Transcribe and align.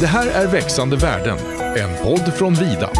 Det 0.00 0.06
här 0.06 0.26
är 0.28 0.46
Växande 0.46 0.96
världen, 0.96 1.38
en 1.76 2.04
podd 2.04 2.34
från 2.34 2.54
Vida. 2.54 2.90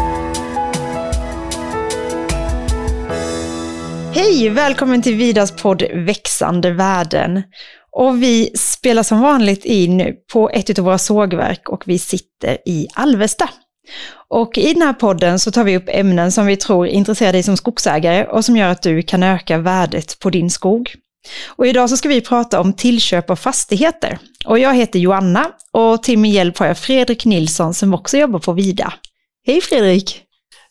Hej, 4.13 4.49
välkommen 4.49 5.01
till 5.01 5.15
Vidas 5.15 5.51
podd 5.51 5.83
Växande 5.93 6.71
världen. 6.71 7.43
Och 7.91 8.23
vi 8.23 8.51
spelar 8.55 9.03
som 9.03 9.21
vanligt 9.21 9.65
in 9.65 10.15
på 10.33 10.49
ett 10.49 10.79
av 10.79 10.85
våra 10.85 10.97
sågverk 10.97 11.69
och 11.69 11.83
vi 11.85 11.99
sitter 11.99 12.57
i 12.65 12.87
Alvesta. 12.93 13.49
Och 14.29 14.57
i 14.57 14.73
den 14.73 14.81
här 14.81 14.93
podden 14.93 15.39
så 15.39 15.51
tar 15.51 15.63
vi 15.63 15.77
upp 15.77 15.89
ämnen 15.89 16.31
som 16.31 16.45
vi 16.45 16.57
tror 16.57 16.87
intresserar 16.87 17.31
dig 17.31 17.43
som 17.43 17.57
skogsägare 17.57 18.25
och 18.25 18.45
som 18.45 18.57
gör 18.57 18.69
att 18.69 18.81
du 18.81 19.01
kan 19.01 19.23
öka 19.23 19.57
värdet 19.57 20.19
på 20.19 20.29
din 20.29 20.49
skog. 20.49 20.95
Och 21.47 21.67
idag 21.67 21.89
så 21.89 21.97
ska 21.97 22.09
vi 22.09 22.21
prata 22.21 22.59
om 22.59 22.73
tillköp 22.73 23.29
av 23.29 23.35
fastigheter. 23.35 24.19
Och 24.45 24.59
jag 24.59 24.75
heter 24.75 24.99
Joanna 24.99 25.51
och 25.71 26.03
till 26.03 26.19
min 26.19 26.31
hjälp 26.31 26.57
har 26.57 26.67
jag 26.67 26.77
Fredrik 26.77 27.25
Nilsson 27.25 27.73
som 27.73 27.93
också 27.93 28.17
jobbar 28.17 28.39
på 28.39 28.53
Vida. 28.53 28.93
Hej 29.45 29.61
Fredrik! 29.61 30.21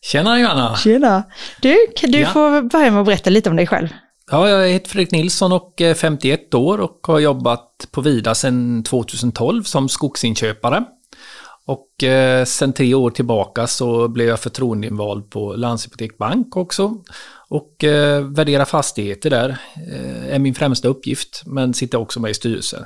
Tjena 0.00 0.40
Johanna! 0.40 0.76
Tjena! 0.76 1.24
Du, 1.60 1.76
du 2.02 2.18
ja. 2.18 2.28
får 2.28 2.62
börja 2.62 2.90
med 2.90 3.00
att 3.00 3.06
berätta 3.06 3.30
lite 3.30 3.50
om 3.50 3.56
dig 3.56 3.66
själv. 3.66 3.88
Ja, 4.30 4.48
jag 4.48 4.68
heter 4.68 4.90
Fredrik 4.90 5.12
Nilsson 5.12 5.52
och 5.52 5.80
är 5.80 5.94
51 5.94 6.54
år 6.54 6.78
och 6.78 6.98
har 7.02 7.18
jobbat 7.18 7.88
på 7.90 8.00
Vida 8.00 8.34
sedan 8.34 8.82
2012 8.82 9.62
som 9.62 9.88
skogsinköpare. 9.88 10.84
Och 11.66 12.04
eh, 12.04 12.44
sen 12.44 12.72
tre 12.72 12.94
år 12.94 13.10
tillbaka 13.10 13.66
så 13.66 14.08
blev 14.08 14.28
jag 14.28 14.40
förtroendeinvald 14.40 15.30
på 15.30 15.52
Landshypotek 15.52 16.18
Bank 16.18 16.56
också. 16.56 16.94
Och 17.50 17.84
eh, 17.84 18.24
värdera 18.24 18.66
fastigheter 18.66 19.30
där 19.30 19.58
eh, 19.92 20.34
är 20.34 20.38
min 20.38 20.54
främsta 20.54 20.88
uppgift, 20.88 21.42
men 21.46 21.74
sitter 21.74 21.98
också 21.98 22.20
med 22.20 22.30
i 22.30 22.34
styrelsen. 22.34 22.84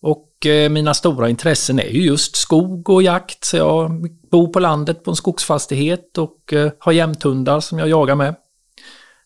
Och 0.00 0.46
eh, 0.46 0.70
mina 0.70 0.94
stora 0.94 1.28
intressen 1.28 1.78
är 1.80 1.88
ju 1.88 2.02
just 2.02 2.36
skog 2.36 2.90
och 2.90 3.02
jakt, 3.02 3.44
så 3.44 3.56
jag 3.56 3.90
bor 4.30 4.48
på 4.48 4.60
landet 4.60 5.04
på 5.04 5.10
en 5.10 5.16
skogsfastighet 5.16 6.18
och 6.18 6.52
eh, 6.52 6.72
har 6.78 6.92
jämthundar 6.92 7.60
som 7.60 7.78
jag 7.78 7.88
jagar 7.88 8.14
med. 8.14 8.34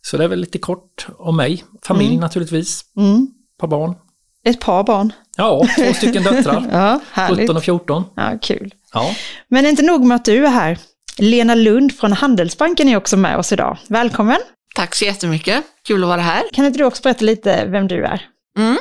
Så 0.00 0.16
det 0.16 0.24
är 0.24 0.28
väl 0.28 0.40
lite 0.40 0.58
kort 0.58 1.06
om 1.18 1.36
mig. 1.36 1.64
Familj 1.82 2.08
mm. 2.08 2.20
naturligtvis. 2.20 2.84
Mm. 2.96 3.22
Ett 3.54 3.58
par 3.58 3.68
barn. 3.68 3.94
Ett 4.44 4.60
par 4.60 4.84
barn? 4.84 5.12
Ja, 5.36 5.66
två 5.78 5.94
stycken 5.94 6.22
döttrar. 6.22 6.68
ja, 6.72 7.00
härligt. 7.12 7.40
17 7.40 7.56
och 7.56 7.62
14. 7.62 8.04
Ja, 8.16 8.38
kul. 8.42 8.74
Ja. 8.92 9.14
Men 9.48 9.66
inte 9.66 9.82
nog 9.82 10.04
med 10.04 10.14
att 10.14 10.24
du 10.24 10.46
är 10.46 10.50
här. 10.50 10.78
Lena 11.18 11.54
Lund 11.54 11.96
från 11.96 12.12
Handelsbanken 12.12 12.88
är 12.88 12.96
också 12.96 13.16
med 13.16 13.38
oss 13.38 13.52
idag. 13.52 13.78
Välkommen! 13.88 14.38
Tack 14.74 14.94
så 14.94 15.04
jättemycket, 15.04 15.64
kul 15.86 16.02
att 16.02 16.08
vara 16.08 16.20
här. 16.20 16.44
Kan 16.52 16.64
inte 16.64 16.78
du 16.78 16.84
också 16.84 17.02
berätta 17.02 17.24
lite 17.24 17.64
vem 17.64 17.88
du 17.88 18.04
är? 18.04 18.28
Mm. 18.58 18.78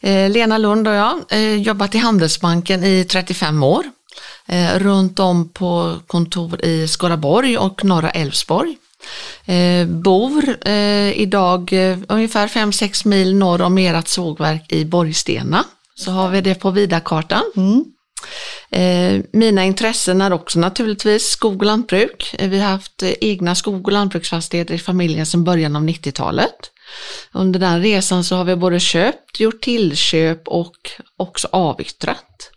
Eh, 0.00 0.30
Lena 0.30 0.58
Lund 0.58 0.88
och 0.88 0.94
jag, 0.94 1.24
eh, 1.30 1.54
jobbat 1.54 1.94
i 1.94 1.98
Handelsbanken 1.98 2.84
i 2.84 3.04
35 3.04 3.62
år. 3.62 3.84
Eh, 4.48 4.78
runt 4.78 5.18
om 5.18 5.48
på 5.48 5.96
kontor 6.06 6.64
i 6.64 6.88
Skaraborg 6.88 7.58
och 7.58 7.84
norra 7.84 8.10
Älvsborg. 8.10 8.76
Eh, 9.44 9.86
bor 9.86 10.68
eh, 10.68 11.20
idag 11.20 11.72
eh, 11.72 11.98
ungefär 12.08 12.48
5-6 12.48 13.08
mil 13.08 13.36
norr 13.36 13.62
om 13.62 13.78
ert 13.78 14.08
sågverk 14.08 14.72
i 14.72 14.84
Borgstena. 14.84 15.64
Så 15.94 16.10
har 16.10 16.28
vi 16.28 16.40
det 16.40 16.54
på 16.54 16.70
vidakartan. 16.70 17.42
Mm. 17.56 17.84
Eh, 18.70 19.20
mina 19.32 19.64
intressen 19.64 20.20
är 20.20 20.32
också 20.32 20.58
naturligtvis 20.58 21.26
skog 21.26 21.56
och 21.56 21.66
lantbruk. 21.66 22.34
Eh, 22.38 22.48
vi 22.48 22.60
har 22.60 22.70
haft 22.70 23.02
eh, 23.02 23.12
egna 23.20 23.54
skog 23.54 23.86
och 23.86 23.92
lantbruksfastigheter 23.92 24.74
i 24.74 24.78
familjen 24.78 25.26
sedan 25.26 25.44
början 25.44 25.76
av 25.76 25.82
90-talet. 25.82 26.70
Under 27.32 27.60
den 27.60 27.82
resan 27.82 28.24
så 28.24 28.36
har 28.36 28.44
vi 28.44 28.56
både 28.56 28.80
köpt, 28.80 29.40
gjort 29.40 29.60
tillköp 29.60 30.48
och 30.48 30.76
också 31.16 31.48
avyttrat. 31.52 32.50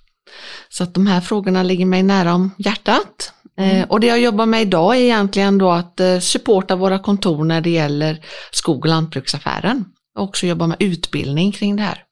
Så 0.69 0.83
att 0.83 0.93
de 0.93 1.07
här 1.07 1.21
frågorna 1.21 1.63
ligger 1.63 1.85
mig 1.85 2.03
nära 2.03 2.33
om 2.33 2.55
hjärtat. 2.57 3.33
Mm. 3.59 3.89
Och 3.89 3.99
det 3.99 4.07
jag 4.07 4.19
jobbar 4.19 4.45
med 4.45 4.61
idag 4.61 4.95
är 4.95 4.99
egentligen 4.99 5.57
då 5.57 5.71
att 5.71 6.01
supporta 6.21 6.75
våra 6.75 6.99
kontor 6.99 7.43
när 7.43 7.61
det 7.61 7.69
gäller 7.69 8.25
skog 8.51 8.79
och 8.79 8.89
lantbruksaffären. 8.89 9.85
Och 10.15 10.23
också 10.23 10.47
jobba 10.47 10.67
med 10.67 10.77
utbildning 10.79 11.51
kring 11.51 11.75
det 11.75 11.83
här. 11.83 12.03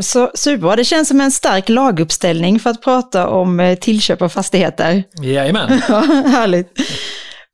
Så 0.00 0.30
superbra, 0.34 0.76
det 0.76 0.84
känns 0.84 1.08
som 1.08 1.20
en 1.20 1.30
stark 1.30 1.68
laguppställning 1.68 2.60
för 2.60 2.70
att 2.70 2.82
prata 2.82 3.28
om 3.28 3.60
eh, 3.60 3.78
tillköp 3.78 4.22
av 4.22 4.28
fastigheter. 4.28 5.04
Jajamän. 5.22 5.82
ja, 5.88 6.00
härligt. 6.26 6.78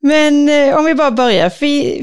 Men 0.01 0.49
eh, 0.49 0.77
om 0.77 0.85
vi 0.85 0.95
bara 0.95 1.11
börjar, 1.11 1.49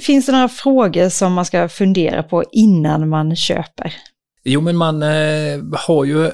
finns 0.00 0.26
det 0.26 0.32
några 0.32 0.48
frågor 0.48 1.08
som 1.08 1.32
man 1.32 1.44
ska 1.44 1.69
fundera 1.69 2.22
på 2.22 2.44
innan 2.52 3.08
man 3.08 3.36
köper? 3.36 3.94
Jo, 4.44 4.60
men 4.60 4.76
man 4.76 5.02
eh, 5.02 5.62
har 5.72 6.04
ju, 6.04 6.30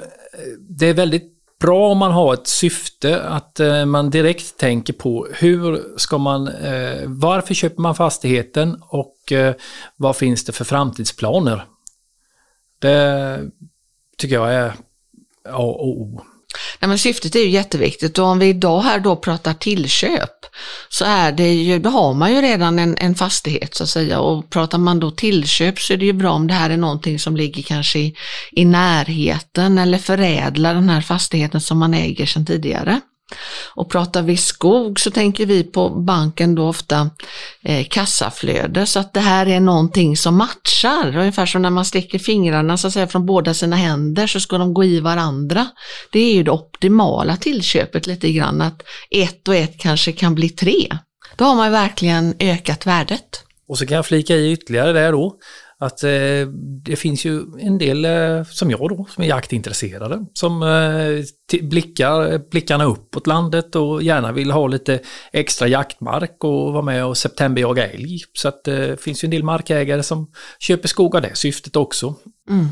det 0.69 0.87
är 0.87 0.93
väldigt 0.93 1.29
bra 1.59 1.91
om 1.91 1.97
man 1.97 2.11
har 2.11 2.33
ett 2.33 2.47
syfte, 2.47 3.21
att 3.21 3.59
man 3.87 4.09
direkt 4.09 4.57
tänker 4.57 4.93
på 4.93 5.27
hur 5.33 5.83
ska 5.97 6.17
man, 6.17 6.49
varför 7.05 7.53
köper 7.53 7.81
man 7.81 7.95
fastigheten 7.95 8.81
och 8.81 9.15
vad 9.97 10.15
finns 10.15 10.45
det 10.45 10.51
för 10.51 10.65
framtidsplaner? 10.65 11.65
Det 12.79 13.39
tycker 14.17 14.35
jag 14.35 14.53
är 14.53 14.73
A 15.49 15.57
och 15.57 15.87
O. 15.87 16.21
Nej, 16.79 16.89
men 16.89 16.99
syftet 16.99 17.35
är 17.35 17.39
ju 17.39 17.49
jätteviktigt 17.49 18.19
och 18.19 18.25
om 18.25 18.39
vi 18.39 18.45
idag 18.45 18.81
här 18.81 18.99
då 18.99 19.15
pratar 19.15 19.53
tillköp 19.53 20.45
så 20.89 21.05
är 21.05 21.31
det 21.31 21.53
ju, 21.53 21.79
då 21.79 21.89
har 21.89 22.13
man 22.13 22.33
ju 22.33 22.41
redan 22.41 22.79
en, 22.79 22.97
en 22.97 23.15
fastighet 23.15 23.75
så 23.75 23.83
att 23.83 23.89
säga 23.89 24.19
och 24.19 24.49
pratar 24.49 24.77
man 24.77 24.99
då 24.99 25.11
tillköp 25.11 25.79
så 25.79 25.93
är 25.93 25.97
det 25.97 26.05
ju 26.05 26.13
bra 26.13 26.31
om 26.31 26.47
det 26.47 26.53
här 26.53 26.69
är 26.69 26.77
någonting 26.77 27.19
som 27.19 27.37
ligger 27.37 27.63
kanske 27.63 27.99
i, 27.99 28.15
i 28.51 28.65
närheten 28.65 29.77
eller 29.77 29.97
förädlar 29.97 30.73
den 30.73 30.89
här 30.89 31.01
fastigheten 31.01 31.61
som 31.61 31.77
man 31.79 31.93
äger 31.93 32.25
sedan 32.25 32.45
tidigare. 32.45 33.01
Och 33.75 33.91
pratar 33.91 34.21
vi 34.21 34.37
skog 34.37 34.99
så 34.99 35.11
tänker 35.11 35.45
vi 35.45 35.63
på 35.63 35.89
banken 35.89 36.55
då 36.55 36.67
ofta 36.67 37.09
eh, 37.63 37.85
kassaflöde 37.85 38.85
så 38.85 38.99
att 38.99 39.13
det 39.13 39.19
här 39.19 39.45
är 39.45 39.59
någonting 39.59 40.17
som 40.17 40.37
matchar. 40.37 41.17
Ungefär 41.17 41.45
som 41.45 41.61
när 41.61 41.69
man 41.69 41.85
sticker 41.85 42.19
fingrarna 42.19 42.77
så 42.77 42.87
att 42.87 42.93
säga 42.93 43.07
från 43.07 43.25
båda 43.25 43.53
sina 43.53 43.75
händer 43.75 44.27
så 44.27 44.39
ska 44.39 44.57
de 44.57 44.73
gå 44.73 44.83
i 44.83 44.99
varandra. 44.99 45.67
Det 46.11 46.19
är 46.19 46.33
ju 46.33 46.43
det 46.43 46.51
optimala 46.51 47.37
tillköpet 47.37 48.07
lite 48.07 48.31
grann 48.31 48.61
att 48.61 48.83
ett 49.09 49.47
och 49.47 49.55
ett 49.55 49.79
kanske 49.79 50.11
kan 50.11 50.35
bli 50.35 50.49
tre. 50.49 50.97
Då 51.35 51.45
har 51.45 51.55
man 51.55 51.71
verkligen 51.71 52.35
ökat 52.39 52.87
värdet. 52.87 53.43
Och 53.67 53.77
så 53.77 53.85
kan 53.85 53.95
jag 53.95 54.05
flika 54.05 54.35
i 54.35 54.51
ytterligare 54.51 54.93
där 54.93 55.11
då 55.11 55.37
att 55.79 56.03
eh, 56.03 56.47
det 56.83 56.95
finns 56.95 57.25
ju 57.25 57.41
en 57.59 57.77
del, 57.77 58.05
eh, 58.05 58.43
som 58.43 58.71
jag 58.71 58.89
då, 58.89 59.05
som 59.09 59.23
är 59.23 59.27
jaktintresserade, 59.27 60.25
som 60.33 60.63
eh, 60.63 61.59
blickar 61.61 62.49
blickarna 62.49 62.83
uppåt 62.83 63.27
landet 63.27 63.75
och 63.75 64.03
gärna 64.03 64.31
vill 64.31 64.51
ha 64.51 64.67
lite 64.67 64.99
extra 65.31 65.67
jaktmark 65.67 66.43
och 66.43 66.73
vara 66.73 66.81
med 66.81 67.05
och 67.05 67.17
septemberjaga 67.17 67.91
älg. 67.91 68.19
Så 68.33 68.47
att 68.47 68.63
det 68.63 69.01
finns 69.01 69.23
ju 69.23 69.25
en 69.25 69.31
del 69.31 69.43
markägare 69.43 70.03
som 70.03 70.31
köper 70.59 70.87
skog 70.87 71.15
av 71.15 71.21
det 71.21 71.35
syftet 71.35 71.75
också. 71.75 72.15
Mm. 72.49 72.67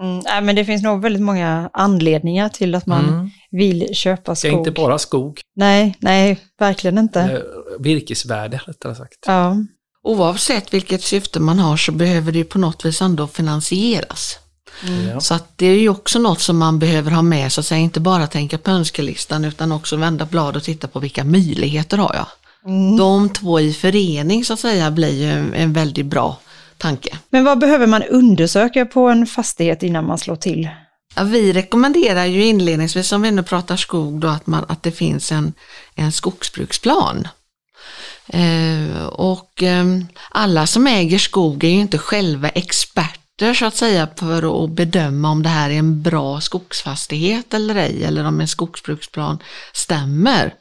Mm, 0.00 0.18
äh, 0.18 0.40
men 0.42 0.56
det 0.56 0.64
finns 0.64 0.82
nog 0.82 1.02
väldigt 1.02 1.22
många 1.22 1.70
anledningar 1.72 2.48
till 2.48 2.74
att 2.74 2.86
man 2.86 3.08
mm. 3.08 3.30
vill 3.50 3.94
köpa 3.94 4.34
skog. 4.34 4.50
Det 4.50 4.54
är 4.54 4.58
inte 4.58 4.70
bara 4.70 4.98
skog. 4.98 5.40
Nej, 5.56 5.96
nej, 5.98 6.38
verkligen 6.58 6.98
inte. 6.98 7.42
Virkesvärde 7.78 8.60
rättare 8.66 8.94
sagt. 8.94 9.18
Ja. 9.26 9.56
Oavsett 10.04 10.74
vilket 10.74 11.02
syfte 11.02 11.40
man 11.40 11.58
har 11.58 11.76
så 11.76 11.92
behöver 11.92 12.32
det 12.32 12.44
på 12.44 12.58
något 12.58 12.84
vis 12.84 13.02
ändå 13.02 13.26
finansieras. 13.26 14.38
Mm. 14.86 15.20
Så 15.20 15.34
att 15.34 15.58
det 15.58 15.66
är 15.66 15.76
ju 15.76 15.88
också 15.88 16.18
något 16.18 16.40
som 16.40 16.58
man 16.58 16.78
behöver 16.78 17.10
ha 17.10 17.22
med 17.22 17.52
så 17.52 17.60
att 17.60 17.66
säga, 17.66 17.80
inte 17.80 18.00
bara 18.00 18.26
tänka 18.26 18.58
på 18.58 18.70
önskelistan 18.70 19.44
utan 19.44 19.72
också 19.72 19.96
vända 19.96 20.26
blad 20.26 20.56
och 20.56 20.62
titta 20.62 20.88
på 20.88 20.98
vilka 21.00 21.24
möjligheter 21.24 21.98
har 21.98 22.14
jag. 22.14 22.26
Mm. 22.64 22.96
De 22.96 23.28
två 23.28 23.60
i 23.60 23.72
förening 23.72 24.44
så 24.44 24.52
att 24.52 24.60
säga 24.60 24.90
blir 24.90 25.22
ju 25.22 25.30
en, 25.30 25.54
en 25.54 25.72
väldigt 25.72 26.06
bra 26.06 26.38
tanke. 26.78 27.18
Men 27.30 27.44
vad 27.44 27.58
behöver 27.58 27.86
man 27.86 28.02
undersöka 28.02 28.86
på 28.86 29.08
en 29.08 29.26
fastighet 29.26 29.82
innan 29.82 30.06
man 30.06 30.18
slår 30.18 30.36
till? 30.36 30.68
Ja, 31.14 31.22
vi 31.22 31.52
rekommenderar 31.52 32.24
ju 32.24 32.44
inledningsvis, 32.44 33.12
om 33.12 33.22
vi 33.22 33.30
nu 33.30 33.42
pratar 33.42 33.76
skog, 33.76 34.20
då, 34.20 34.28
att, 34.28 34.46
man, 34.46 34.64
att 34.68 34.82
det 34.82 34.92
finns 34.92 35.32
en, 35.32 35.52
en 35.94 36.12
skogsbruksplan. 36.12 37.28
Eh, 38.32 39.06
och 39.06 39.62
eh, 39.62 39.84
alla 40.30 40.66
som 40.66 40.86
äger 40.86 41.18
skog 41.18 41.64
är 41.64 41.68
ju 41.68 41.80
inte 41.80 41.98
själva 41.98 42.48
experter 42.48 43.54
så 43.54 43.66
att 43.66 43.76
säga 43.76 44.08
för 44.16 44.64
att 44.64 44.70
bedöma 44.70 45.30
om 45.30 45.42
det 45.42 45.48
här 45.48 45.70
är 45.70 45.74
en 45.74 46.02
bra 46.02 46.40
skogsfastighet 46.40 47.54
eller 47.54 47.74
ej 47.74 48.04
eller 48.04 48.24
om 48.24 48.40
en 48.40 48.48
skogsbruksplan 48.48 49.38
stämmer. 49.72 50.54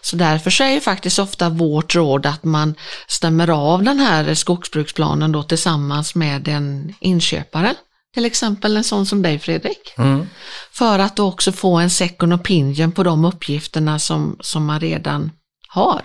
Så 0.00 0.16
därför 0.16 0.50
så 0.50 0.64
är 0.64 0.70
ju 0.70 0.80
faktiskt 0.80 1.18
ofta 1.18 1.48
vårt 1.48 1.94
råd 1.94 2.26
att 2.26 2.44
man 2.44 2.74
stämmer 3.08 3.50
av 3.50 3.82
den 3.82 3.98
här 3.98 4.34
skogsbruksplanen 4.34 5.32
då 5.32 5.42
tillsammans 5.42 6.14
med 6.14 6.48
en 6.48 6.94
inköpare. 7.00 7.74
Till 8.14 8.24
exempel 8.24 8.76
en 8.76 8.84
sån 8.84 9.06
som 9.06 9.22
dig 9.22 9.38
Fredrik. 9.38 9.94
Mm. 9.98 10.26
För 10.72 10.98
att 10.98 11.18
också 11.18 11.52
få 11.52 11.76
en 11.76 11.90
second 11.90 12.32
opinion 12.32 12.92
på 12.92 13.02
de 13.02 13.24
uppgifterna 13.24 13.98
som, 13.98 14.36
som 14.40 14.66
man 14.66 14.80
redan 14.80 15.30
har. 15.68 16.02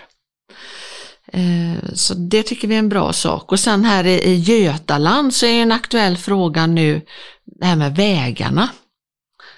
Eh, 1.33 1.93
så 1.93 2.13
det 2.13 2.43
tycker 2.43 2.67
vi 2.67 2.75
är 2.75 2.79
en 2.79 2.89
bra 2.89 3.13
sak. 3.13 3.51
Och 3.51 3.59
sen 3.59 3.85
här 3.85 4.07
i 4.07 4.35
Götaland 4.35 5.33
så 5.33 5.45
är 5.45 5.61
en 5.61 5.71
aktuell 5.71 6.17
fråga 6.17 6.67
nu 6.67 7.01
det 7.45 7.65
här 7.65 7.75
med 7.75 7.95
vägarna. 7.95 8.69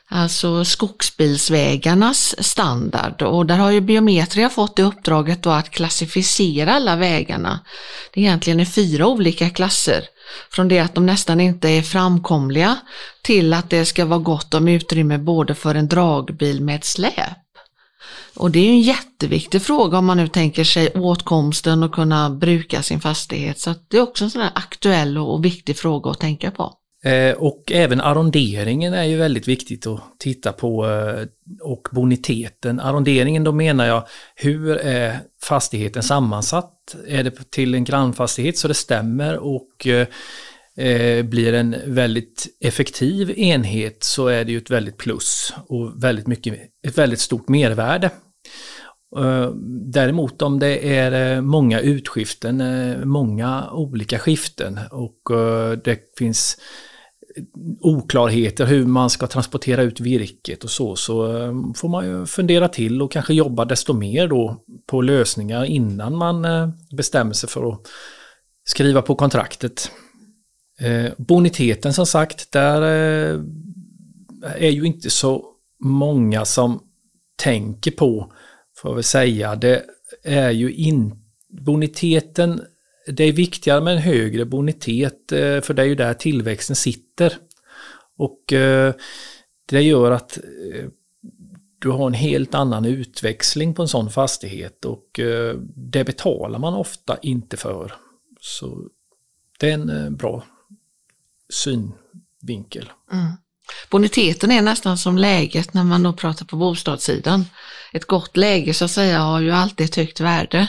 alltså 0.09 0.65
skogsbilsvägarnas 0.65 2.35
standard 2.45 3.21
och 3.21 3.45
där 3.45 3.57
har 3.57 3.71
ju 3.71 3.81
Biometria 3.81 4.49
fått 4.49 4.75
det 4.75 4.83
uppdraget 4.83 5.43
då 5.43 5.49
att 5.49 5.69
klassificera 5.69 6.73
alla 6.73 6.95
vägarna. 6.95 7.59
Det 8.13 8.19
är 8.19 8.23
egentligen 8.23 8.59
i 8.59 8.65
fyra 8.65 9.07
olika 9.07 9.49
klasser. 9.49 10.03
Från 10.51 10.67
det 10.67 10.79
att 10.79 10.95
de 10.95 11.05
nästan 11.05 11.39
inte 11.39 11.69
är 11.69 11.81
framkomliga 11.81 12.77
till 13.21 13.53
att 13.53 13.69
det 13.69 13.85
ska 13.85 14.05
vara 14.05 14.19
gott 14.19 14.53
om 14.53 14.67
utrymme 14.67 15.17
både 15.17 15.55
för 15.55 15.75
en 15.75 15.87
dragbil 15.87 16.61
med 16.61 16.83
släp. 16.83 17.42
Och 18.35 18.51
det 18.51 18.59
är 18.59 18.69
en 18.69 18.81
jätteviktig 18.81 19.61
fråga 19.61 19.97
om 19.97 20.05
man 20.05 20.17
nu 20.17 20.27
tänker 20.27 20.63
sig 20.63 20.89
åtkomsten 20.89 21.83
och 21.83 21.93
kunna 21.93 22.29
bruka 22.29 22.81
sin 22.81 22.99
fastighet. 22.99 23.59
Så 23.59 23.73
det 23.87 23.97
är 23.97 24.01
också 24.01 24.23
en 24.23 24.31
sån 24.31 24.41
här 24.41 24.51
aktuell 24.55 25.17
och 25.17 25.45
viktig 25.45 25.77
fråga 25.77 26.11
att 26.11 26.19
tänka 26.19 26.51
på. 26.51 26.73
Eh, 27.03 27.33
och 27.33 27.71
även 27.71 28.01
arronderingen 28.01 28.93
är 28.93 29.03
ju 29.03 29.17
väldigt 29.17 29.47
viktigt 29.47 29.87
att 29.87 30.01
titta 30.19 30.51
på 30.51 30.89
eh, 30.89 31.27
och 31.61 31.87
boniteten. 31.91 32.79
Arronderingen 32.79 33.43
då 33.43 33.51
menar 33.51 33.85
jag, 33.85 34.07
hur 34.35 34.77
är 34.77 35.19
fastigheten 35.43 36.03
sammansatt? 36.03 36.95
Är 37.07 37.23
det 37.23 37.51
till 37.51 37.75
en 37.75 37.83
grannfastighet 37.83 38.57
så 38.57 38.67
det 38.67 38.73
stämmer 38.73 39.37
och 39.37 39.87
eh, 39.87 40.07
eh, 40.77 41.25
blir 41.25 41.53
en 41.53 41.75
väldigt 41.85 42.47
effektiv 42.59 43.31
enhet 43.39 44.03
så 44.03 44.27
är 44.27 44.45
det 44.45 44.51
ju 44.51 44.57
ett 44.57 44.71
väldigt 44.71 44.97
plus 44.97 45.53
och 45.67 46.03
väldigt 46.03 46.27
mycket, 46.27 46.59
ett 46.87 46.97
väldigt 46.97 47.19
stort 47.19 47.49
mervärde. 47.49 48.11
Eh, 49.17 49.49
däremot 49.85 50.41
om 50.41 50.59
det 50.59 50.97
är 50.97 51.35
eh, 51.35 51.41
många 51.41 51.79
utskiften, 51.79 52.61
eh, 52.61 53.05
många 53.05 53.69
olika 53.71 54.19
skiften 54.19 54.79
och 54.91 55.19
det 55.83 55.99
finns 56.17 56.57
oklarheter 57.81 58.65
hur 58.65 58.85
man 58.85 59.09
ska 59.09 59.27
transportera 59.27 59.81
ut 59.81 59.99
virket 59.99 60.63
och 60.63 60.69
så, 60.69 60.95
så 60.95 61.27
får 61.75 61.89
man 61.89 62.05
ju 62.05 62.25
fundera 62.25 62.67
till 62.67 63.01
och 63.01 63.11
kanske 63.11 63.33
jobba 63.33 63.65
desto 63.65 63.93
mer 63.93 64.27
då 64.27 64.63
på 64.87 65.01
lösningar 65.01 65.65
innan 65.65 66.15
man 66.17 66.45
bestämmer 66.97 67.33
sig 67.33 67.49
för 67.49 67.69
att 67.69 67.81
skriva 68.65 69.01
på 69.01 69.15
kontraktet. 69.15 69.91
Eh, 70.79 71.11
boniteten 71.17 71.93
som 71.93 72.05
sagt, 72.05 72.51
där 72.51 72.81
eh, 72.81 73.41
är 74.55 74.69
ju 74.69 74.83
inte 74.83 75.09
så 75.09 75.45
många 75.79 76.45
som 76.45 76.83
tänker 77.35 77.91
på, 77.91 78.33
får 78.75 78.91
jag 78.91 78.95
väl 78.95 79.03
säga, 79.03 79.55
det 79.55 79.85
är 80.23 80.51
ju 80.51 80.73
inte 80.73 81.17
boniteten 81.49 82.61
det 83.07 83.23
är 83.23 83.31
viktigare 83.31 83.81
med 83.81 83.93
en 83.93 84.01
högre 84.01 84.45
bonitet 84.45 85.31
eh, 85.31 85.61
för 85.61 85.73
det 85.73 85.81
är 85.81 85.85
ju 85.85 85.95
där 85.95 86.13
tillväxten 86.13 86.75
sitter. 86.75 87.37
Och 88.17 88.43
det 89.69 89.81
gör 89.81 90.11
att 90.11 90.39
du 91.79 91.89
har 91.89 92.07
en 92.07 92.13
helt 92.13 92.55
annan 92.55 92.85
utväxling 92.85 93.73
på 93.73 93.81
en 93.81 93.87
sån 93.87 94.09
fastighet 94.09 94.85
och 94.85 95.19
det 95.75 96.03
betalar 96.03 96.59
man 96.59 96.73
ofta 96.73 97.17
inte 97.21 97.57
för. 97.57 97.93
Så 98.41 98.87
det 99.59 99.69
är 99.69 99.73
en 99.73 100.15
bra 100.15 100.43
synvinkel. 101.53 102.91
Mm. 103.11 103.31
Boniteten 103.89 104.51
är 104.51 104.61
nästan 104.61 104.97
som 104.97 105.17
läget 105.17 105.73
när 105.73 105.83
man 105.83 106.03
då 106.03 106.13
pratar 106.13 106.45
på 106.45 106.55
bostadssidan. 106.55 107.45
Ett 107.93 108.05
gott 108.05 108.37
läge 108.37 108.73
så 108.73 108.85
att 108.85 108.91
säga 108.91 109.19
har 109.19 109.39
ju 109.39 109.51
alltid 109.51 109.85
ett 109.85 109.95
högt 109.95 110.19
värde 110.19 110.67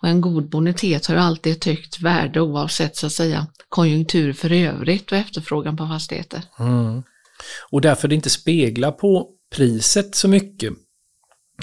och 0.00 0.08
en 0.08 0.20
god 0.20 0.48
bonitet 0.48 1.06
har 1.06 1.14
ju 1.14 1.20
alltid 1.20 1.52
ett 1.52 1.64
högt 1.64 2.00
värde 2.00 2.40
oavsett 2.40 2.96
så 2.96 3.06
att 3.06 3.12
säga 3.12 3.46
konjunktur 3.68 4.32
för 4.32 4.52
övrigt 4.52 5.12
och 5.12 5.18
efterfrågan 5.18 5.76
på 5.76 5.86
fastigheter. 5.86 6.42
Mm. 6.58 7.02
Och 7.70 7.80
därför 7.80 8.08
det 8.08 8.14
inte 8.14 8.30
speglar 8.30 8.92
på 8.92 9.28
priset 9.54 10.14
så 10.14 10.28
mycket. 10.28 10.72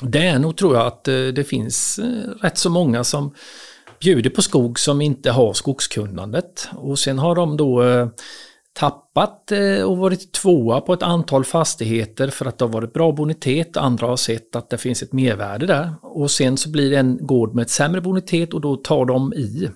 Det 0.01 0.27
är 0.27 0.39
nog 0.39 0.57
tror 0.57 0.75
jag 0.75 0.87
att 0.87 1.07
eh, 1.07 1.13
det 1.15 1.43
finns 1.43 1.99
eh, 1.99 2.31
rätt 2.41 2.57
så 2.57 2.69
många 2.69 3.03
som 3.03 3.35
bjuder 3.99 4.29
på 4.29 4.41
skog 4.41 4.79
som 4.79 5.01
inte 5.01 5.31
har 5.31 5.53
skogskunnandet 5.53 6.69
och 6.75 6.99
sen 6.99 7.19
har 7.19 7.35
de 7.35 7.57
då 7.57 7.83
eh, 7.83 8.07
tappat 8.79 9.51
eh, 9.51 9.81
och 9.81 9.97
varit 9.97 10.31
tvåa 10.31 10.81
på 10.81 10.93
ett 10.93 11.03
antal 11.03 11.45
fastigheter 11.45 12.27
för 12.27 12.45
att 12.45 12.57
det 12.57 12.65
har 12.65 12.73
varit 12.73 12.93
bra 12.93 13.11
bonitet. 13.11 13.77
Andra 13.77 14.07
har 14.07 14.17
sett 14.17 14.55
att 14.55 14.69
det 14.69 14.77
finns 14.77 15.03
ett 15.03 15.13
mervärde 15.13 15.65
där. 15.65 15.93
Och 16.01 16.31
sen 16.31 16.57
så 16.57 16.69
blir 16.69 16.89
det 16.89 16.97
en 16.97 17.27
gård 17.27 17.55
med 17.55 17.61
ett 17.61 17.69
sämre 17.69 18.01
bonitet 18.01 18.53
och 18.53 18.61
då 18.61 18.75
tar 18.75 19.05
de 19.05 19.33
i. 19.33 19.69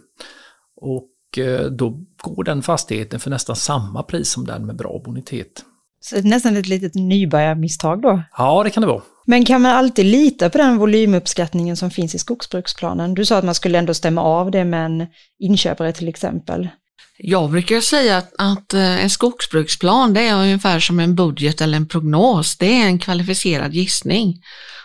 Och 0.82 1.38
eh, 1.38 1.66
då 1.66 2.00
går 2.22 2.44
den 2.44 2.62
fastigheten 2.62 3.20
för 3.20 3.30
nästan 3.30 3.56
samma 3.56 4.04
pris 4.04 4.30
som 4.30 4.46
den 4.46 4.66
med 4.66 4.76
bra 4.76 5.02
bonitet. 5.06 5.64
Så 6.02 6.22
nästan 6.22 6.58
ett 6.58 6.68
litet 6.68 6.96
nybörjarmisstag 6.96 8.02
då? 8.02 8.22
Ja, 8.38 8.64
det 8.64 8.70
kan 8.70 8.82
det 8.82 8.88
vara. 8.88 9.02
Men 9.26 9.46
kan 9.46 9.62
man 9.62 9.72
alltid 9.72 10.06
lita 10.06 10.50
på 10.50 10.58
den 10.58 10.78
volymuppskattningen 10.78 11.78
som 11.78 11.92
finns 11.92 12.16
i 12.16 12.20
skogsbruksplanen? 12.20 13.14
Du 13.14 13.26
sa 13.26 13.38
att 13.38 13.46
man 13.46 13.56
skulle 13.56 13.78
ändå 13.78 13.94
stämma 13.94 14.22
av 14.22 14.52
det 14.52 14.66
med 14.66 14.86
en 14.86 15.08
inköpare 15.40 15.92
till 15.92 16.08
exempel. 16.08 16.70
Jag 17.18 17.52
brukar 17.52 17.82
säga 17.82 18.18
att, 18.18 18.34
att, 18.38 18.74
eh, 18.74 19.04
en 19.04 19.10
skogsbruksplan 19.10 20.14
det 20.14 20.22
är 20.22 20.36
ungefär 20.36 20.80
som 20.80 21.00
en 21.00 21.16
budget 21.16 21.62
eller 21.62 21.78
en 21.78 21.88
prognos. 21.88 22.58
Det 22.58 22.82
är 22.82 22.86
en 22.86 23.00
kvalificerad 23.00 23.74
gissning. 23.74 24.42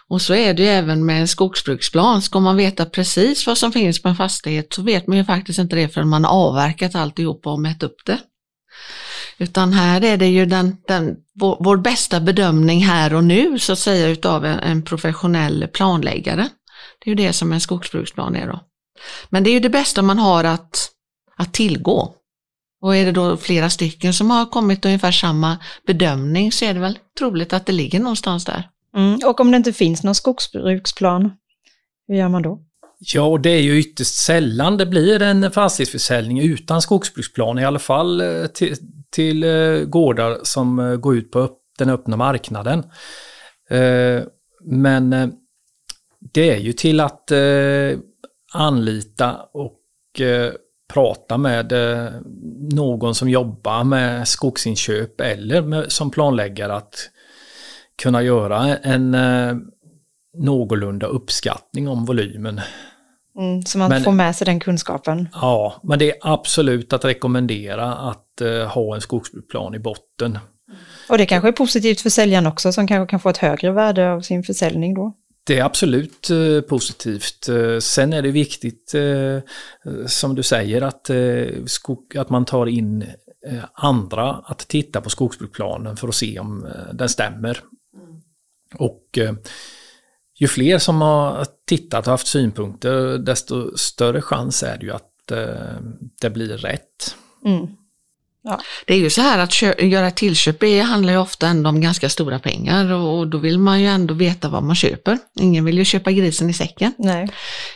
Och 0.08 0.22
så 0.22 0.34
är 0.34 0.54
det 0.54 0.68
även 0.68 1.06
med 1.06 1.20
en 1.20 1.28
skogsbruksplan. 1.28 2.22
Ska 2.22 2.40
man 2.40 2.56
veta 2.56 2.84
precis 2.84 3.46
vad 3.46 3.58
som 3.58 3.72
finns 3.72 4.02
på 4.02 4.08
en 4.08 4.16
fastighet 4.16 4.72
så 4.72 4.82
vet 4.82 5.06
man 5.06 5.16
ju 5.16 5.24
faktiskt 5.24 5.58
inte 5.58 5.76
det 5.76 5.88
förrän 5.88 6.08
man 6.08 6.24
har 6.24 6.32
avverkat 6.32 6.94
alltihop 6.94 7.46
och 7.46 7.60
mätt 7.60 7.82
upp 7.82 8.04
det. 8.06 8.18
Utan 9.38 9.72
här 9.72 10.04
är 10.04 10.16
det 10.16 10.26
ju 10.26 10.46
den, 10.46 10.76
den, 10.86 11.16
vår, 11.34 11.56
vår 11.60 11.76
bästa 11.76 12.20
bedömning 12.20 12.84
här 12.84 13.14
och 13.14 13.24
nu 13.24 13.58
så 13.58 13.72
att 13.72 13.78
säga 13.78 14.08
utav 14.08 14.44
en, 14.44 14.58
en 14.58 14.82
professionell 14.82 15.68
planläggare. 15.72 16.48
Det 16.98 17.10
är 17.10 17.16
ju 17.16 17.26
det 17.26 17.32
som 17.32 17.52
en 17.52 17.60
skogsbruksplan 17.60 18.36
är 18.36 18.46
då. 18.46 18.60
Men 19.28 19.44
det 19.44 19.50
är 19.50 19.52
ju 19.52 19.60
det 19.60 19.70
bästa 19.70 20.02
man 20.02 20.18
har 20.18 20.44
att 20.44 20.90
att 21.38 21.54
tillgå. 21.54 22.14
Och 22.80 22.96
är 22.96 23.04
det 23.04 23.12
då 23.12 23.36
flera 23.36 23.70
stycken 23.70 24.14
som 24.14 24.30
har 24.30 24.46
kommit 24.46 24.84
ungefär 24.84 25.12
samma 25.12 25.58
bedömning 25.86 26.52
så 26.52 26.64
är 26.64 26.74
det 26.74 26.80
väl 26.80 26.98
troligt 27.18 27.52
att 27.52 27.66
det 27.66 27.72
ligger 27.72 28.00
någonstans 28.00 28.44
där. 28.44 28.68
Mm, 28.96 29.18
och 29.24 29.40
om 29.40 29.50
det 29.50 29.56
inte 29.56 29.72
finns 29.72 30.02
någon 30.02 30.14
skogsbruksplan, 30.14 31.30
hur 32.08 32.14
gör 32.14 32.28
man 32.28 32.42
då? 32.42 32.62
Ja, 33.00 33.38
det 33.42 33.50
är 33.50 33.60
ju 33.60 33.78
ytterst 33.78 34.14
sällan 34.14 34.76
det 34.76 34.86
blir 34.86 35.22
en 35.22 35.50
fastighetsförsäljning 35.50 36.40
utan 36.40 36.82
skogsbruksplan, 36.82 37.58
i 37.58 37.64
alla 37.64 37.78
fall 37.78 38.20
eh, 38.20 38.46
till, 38.46 38.76
till 39.10 39.44
eh, 39.44 39.84
gårdar 39.84 40.38
som 40.42 40.78
eh, 40.78 40.96
går 40.96 41.16
ut 41.16 41.30
på 41.30 41.50
den 41.78 41.90
öppna 41.90 42.16
marknaden. 42.16 42.84
Men 44.64 45.10
det 46.32 46.50
är 46.50 46.56
ju 46.56 46.72
till 46.72 47.00
att 47.00 47.32
anlita 48.52 49.36
och 49.52 49.80
prata 50.88 51.38
med 51.38 51.72
eh, 51.72 52.12
någon 52.72 53.14
som 53.14 53.28
jobbar 53.28 53.84
med 53.84 54.28
skogsinköp 54.28 55.20
eller 55.20 55.62
med, 55.62 55.92
som 55.92 56.10
planläggare 56.10 56.74
att 56.74 57.10
kunna 58.02 58.22
göra 58.22 58.76
en 58.76 59.14
eh, 59.14 59.56
någorlunda 60.38 61.06
uppskattning 61.06 61.88
om 61.88 62.04
volymen. 62.04 62.60
Mm, 63.38 63.62
så 63.62 63.78
man 63.78 63.88
men, 63.88 64.04
får 64.04 64.12
med 64.12 64.36
sig 64.36 64.44
den 64.44 64.60
kunskapen. 64.60 65.28
Ja, 65.32 65.80
men 65.82 65.98
det 65.98 66.10
är 66.10 66.16
absolut 66.20 66.92
att 66.92 67.04
rekommendera 67.04 67.94
att 67.94 68.42
uh, 68.42 68.64
ha 68.64 68.94
en 68.94 69.00
skogsbruksplan 69.00 69.74
i 69.74 69.78
botten. 69.78 70.38
Och 71.08 71.18
det 71.18 71.26
kanske 71.26 71.48
är 71.48 71.52
positivt 71.52 72.00
för 72.00 72.10
säljaren 72.10 72.46
också 72.46 72.72
som 72.72 72.86
kanske 72.86 73.10
kan 73.10 73.20
få 73.20 73.28
ett 73.28 73.36
högre 73.36 73.72
värde 73.72 74.12
av 74.12 74.20
sin 74.20 74.42
försäljning 74.42 74.94
då? 74.94 75.12
Det 75.48 75.58
är 75.58 75.64
absolut 75.64 76.30
eh, 76.30 76.60
positivt. 76.60 77.48
Eh, 77.48 77.78
sen 77.78 78.12
är 78.12 78.22
det 78.22 78.30
viktigt, 78.30 78.94
eh, 78.94 79.38
som 80.06 80.34
du 80.34 80.42
säger, 80.42 80.82
att, 80.82 81.10
att 82.16 82.30
man 82.30 82.44
tar 82.44 82.66
in 82.66 83.04
andra 83.72 84.30
att 84.32 84.58
titta 84.58 85.00
på 85.00 85.10
skogsbruksplanen 85.10 85.96
för 85.96 86.08
att 86.08 86.14
se 86.14 86.38
om 86.38 86.68
den 86.92 87.08
stämmer. 87.08 87.60
Och 88.74 89.18
ju 90.38 90.48
fler 90.48 90.78
som 90.78 91.00
har 91.00 91.46
tittat 91.66 92.06
och 92.06 92.10
haft 92.10 92.26
synpunkter, 92.26 93.18
desto 93.18 93.76
större 93.76 94.22
chans 94.22 94.62
är 94.62 94.78
det 94.78 94.86
ju 94.86 94.92
att 94.92 95.32
det 96.20 96.30
blir 96.30 96.56
rätt. 96.56 97.16
Mm. 97.44 97.66
Ja. 98.42 98.60
Det 98.86 98.94
är 98.94 98.98
ju 98.98 99.10
så 99.10 99.20
här 99.20 99.38
att 99.38 99.62
göra 99.82 100.10
tillköp 100.10 100.60
det 100.60 100.80
handlar 100.80 101.12
ju 101.12 101.18
ofta 101.18 101.46
ändå 101.46 101.70
om 101.70 101.80
ganska 101.80 102.08
stora 102.08 102.38
pengar 102.38 102.92
och 102.92 103.28
då 103.28 103.38
vill 103.38 103.58
man 103.58 103.80
ju 103.80 103.86
ändå 103.86 104.14
veta 104.14 104.48
vad 104.48 104.62
man 104.62 104.76
köper. 104.76 105.18
Ingen 105.40 105.64
vill 105.64 105.78
ju 105.78 105.84
köpa 105.84 106.12
grisen 106.12 106.50
i 106.50 106.52
säcken. 106.52 106.92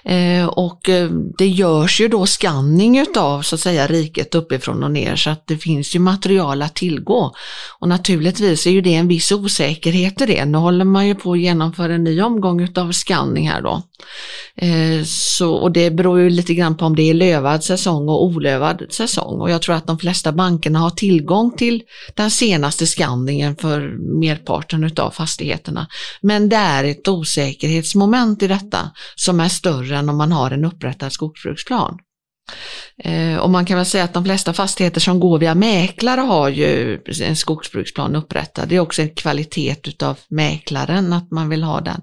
Eh, 0.04 0.46
och 0.46 0.88
eh, 0.88 1.10
det 1.38 1.46
görs 1.46 2.00
ju 2.00 2.08
då 2.08 2.26
skanning 2.26 2.98
utav 2.98 3.42
så 3.42 3.54
att 3.54 3.60
säga 3.60 3.86
riket 3.86 4.34
uppifrån 4.34 4.82
och 4.82 4.90
ner 4.90 5.16
så 5.16 5.30
att 5.30 5.46
det 5.46 5.56
finns 5.56 5.94
ju 5.94 5.98
material 5.98 6.62
att 6.62 6.74
tillgå. 6.74 7.34
Och 7.78 7.88
naturligtvis 7.88 8.66
är 8.66 8.70
ju 8.70 8.80
det 8.80 8.94
en 8.94 9.08
viss 9.08 9.32
osäkerhet 9.32 10.20
i 10.20 10.26
det. 10.26 10.44
Nu 10.44 10.58
håller 10.58 10.84
man 10.84 11.06
ju 11.06 11.14
på 11.14 11.32
att 11.32 11.40
genomföra 11.40 11.94
en 11.94 12.04
ny 12.04 12.22
omgång 12.22 12.60
utav 12.60 12.92
skanning 12.92 13.48
här 13.48 13.62
då. 13.62 13.82
Eh, 14.56 15.04
så, 15.04 15.54
och 15.54 15.72
det 15.72 15.90
beror 15.90 16.20
ju 16.20 16.30
lite 16.30 16.54
grann 16.54 16.76
på 16.76 16.84
om 16.84 16.96
det 16.96 17.02
är 17.02 17.14
lövad 17.14 17.64
säsong 17.64 18.08
och 18.08 18.24
olövad 18.24 18.82
säsong. 18.90 19.40
Och 19.40 19.50
jag 19.50 19.62
tror 19.62 19.74
att 19.74 19.86
de 19.86 19.98
flesta 19.98 20.32
bankerna 20.32 20.78
har 20.78 20.90
tillgång 20.90 21.56
till 21.56 21.82
den 22.14 22.30
senaste 22.30 22.86
skanningen 22.86 23.56
för 23.56 23.80
merparten 24.20 24.84
utav 24.84 25.10
fastigheterna. 25.10 25.86
Men 26.20 26.48
det 26.48 26.56
är 26.56 26.84
ett 26.84 27.08
osäkerhetsmoment 27.08 28.42
i 28.42 28.46
detta 28.46 28.90
som 29.14 29.40
är 29.40 29.48
större 29.48 29.96
än 29.96 30.08
om 30.08 30.16
man 30.16 30.32
har 30.32 30.50
en 30.50 30.64
upprättad 30.64 31.12
skogsbruksplan. 31.12 31.98
Eh, 33.04 33.36
och 33.36 33.50
man 33.50 33.64
kan 33.64 33.76
väl 33.76 33.86
säga 33.86 34.04
att 34.04 34.14
de 34.14 34.24
flesta 34.24 34.52
fastigheter 34.52 35.00
som 35.00 35.20
går 35.20 35.38
via 35.38 35.54
mäklare 35.54 36.20
har 36.20 36.48
ju 36.48 37.00
en 37.22 37.36
skogsbruksplan 37.36 38.16
upprättad. 38.16 38.68
Det 38.68 38.76
är 38.76 38.80
också 38.80 39.02
en 39.02 39.14
kvalitet 39.14 39.76
utav 39.84 40.18
mäklaren 40.28 41.12
att 41.12 41.30
man 41.30 41.48
vill 41.48 41.62
ha 41.62 41.80
den 41.80 42.00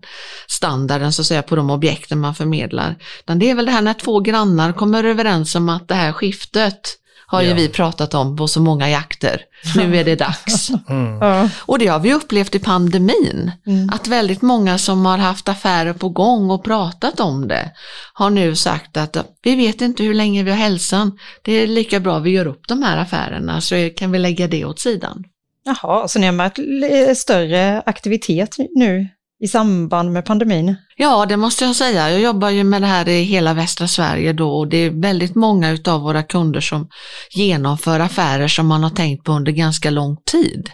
standarden 0.48 1.14
så 1.14 1.22
att 1.22 1.26
säga 1.26 1.42
på 1.42 1.56
de 1.56 1.70
objekten 1.70 2.20
man 2.20 2.36
förmedlar. 2.36 2.96
Men 3.26 3.40
det 3.40 3.50
är 3.50 3.56
väl 3.56 3.66
det 3.66 3.72
här 3.72 3.82
när 3.82 3.94
två 3.94 4.20
grannar 4.20 4.72
kommer 4.74 5.04
överens 5.04 5.56
om 5.56 5.70
att 5.70 5.88
det 5.88 5.96
här 5.96 6.12
skiftet 6.12 6.99
har 7.32 7.42
ju 7.42 7.54
vi 7.54 7.70
pratat 7.70 8.14
om 8.14 8.38
på 8.38 8.48
så 8.48 8.62
många 8.62 8.90
jakter. 8.90 9.42
Nu 9.76 9.98
är 9.98 10.04
det 10.04 10.16
dags. 10.16 10.72
Mm. 10.90 11.50
Och 11.60 11.80
det 11.80 11.88
har 11.88 12.00
vi 12.00 12.14
upplevt 12.14 12.56
i 12.56 12.60
pandemin. 12.60 13.52
Mm. 13.68 13.90
Att 13.94 14.08
väldigt 14.08 14.42
många 14.42 14.78
som 14.78 15.06
har 15.06 15.18
haft 15.18 15.50
affärer 15.50 15.94
på 15.94 16.10
gång 16.10 16.50
och 16.52 16.64
pratat 16.64 17.20
om 17.20 17.48
det 17.48 17.72
har 18.14 18.30
nu 18.30 18.56
sagt 18.56 18.98
att 18.98 19.18
vi 19.44 19.56
vet 19.56 19.82
inte 19.82 20.04
hur 20.04 20.14
länge 20.14 20.44
vi 20.44 20.52
har 20.52 20.58
hälsan. 20.58 21.20
Det 21.42 21.54
är 21.54 21.68
lika 21.68 22.00
bra 22.00 22.20
vi 22.20 22.30
gör 22.30 22.48
upp 22.48 22.68
de 22.68 22.84
här 22.84 22.98
affärerna 22.98 23.62
så 23.62 23.90
kan 23.98 24.12
vi 24.12 24.20
lägga 24.20 24.48
det 24.48 24.66
åt 24.66 24.80
sidan. 24.80 25.24
Jaha, 25.66 26.08
så 26.08 26.20
ni 26.20 26.26
har 26.26 26.34
märkt 26.34 27.18
större 27.18 27.82
aktivitet 27.86 28.56
nu 28.76 29.08
i 29.40 29.48
samband 29.48 30.12
med 30.12 30.26
pandemin? 30.26 30.76
Ja, 30.96 31.26
det 31.26 31.38
måste 31.38 31.66
jag 31.66 31.76
säga. 31.76 32.12
Jag 32.12 32.22
jobbar 32.22 32.50
ju 32.50 32.64
med 32.64 32.82
det 32.82 32.88
här 32.88 33.10
i 33.10 33.22
hela 33.22 33.54
västra 33.54 33.88
Sverige 33.88 34.34
då 34.34 34.58
och 34.58 34.68
det 34.68 34.78
är 34.78 34.90
väldigt 34.90 35.36
många 35.36 35.72
utav 35.72 36.02
våra 36.02 36.24
kunder 36.24 36.62
som 36.62 36.90
genomför 37.32 38.00
affärer 38.00 38.48
som 38.48 38.68
man 38.68 38.84
har 38.84 38.90
tänkt 38.90 39.24
på 39.24 39.32
under 39.32 39.52
ganska 39.52 39.90
lång 39.90 40.18
tid. 40.26 40.70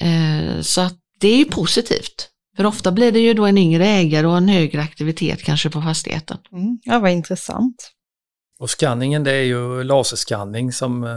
Eh, 0.00 0.60
så 0.60 0.80
att 0.80 0.94
det 1.20 1.28
är 1.28 1.36
ju 1.36 1.44
positivt. 1.44 2.28
För 2.56 2.66
ofta 2.66 2.92
blir 2.92 3.12
det 3.12 3.20
ju 3.20 3.34
då 3.34 3.46
en 3.46 3.58
yngre 3.58 3.86
ägare 3.86 4.26
och 4.26 4.36
en 4.36 4.48
högre 4.48 4.82
aktivitet 4.82 5.42
kanske 5.42 5.70
på 5.70 5.82
fastigheten. 5.82 6.38
Mm. 6.52 6.78
Ja, 6.82 6.98
vad 6.98 7.10
intressant. 7.10 7.90
Och 8.60 8.70
skanningen 8.70 9.24
det 9.24 9.32
är 9.32 9.42
ju 9.42 9.84
laserskanning 9.84 10.72
som 10.72 11.04
eh, 11.04 11.10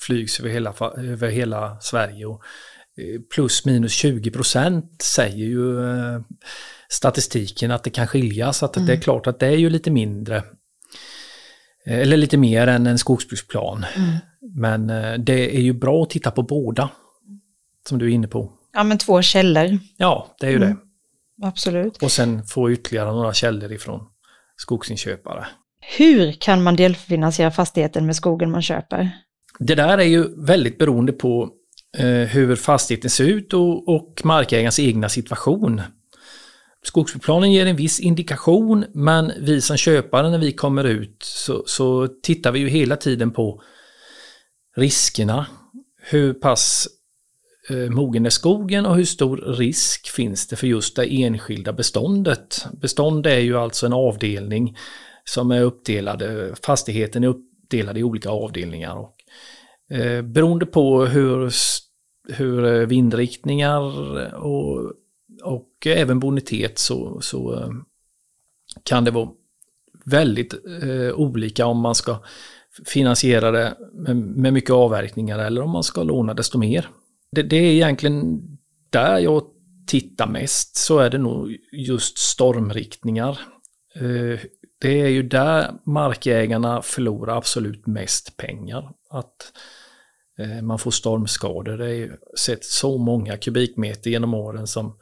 flygs 0.00 0.40
över 0.40 0.50
hela, 0.50 0.74
över 0.96 1.28
hela 1.28 1.80
Sverige. 1.80 2.26
Och 2.26 2.42
plus 3.34 3.64
minus 3.64 3.92
20 3.92 4.30
procent 4.30 5.02
säger 5.02 5.46
ju 5.46 5.90
eh, 5.90 6.20
statistiken 6.88 7.70
att 7.70 7.84
det 7.84 7.90
kan 7.90 8.06
skilja. 8.06 8.52
Så 8.52 8.64
att 8.64 8.86
det 8.86 8.92
är 8.92 9.00
klart 9.00 9.26
att 9.26 9.38
det 9.40 9.46
är 9.46 9.56
ju 9.56 9.70
lite 9.70 9.90
mindre. 9.90 10.36
eh, 11.86 11.98
Eller 11.98 12.16
lite 12.16 12.36
mer 12.36 12.66
än 12.66 12.86
en 12.86 12.98
skogsbruksplan. 12.98 13.84
Men 14.54 14.90
eh, 14.90 15.14
det 15.18 15.56
är 15.56 15.60
ju 15.60 15.72
bra 15.72 16.02
att 16.02 16.10
titta 16.10 16.30
på 16.30 16.42
båda. 16.42 16.90
Som 17.88 17.98
du 17.98 18.06
är 18.06 18.10
inne 18.10 18.28
på. 18.28 18.52
Ja, 18.72 18.82
men 18.84 18.98
två 18.98 19.22
källor, 19.22 19.78
Ja, 19.96 20.36
det 20.40 20.46
är 20.46 20.50
ju 20.50 20.56
Mm. 20.56 20.68
det. 20.68 21.46
absolut. 21.46 22.02
Och 22.02 22.10
sen 22.12 22.44
få 22.44 22.72
ytterligare 22.72 23.10
några 23.12 23.32
källor 23.32 23.72
ifrån 23.72 24.00
skogsinköpare. 24.56 25.46
Hur 25.98 26.32
kan 26.32 26.62
man 26.62 26.76
delfinansiera 26.76 27.50
fastigheten 27.50 28.06
med 28.06 28.16
skogen 28.16 28.50
man 28.50 28.62
köper? 28.62 29.10
Det 29.58 29.74
där 29.74 29.98
är 29.98 30.02
ju 30.04 30.44
väldigt 30.46 30.78
beroende 30.78 31.12
på 31.12 31.42
eh, 31.42 31.48
Eh, 31.96 32.06
hur 32.06 32.56
fastigheten 32.56 33.10
ser 33.10 33.24
ut 33.24 33.54
och, 33.54 33.88
och 33.88 34.20
markägarens 34.24 34.78
egna 34.78 35.08
situation. 35.08 35.82
Skogsbruksplanen 36.82 37.52
ger 37.52 37.66
en 37.66 37.76
viss 37.76 38.00
indikation 38.00 38.84
men 38.94 39.32
vi 39.40 39.60
som 39.60 39.76
köpare 39.76 40.30
när 40.30 40.38
vi 40.38 40.52
kommer 40.52 40.84
ut 40.84 41.22
så, 41.22 41.62
så 41.66 42.08
tittar 42.22 42.52
vi 42.52 42.58
ju 42.58 42.68
hela 42.68 42.96
tiden 42.96 43.30
på 43.30 43.62
riskerna. 44.76 45.46
Hur 46.02 46.34
pass 46.34 46.88
eh, 47.70 47.90
mogen 47.90 48.26
är 48.26 48.30
skogen 48.30 48.86
och 48.86 48.96
hur 48.96 49.04
stor 49.04 49.36
risk 49.36 50.08
finns 50.08 50.46
det 50.48 50.56
för 50.56 50.66
just 50.66 50.96
det 50.96 51.22
enskilda 51.22 51.72
beståndet. 51.72 52.66
Bestånd 52.72 53.26
är 53.26 53.38
ju 53.38 53.58
alltså 53.58 53.86
en 53.86 53.92
avdelning 53.92 54.76
som 55.24 55.50
är 55.50 55.62
uppdelade, 55.62 56.54
fastigheten 56.62 57.24
är 57.24 57.28
uppdelad 57.28 57.98
i 57.98 58.02
olika 58.02 58.30
avdelningar. 58.30 58.96
Och, 58.96 59.14
eh, 59.90 60.22
beroende 60.22 60.66
på 60.66 61.06
hur, 61.06 61.52
hur 62.28 62.64
eh, 62.64 62.86
vindriktningar 62.86 63.80
och, 64.34 64.92
och 65.42 65.86
även 65.86 66.20
bonitet 66.20 66.78
så, 66.78 67.20
så 67.20 67.54
eh, 67.54 67.70
kan 68.82 69.04
det 69.04 69.10
vara 69.10 69.30
väldigt 70.04 70.54
eh, 70.82 71.14
olika 71.14 71.66
om 71.66 71.80
man 71.80 71.94
ska 71.94 72.22
finansiera 72.86 73.50
det 73.50 73.76
med, 73.92 74.16
med 74.16 74.52
mycket 74.52 74.70
avverkningar 74.70 75.38
eller 75.38 75.62
om 75.62 75.70
man 75.70 75.82
ska 75.82 76.02
låna 76.02 76.34
desto 76.34 76.58
mer. 76.58 76.88
Det, 77.32 77.42
det 77.42 77.56
är 77.56 77.72
egentligen 77.72 78.42
där 78.90 79.18
jag 79.18 79.42
tittar 79.86 80.26
mest 80.26 80.76
så 80.76 80.98
är 80.98 81.10
det 81.10 81.18
nog 81.18 81.56
just 81.72 82.18
stormriktningar. 82.18 83.38
Eh, 83.94 84.40
det 84.80 85.00
är 85.00 85.08
ju 85.08 85.22
där 85.22 85.72
markägarna 85.84 86.82
förlorar 86.82 87.36
absolut 87.36 87.86
mest 87.86 88.36
pengar. 88.36 88.92
Att 89.10 89.52
eh, 89.52 89.77
Eh, 90.38 90.62
man 90.62 90.78
får 90.78 90.90
stormskador. 90.90 91.76
Det 91.78 91.96
är 91.96 92.18
sett 92.38 92.64
så 92.64 92.98
många 92.98 93.36
kubikmeter 93.36 94.10
genom 94.10 94.34
åren 94.34 94.66
som 94.66 94.96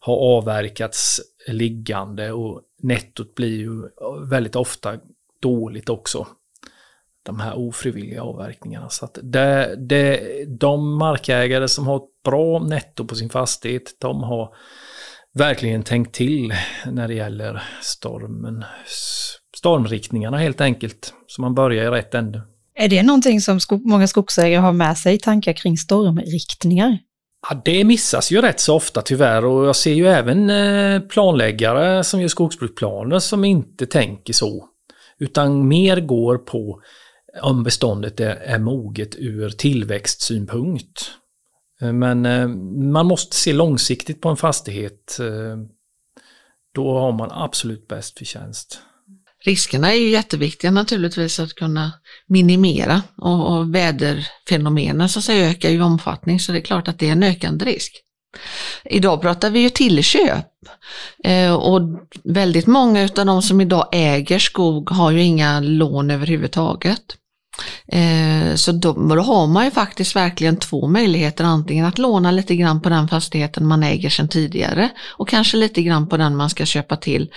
har 0.00 0.16
avverkats 0.16 1.20
liggande 1.46 2.32
och 2.32 2.62
nettot 2.82 3.34
blir 3.34 3.56
ju 3.56 3.84
eh, 3.84 4.28
väldigt 4.30 4.56
ofta 4.56 4.98
dåligt 5.42 5.88
också. 5.88 6.26
De 7.22 7.40
här 7.40 7.58
ofrivilliga 7.58 8.22
avverkningarna. 8.22 8.88
Så 8.88 9.04
att 9.04 9.18
det, 9.22 9.76
det, 9.78 10.44
de 10.48 10.98
markägare 10.98 11.68
som 11.68 11.86
har 11.86 11.96
ett 11.96 12.22
bra 12.24 12.58
netto 12.58 13.04
på 13.04 13.14
sin 13.14 13.30
fastighet, 13.30 13.96
de 14.00 14.22
har 14.22 14.54
verkligen 15.34 15.82
tänkt 15.82 16.14
till 16.14 16.54
när 16.86 17.08
det 17.08 17.14
gäller 17.14 17.62
stormen. 17.82 18.64
Stormriktningarna 19.56 20.36
helt 20.36 20.60
enkelt. 20.60 21.14
Så 21.26 21.42
man 21.42 21.54
börjar 21.54 21.84
i 21.84 21.98
rätt 21.98 22.14
ände. 22.14 22.42
Är 22.78 22.88
det 22.88 23.02
någonting 23.02 23.40
som 23.40 23.60
skog, 23.60 23.86
många 23.86 24.06
skogsägare 24.06 24.60
har 24.60 24.72
med 24.72 24.98
sig, 24.98 25.18
tankar 25.18 25.52
kring 25.52 25.76
stormriktningar? 25.76 26.98
Ja, 27.48 27.62
det 27.64 27.84
missas 27.84 28.30
ju 28.30 28.40
rätt 28.40 28.60
så 28.60 28.74
ofta 28.74 29.02
tyvärr 29.02 29.44
och 29.44 29.66
jag 29.66 29.76
ser 29.76 29.92
ju 29.92 30.06
även 30.06 30.50
eh, 30.50 31.00
planläggare 31.00 32.04
som 32.04 32.20
gör 32.20 32.28
skogsbruksplaner 32.28 33.18
som 33.18 33.44
inte 33.44 33.86
tänker 33.86 34.32
så. 34.32 34.68
Utan 35.18 35.68
mer 35.68 36.00
går 36.00 36.38
på 36.38 36.80
om 37.42 37.62
beståndet 37.62 38.20
är, 38.20 38.36
är 38.36 38.58
moget 38.58 39.16
ur 39.16 39.50
tillväxtsynpunkt. 39.50 41.10
Eh, 41.80 41.92
men 41.92 42.26
eh, 42.26 42.48
man 42.92 43.06
måste 43.06 43.36
se 43.36 43.52
långsiktigt 43.52 44.20
på 44.20 44.28
en 44.28 44.36
fastighet. 44.36 45.18
Då 46.74 46.98
har 46.98 47.12
man 47.12 47.30
absolut 47.32 47.88
bäst 47.88 48.18
förtjänst. 48.18 48.80
Riskerna 49.44 49.92
är 49.92 49.96
ju 49.96 50.08
jätteviktiga 50.08 50.70
naturligtvis 50.70 51.40
att 51.40 51.54
kunna 51.54 51.92
minimera 52.26 53.02
och, 53.16 53.56
och 53.56 53.74
väderfenomenen 53.74 55.08
så 55.08 55.18
att 55.18 55.24
säga 55.24 55.50
ökar 55.50 55.68
i 55.70 55.80
omfattning 55.80 56.40
så 56.40 56.52
det 56.52 56.58
är 56.58 56.62
klart 56.62 56.88
att 56.88 56.98
det 56.98 57.08
är 57.08 57.12
en 57.12 57.22
ökande 57.22 57.64
risk. 57.64 58.02
Idag 58.84 59.20
pratar 59.20 59.50
vi 59.50 59.60
ju 59.60 59.70
tillköp 59.70 60.46
eh, 61.24 61.54
och 61.54 61.80
väldigt 62.24 62.66
många 62.66 63.02
av 63.02 63.26
de 63.26 63.42
som 63.42 63.60
idag 63.60 63.88
äger 63.92 64.38
skog 64.38 64.90
har 64.90 65.10
ju 65.10 65.22
inga 65.22 65.60
lån 65.60 66.10
överhuvudtaget. 66.10 67.16
Eh, 67.88 68.54
så 68.54 68.72
då, 68.72 68.92
då 68.92 69.20
har 69.20 69.46
man 69.46 69.64
ju 69.64 69.70
faktiskt 69.70 70.16
verkligen 70.16 70.56
två 70.56 70.88
möjligheter, 70.88 71.44
antingen 71.44 71.86
att 71.86 71.98
låna 71.98 72.30
lite 72.30 72.56
grann 72.56 72.82
på 72.82 72.88
den 72.88 73.08
fastigheten 73.08 73.66
man 73.66 73.82
äger 73.82 74.10
sedan 74.10 74.28
tidigare 74.28 74.90
och 75.08 75.28
kanske 75.28 75.56
lite 75.56 75.82
grann 75.82 76.08
på 76.08 76.16
den 76.16 76.36
man 76.36 76.50
ska 76.50 76.66
köpa 76.66 76.96
till. 76.96 77.30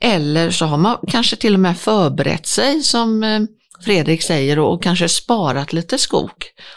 Eller 0.00 0.50
så 0.50 0.66
har 0.66 0.78
man 0.78 0.96
kanske 1.08 1.36
till 1.36 1.54
och 1.54 1.60
med 1.60 1.78
förberett 1.78 2.46
sig 2.46 2.82
som 2.82 3.22
eh, 3.24 3.40
Fredrik 3.84 4.22
säger 4.22 4.58
och 4.58 4.82
kanske 4.82 5.08
sparat 5.08 5.72
lite 5.72 5.98
skog 5.98 6.30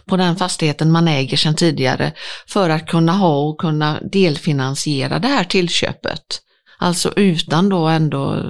på 0.05 0.17
den 0.17 0.35
fastigheten 0.35 0.91
man 0.91 1.07
äger 1.07 1.37
sedan 1.37 1.55
tidigare 1.55 2.13
för 2.47 2.69
att 2.69 2.87
kunna 2.87 3.11
ha 3.11 3.37
och 3.37 3.59
kunna 3.59 3.99
delfinansiera 4.11 5.19
det 5.19 5.27
här 5.27 5.43
tillköpet. 5.43 6.41
Alltså 6.79 7.13
utan 7.15 7.69
då 7.69 7.87
ändå 7.87 8.43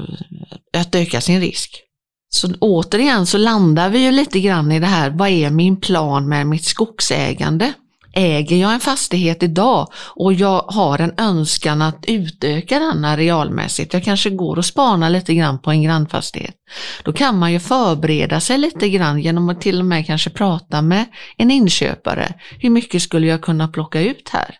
att 0.77 0.95
öka 0.95 1.21
sin 1.21 1.41
risk. 1.41 1.86
Så 2.29 2.53
återigen 2.59 3.25
så 3.25 3.37
landar 3.37 3.89
vi 3.89 3.99
ju 3.99 4.11
lite 4.11 4.39
grann 4.39 4.71
i 4.71 4.79
det 4.79 4.85
här, 4.85 5.09
vad 5.09 5.29
är 5.29 5.49
min 5.49 5.79
plan 5.79 6.29
med 6.29 6.47
mitt 6.47 6.65
skogsägande? 6.65 7.73
Äger 8.13 8.55
jag 8.55 8.73
en 8.73 8.79
fastighet 8.79 9.43
idag 9.43 9.87
och 10.15 10.33
jag 10.33 10.61
har 10.61 10.99
en 10.99 11.13
önskan 11.17 11.81
att 11.81 12.05
utöka 12.07 12.79
den 12.79 13.05
arealmässigt, 13.05 13.93
jag 13.93 14.03
kanske 14.03 14.29
går 14.29 14.57
och 14.57 14.65
spanar 14.65 15.09
lite 15.09 15.33
grann 15.33 15.59
på 15.59 15.71
en 15.71 15.83
grannfastighet. 15.83 16.55
Då 17.03 17.13
kan 17.13 17.37
man 17.37 17.53
ju 17.53 17.59
förbereda 17.59 18.39
sig 18.39 18.57
lite 18.57 18.89
grann 18.89 19.19
genom 19.19 19.49
att 19.49 19.61
till 19.61 19.79
och 19.79 19.85
med 19.85 20.05
kanske 20.05 20.29
prata 20.29 20.81
med 20.81 21.05
en 21.37 21.51
inköpare. 21.51 22.33
Hur 22.59 22.69
mycket 22.69 23.01
skulle 23.01 23.27
jag 23.27 23.41
kunna 23.41 23.67
plocka 23.67 24.01
ut 24.01 24.29
här? 24.29 24.55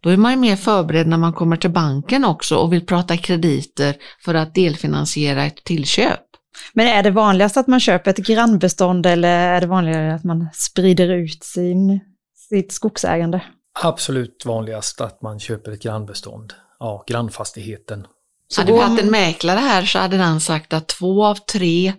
Då 0.00 0.10
är 0.10 0.16
man 0.16 0.32
ju 0.32 0.36
mer 0.36 0.56
förberedd 0.56 1.06
när 1.06 1.16
man 1.16 1.32
kommer 1.32 1.56
till 1.56 1.70
banken 1.70 2.24
också 2.24 2.56
och 2.56 2.72
vill 2.72 2.86
prata 2.86 3.16
krediter 3.16 3.94
för 4.24 4.34
att 4.34 4.54
delfinansiera 4.54 5.44
ett 5.44 5.64
tillköp. 5.64 6.25
Men 6.72 6.86
är 6.86 7.02
det 7.02 7.10
vanligast 7.10 7.56
att 7.56 7.66
man 7.66 7.80
köper 7.80 8.10
ett 8.10 8.16
grannbestånd 8.16 9.06
eller 9.06 9.28
är 9.28 9.60
det 9.60 9.66
vanligare 9.66 10.14
att 10.14 10.24
man 10.24 10.48
sprider 10.52 11.08
ut 11.08 11.44
sin, 11.44 12.00
sitt 12.48 12.72
skogsägande? 12.72 13.40
Absolut 13.82 14.42
vanligast 14.46 15.00
att 15.00 15.22
man 15.22 15.40
köper 15.40 15.72
ett 15.72 15.82
grannbestånd. 15.82 16.52
Ja, 16.78 17.04
grannfastigheten. 17.06 18.06
Så 18.48 18.60
hade 18.60 18.72
vi 18.72 18.78
haft 18.78 19.02
en 19.02 19.10
mäklare 19.10 19.58
här 19.58 19.84
så 19.84 19.98
hade 19.98 20.16
den 20.16 20.40
sagt 20.40 20.72
att 20.72 20.88
två 20.88 21.24
av 21.24 21.34
tre 21.34 21.92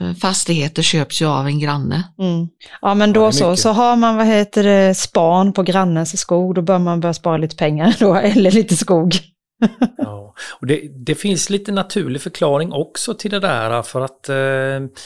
eh, 0.00 0.14
fastigheter 0.14 0.82
köps 0.82 1.22
ju 1.22 1.26
av 1.26 1.46
en 1.46 1.60
granne. 1.60 2.02
Mm. 2.18 2.48
Ja 2.80 2.94
men 2.94 3.12
då 3.12 3.20
ja, 3.20 3.32
så, 3.32 3.56
så 3.56 3.70
har 3.70 3.96
man 3.96 4.16
vad 4.16 4.26
heter 4.26 4.64
det, 4.64 4.94
span 4.94 5.52
på 5.52 5.62
grannens 5.62 6.20
skog, 6.20 6.54
då 6.54 6.62
bör 6.62 6.78
man 6.78 7.00
börja 7.00 7.14
spara 7.14 7.36
lite 7.36 7.56
pengar 7.56 7.96
då, 8.00 8.14
eller 8.14 8.50
lite 8.50 8.76
skog. 8.76 9.20
ja, 9.98 10.34
och 10.60 10.66
det, 10.66 10.88
det, 10.94 11.14
finns 11.14 11.50
lite 11.50 11.72
naturlig 11.72 12.22
förklaring 12.22 12.72
också 12.72 13.14
till 13.14 13.30
det 13.30 13.40
där 13.40 13.82
för 13.82 14.00
att 14.00 14.28
eh, 14.28 14.98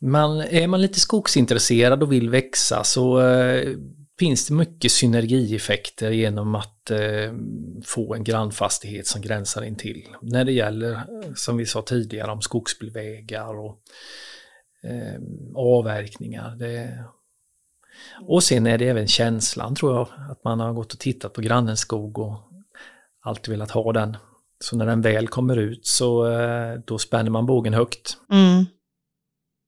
man, 0.00 0.40
är 0.40 0.66
man 0.66 0.82
lite 0.82 1.00
skogsintresserad 1.00 2.02
och 2.02 2.12
vill 2.12 2.30
växa 2.30 2.84
så 2.84 3.20
eh, 3.20 3.76
finns 4.18 4.46
det 4.46 4.54
mycket 4.54 4.92
synergieffekter 4.92 6.10
genom 6.10 6.54
att 6.54 6.90
eh, 6.90 7.34
få 7.84 8.14
en 8.14 8.24
grannfastighet 8.24 9.06
som 9.06 9.20
gränsar 9.20 9.62
in 9.62 9.76
till. 9.76 10.08
När 10.22 10.44
det 10.44 10.52
gäller, 10.52 11.00
som 11.34 11.56
vi 11.56 11.66
sa 11.66 11.82
tidigare, 11.82 12.30
om 12.30 12.42
skogsbilvägar 12.42 13.58
och 13.58 13.80
eh, 14.82 15.20
avverkningar. 15.54 16.56
Det, 16.56 17.04
och 18.22 18.42
sen 18.42 18.66
är 18.66 18.78
det 18.78 18.88
även 18.88 19.06
känslan 19.06 19.74
tror 19.74 19.94
jag, 19.94 20.08
att 20.30 20.44
man 20.44 20.60
har 20.60 20.72
gått 20.72 20.92
och 20.92 20.98
tittat 20.98 21.32
på 21.32 21.40
grannens 21.40 21.80
skog 21.80 22.18
och 22.18 22.38
alltid 23.26 23.52
velat 23.52 23.70
ha 23.70 23.92
den. 23.92 24.16
Så 24.60 24.76
när 24.76 24.86
den 24.86 25.02
väl 25.02 25.28
kommer 25.28 25.56
ut 25.56 25.86
så 25.86 26.32
eh, 26.32 26.74
då 26.86 26.98
spänner 26.98 27.30
man 27.30 27.46
bågen 27.46 27.74
högt. 27.74 28.16
Mm. 28.32 28.58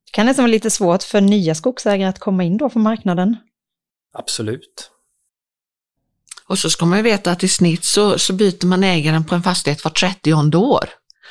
Det 0.05 0.13
kan 0.13 0.27
nästan 0.27 0.43
vara 0.43 0.51
lite 0.53 0.71
svårt 0.71 1.03
för 1.03 1.21
nya 1.21 1.55
skogsägare 1.55 2.09
att 2.09 2.19
komma 2.19 2.45
in 2.45 2.57
då 2.57 2.71
på 2.71 2.79
marknaden. 2.79 3.37
Absolut. 4.13 4.91
Och 6.47 6.59
så 6.59 6.71
ska 6.71 6.87
man 6.87 6.99
ju 6.99 7.03
veta 7.03 7.31
att 7.31 7.45
i 7.45 7.49
snitt 7.49 7.85
så, 7.85 8.19
så 8.19 8.33
byter 8.33 8.67
man 8.67 8.85
ägaren 8.85 9.25
på 9.25 9.35
en 9.35 9.43
fastighet 9.43 9.85
var 9.85 9.91
30 9.91 10.35
år. 10.57 10.89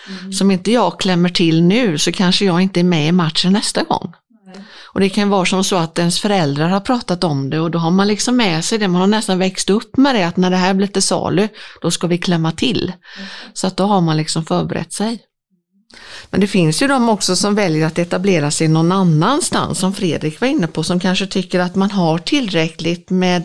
Mm. 0.10 0.34
Så 0.34 0.44
om 0.44 0.52
inte 0.52 0.72
jag 0.72 1.00
klämmer 1.00 1.30
till 1.30 1.64
nu 1.64 1.98
så 1.98 2.12
kanske 2.12 2.46
jag 2.46 2.62
inte 2.62 2.80
är 2.80 2.84
med 2.84 3.08
i 3.08 3.12
matchen 3.12 3.54
nästa 3.54 3.84
gång. 3.84 4.14
Och 4.94 5.00
det 5.00 5.10
kan 5.10 5.30
vara 5.30 5.46
som 5.46 5.64
så 5.64 5.76
att 5.76 6.00
ens 6.00 6.20
föräldrar 6.20 6.70
har 6.70 6.80
pratat 6.80 7.24
om 7.24 7.50
det 7.50 7.60
och 7.60 7.72
då 7.72 7.80
har 7.80 7.92
man 7.92 8.08
liksom 8.08 8.38
med 8.38 8.66
sig 8.66 8.78
det, 8.78 8.88
man 8.88 9.02
har 9.02 9.08
nästan 9.08 9.40
växt 9.40 9.70
upp 9.70 9.98
med 9.98 10.16
det 10.16 10.24
att 10.24 10.38
när 10.38 10.50
det 10.50 10.58
här 10.58 10.74
blir 10.74 10.88
till 10.88 11.02
salu, 11.02 11.48
då 11.82 11.92
ska 11.92 12.08
vi 12.08 12.18
klämma 12.18 12.52
till. 12.52 12.94
Mm. 13.18 13.28
Så 13.54 13.68
att 13.68 13.78
då 13.78 13.84
har 13.84 14.02
man 14.02 14.18
liksom 14.18 14.46
förberett 14.46 14.94
sig. 14.94 15.24
Men 16.30 16.42
det 16.42 16.48
finns 16.48 16.82
ju 16.82 16.88
de 16.88 17.10
också 17.10 17.36
som 17.36 17.56
väljer 17.56 17.88
att 17.88 18.00
etablera 18.00 18.52
sig 18.52 18.68
någon 18.68 18.92
annanstans, 18.92 19.80
som 19.80 19.94
Fredrik 19.94 20.42
var 20.42 20.48
inne 20.48 20.68
på, 20.68 20.84
som 20.84 21.00
kanske 21.00 21.28
tycker 21.28 21.60
att 21.60 21.76
man 21.76 21.92
har 21.92 22.18
tillräckligt 22.18 23.10
med, 23.10 23.44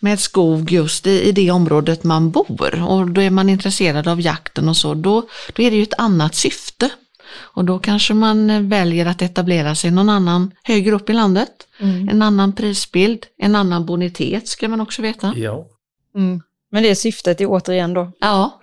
med 0.00 0.20
skog 0.20 0.72
just 0.72 1.06
i, 1.06 1.22
i 1.22 1.32
det 1.32 1.50
området 1.50 2.04
man 2.04 2.30
bor. 2.30 2.82
Och 2.88 3.10
då 3.10 3.22
är 3.22 3.30
man 3.30 3.48
intresserad 3.48 4.08
av 4.08 4.20
jakten 4.20 4.68
och 4.68 4.76
så, 4.76 4.94
då, 4.94 5.28
då 5.52 5.62
är 5.62 5.70
det 5.70 5.76
ju 5.76 5.82
ett 5.82 5.98
annat 5.98 6.34
syfte. 6.34 6.90
Och 7.32 7.64
då 7.64 7.78
kanske 7.78 8.14
man 8.14 8.68
väljer 8.68 9.06
att 9.06 9.22
etablera 9.22 9.74
sig 9.74 9.90
någon 9.90 10.08
annan 10.08 10.50
högre 10.62 10.94
upp 10.94 11.10
i 11.10 11.12
landet. 11.12 11.68
Mm. 11.78 12.08
En 12.08 12.22
annan 12.22 12.52
prisbild, 12.52 13.26
en 13.38 13.56
annan 13.56 13.86
bonitet 13.86 14.48
ska 14.48 14.68
man 14.68 14.80
också 14.80 15.02
veta. 15.02 15.32
Ja. 15.36 15.66
Mm. 16.14 16.42
Men 16.70 16.82
det 16.82 16.90
är 16.90 16.94
syftet 16.94 17.40
är 17.40 17.46
återigen 17.46 17.94
då? 17.94 18.12
Ja. 18.20 18.60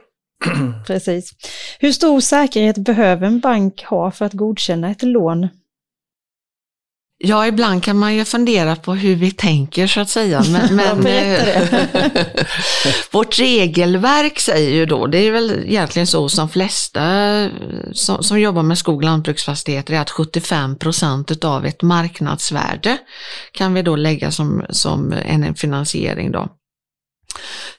Precis. 0.87 1.31
Hur 1.79 1.91
stor 1.91 2.19
säkerhet 2.19 2.77
behöver 2.77 3.27
en 3.27 3.39
bank 3.39 3.83
ha 3.83 4.11
för 4.11 4.25
att 4.25 4.33
godkänna 4.33 4.91
ett 4.91 5.03
lån? 5.03 5.47
Ja, 7.19 7.47
ibland 7.47 7.83
kan 7.83 7.97
man 7.97 8.15
ju 8.15 8.25
fundera 8.25 8.75
på 8.75 8.93
hur 8.93 9.15
vi 9.15 9.31
tänker 9.31 9.87
så 9.87 9.99
att 9.99 10.09
säga. 10.09 10.43
Men, 10.51 10.75
men 11.01 11.07
eh, 11.07 11.79
vårt 13.11 13.39
regelverk 13.39 14.39
säger 14.39 14.71
ju 14.71 14.85
då, 14.85 15.07
det 15.07 15.17
är 15.17 15.31
väl 15.31 15.63
egentligen 15.65 16.07
så 16.07 16.29
som 16.29 16.49
flesta 16.49 17.01
som, 17.91 18.23
som 18.23 18.39
jobbar 18.39 18.63
med 18.63 18.77
skog 18.77 18.95
och 18.95 19.03
lantbruksfastigheter 19.03 19.93
är 19.93 19.99
att 19.99 20.09
75 20.09 20.77
procent 20.77 21.45
av 21.45 21.65
ett 21.65 21.81
marknadsvärde 21.81 22.97
kan 23.51 23.73
vi 23.73 23.81
då 23.81 23.95
lägga 23.95 24.31
som, 24.31 24.65
som 24.69 25.13
en 25.25 25.55
finansiering 25.55 26.31
då. 26.31 26.47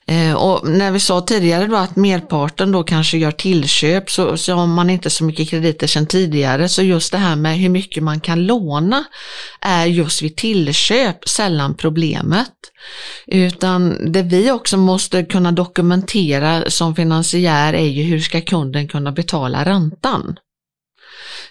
Eh, 0.06 0.34
och 0.34 0.68
när 0.68 0.90
vi 0.90 1.00
sa 1.00 1.20
tidigare 1.20 1.66
då 1.66 1.76
att 1.76 1.96
merparten 1.96 2.72
då 2.72 2.82
kanske 2.82 3.18
gör 3.18 3.30
tillköp 3.30 4.10
så, 4.10 4.36
så 4.36 4.54
har 4.54 4.66
man 4.66 4.90
inte 4.90 5.10
så 5.10 5.24
mycket 5.24 5.50
krediter 5.50 5.86
sedan 5.86 6.06
tidigare 6.06 6.68
så 6.68 6.82
just 6.82 7.12
det 7.12 7.18
här 7.18 7.36
med 7.36 7.58
hur 7.58 7.68
mycket 7.68 8.02
man 8.02 8.20
kan 8.20 8.46
låna 8.46 9.04
är 9.60 9.86
just 9.86 10.22
vid 10.22 10.36
tillköp 10.36 11.28
sällan 11.28 11.74
problemet. 11.74 12.52
Utan 13.26 14.12
det 14.12 14.22
vi 14.22 14.50
också 14.50 14.76
måste 14.76 15.24
kunna 15.24 15.52
dokumentera 15.52 16.70
som 16.70 16.94
finansiär 16.94 17.72
är 17.72 17.88
ju 17.88 18.02
hur 18.02 18.20
ska 18.20 18.40
kunden 18.40 18.88
kunna 18.88 19.12
betala 19.12 19.64
räntan. 19.64 20.36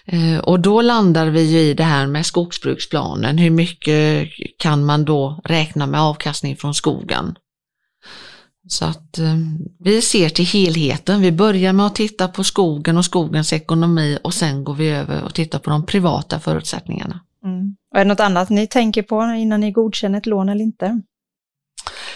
Eh, 0.06 0.38
och 0.38 0.60
då 0.60 0.82
landar 0.82 1.26
vi 1.26 1.42
ju 1.42 1.58
i 1.58 1.74
det 1.74 1.84
här 1.84 2.06
med 2.06 2.26
skogsbruksplanen, 2.26 3.38
hur 3.38 3.50
mycket 3.50 4.28
kan 4.58 4.84
man 4.84 5.04
då 5.04 5.40
räkna 5.44 5.86
med 5.86 6.00
avkastning 6.00 6.56
från 6.56 6.74
skogen? 6.74 7.34
Så 8.68 8.84
att 8.84 9.18
eh, 9.18 9.36
vi 9.78 10.02
ser 10.02 10.28
till 10.28 10.44
helheten. 10.44 11.20
Vi 11.20 11.32
börjar 11.32 11.72
med 11.72 11.86
att 11.86 11.94
titta 11.94 12.28
på 12.28 12.44
skogen 12.44 12.96
och 12.96 13.04
skogens 13.04 13.52
ekonomi 13.52 14.18
och 14.24 14.34
sen 14.34 14.64
går 14.64 14.74
vi 14.74 14.88
över 14.88 15.24
och 15.24 15.34
tittar 15.34 15.58
på 15.58 15.70
de 15.70 15.86
privata 15.86 16.40
förutsättningarna. 16.40 17.20
Mm. 17.44 17.76
Är 17.94 17.98
det 17.98 18.04
något 18.04 18.20
annat 18.20 18.50
ni 18.50 18.66
tänker 18.66 19.02
på 19.02 19.22
innan 19.22 19.60
ni 19.60 19.70
godkänner 19.72 20.18
ett 20.18 20.26
lån 20.26 20.48
eller 20.48 20.64
inte? 20.64 21.00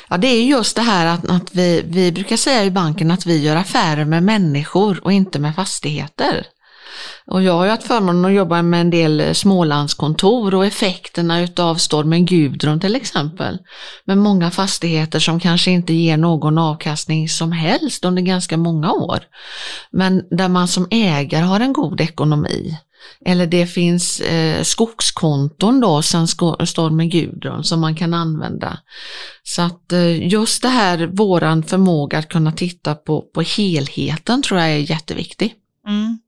Ja, 0.09 0.17
det 0.17 0.27
är 0.27 0.45
just 0.45 0.77
det 0.77 0.83
här 0.83 1.07
att, 1.07 1.31
att 1.31 1.55
vi, 1.55 1.83
vi 1.87 2.13
brukar 2.13 2.37
säga 2.37 2.65
i 2.65 2.71
banken 2.71 3.11
att 3.11 3.27
vi 3.27 3.43
gör 3.43 3.57
affärer 3.57 4.05
med 4.05 4.23
människor 4.23 5.05
och 5.05 5.13
inte 5.13 5.39
med 5.39 5.55
fastigheter. 5.55 6.47
Och 7.27 7.43
jag 7.43 7.53
har 7.53 7.65
ju 7.65 7.71
haft 7.71 7.87
förmånen 7.87 8.25
att 8.25 8.33
jobba 8.33 8.63
med 8.63 8.81
en 8.81 8.91
del 8.91 9.21
eh, 9.21 9.33
Smålandskontor 9.33 10.55
och 10.55 10.67
effekterna 10.67 11.41
utav 11.41 11.75
stormen 11.75 12.27
Gudrun 12.27 12.81
till 12.81 12.97
exempel. 12.97 13.59
Med 14.05 14.19
många 14.19 14.51
fastigheter 14.51 15.19
som 15.19 15.41
kanske 15.41 15.71
inte 15.71 15.93
ger 15.95 16.17
någon 16.17 16.59
avkastning 16.59 17.29
som 17.29 17.53
helst 17.53 18.05
under 18.05 18.23
ganska 18.23 18.57
många 18.57 18.93
år. 18.93 19.21
Men 19.91 20.23
där 20.31 20.49
man 20.49 20.69
som 20.69 20.87
ägare 20.91 21.45
har 21.45 21.61
en 21.61 21.73
god 21.73 22.01
ekonomi. 22.01 22.79
Eller 23.25 23.47
det 23.47 23.67
finns 23.67 24.21
eh, 24.21 24.63
skogskonton 24.63 25.81
då 25.81 26.03
sen 26.03 26.29
stormen 26.29 27.11
Gudrun 27.11 27.65
som 27.65 27.81
man 27.81 27.95
kan 27.95 28.15
använda. 28.15 28.79
Så 29.43 29.63
att 29.63 29.93
eh, 29.93 30.29
just 30.29 30.63
det 30.63 30.69
här, 30.69 31.07
våran 31.07 31.63
förmåga 31.63 32.19
att 32.19 32.29
kunna 32.29 32.53
titta 32.53 32.95
på, 32.95 33.23
på 33.23 33.43
helheten 33.43 34.43
tror 34.43 34.61
jag 34.61 34.71
är 34.71 34.91
jätteviktig. 34.91 35.55
Mm. 35.89 36.19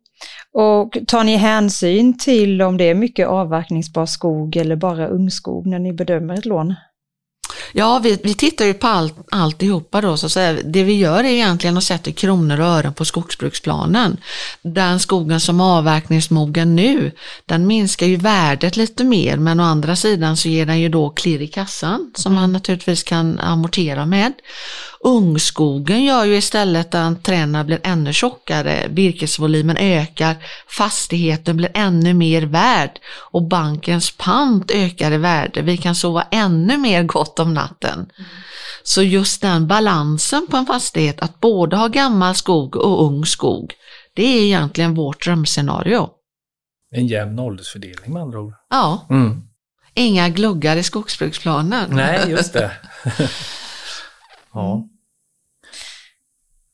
Och 0.54 0.98
tar 1.06 1.24
ni 1.24 1.36
hänsyn 1.36 2.18
till 2.18 2.62
om 2.62 2.76
det 2.76 2.84
är 2.84 2.94
mycket 2.94 3.28
avverkningsbar 3.28 4.06
skog 4.06 4.56
eller 4.56 4.76
bara 4.76 5.08
ungskog 5.08 5.66
när 5.66 5.78
ni 5.78 5.92
bedömer 5.92 6.34
ett 6.34 6.44
lån? 6.44 6.74
Ja, 7.72 8.00
vi, 8.02 8.20
vi 8.22 8.34
tittar 8.34 8.64
ju 8.64 8.74
på 8.74 8.86
allt, 8.86 9.14
alltihopa 9.30 10.00
då, 10.00 10.16
så 10.16 10.26
att 10.26 10.32
säga. 10.32 10.62
det 10.64 10.84
vi 10.84 10.92
gör 10.92 11.24
är 11.24 11.28
egentligen 11.28 11.76
att 11.76 11.84
sätta 11.84 12.12
kronor 12.12 12.60
och 12.60 12.66
ören 12.66 12.94
på 12.94 13.04
skogsbruksplanen. 13.04 14.16
Den 14.62 15.00
skogen 15.00 15.40
som 15.40 15.60
är 15.60 15.78
avverkningsmogen 15.78 16.76
nu, 16.76 17.12
den 17.46 17.66
minskar 17.66 18.06
ju 18.06 18.16
värdet 18.16 18.76
lite 18.76 19.04
mer, 19.04 19.36
men 19.36 19.60
å 19.60 19.62
andra 19.62 19.96
sidan 19.96 20.36
så 20.36 20.48
ger 20.48 20.66
den 20.66 20.80
ju 20.80 20.88
då 20.88 21.10
klirr 21.10 21.42
i 21.42 21.46
kassan 21.46 22.10
som 22.14 22.32
mm. 22.32 22.42
man 22.42 22.52
naturligtvis 22.52 23.02
kan 23.02 23.38
amortera 23.38 24.06
med. 24.06 24.32
Ungskogen 25.06 26.04
gör 26.04 26.24
ju 26.24 26.36
istället 26.36 26.94
att 26.94 27.22
träden 27.22 27.66
blir 27.66 27.80
ännu 27.82 28.12
tjockare, 28.12 28.86
virkesvolymen 28.88 29.76
ökar, 29.76 30.36
fastigheten 30.68 31.56
blir 31.56 31.70
ännu 31.74 32.14
mer 32.14 32.42
värd 32.42 32.98
och 33.30 33.48
bankens 33.48 34.16
pant 34.16 34.70
ökar 34.70 35.12
i 35.12 35.16
värde. 35.16 35.62
Vi 35.62 35.76
kan 35.76 35.94
sova 35.94 36.26
ännu 36.30 36.78
mer 36.78 37.02
gott 37.02 37.38
om 37.38 37.54
natten. 37.54 37.94
Mm. 37.94 38.30
Så 38.82 39.02
just 39.02 39.42
den 39.42 39.66
balansen 39.66 40.46
på 40.50 40.56
en 40.56 40.66
fastighet, 40.66 41.22
att 41.22 41.40
både 41.40 41.76
ha 41.76 41.88
gammal 41.88 42.34
skog 42.34 42.76
och 42.76 43.04
ung 43.04 43.26
skog, 43.26 43.74
det 44.14 44.22
är 44.22 44.42
egentligen 44.42 44.94
vårt 44.94 45.24
drömscenario. 45.24 46.08
En 46.90 47.06
jämn 47.06 47.38
åldersfördelning 47.38 48.12
med 48.12 48.22
andra 48.22 48.40
ord. 48.40 48.54
Ja. 48.70 49.06
Mm. 49.10 49.42
Inga 49.94 50.28
gluggar 50.28 50.76
i 50.76 50.82
skogsbruksplanen. 50.82 51.90
Nej, 51.90 52.30
just 52.30 52.52
det. 52.52 52.70
ja. 54.52 54.88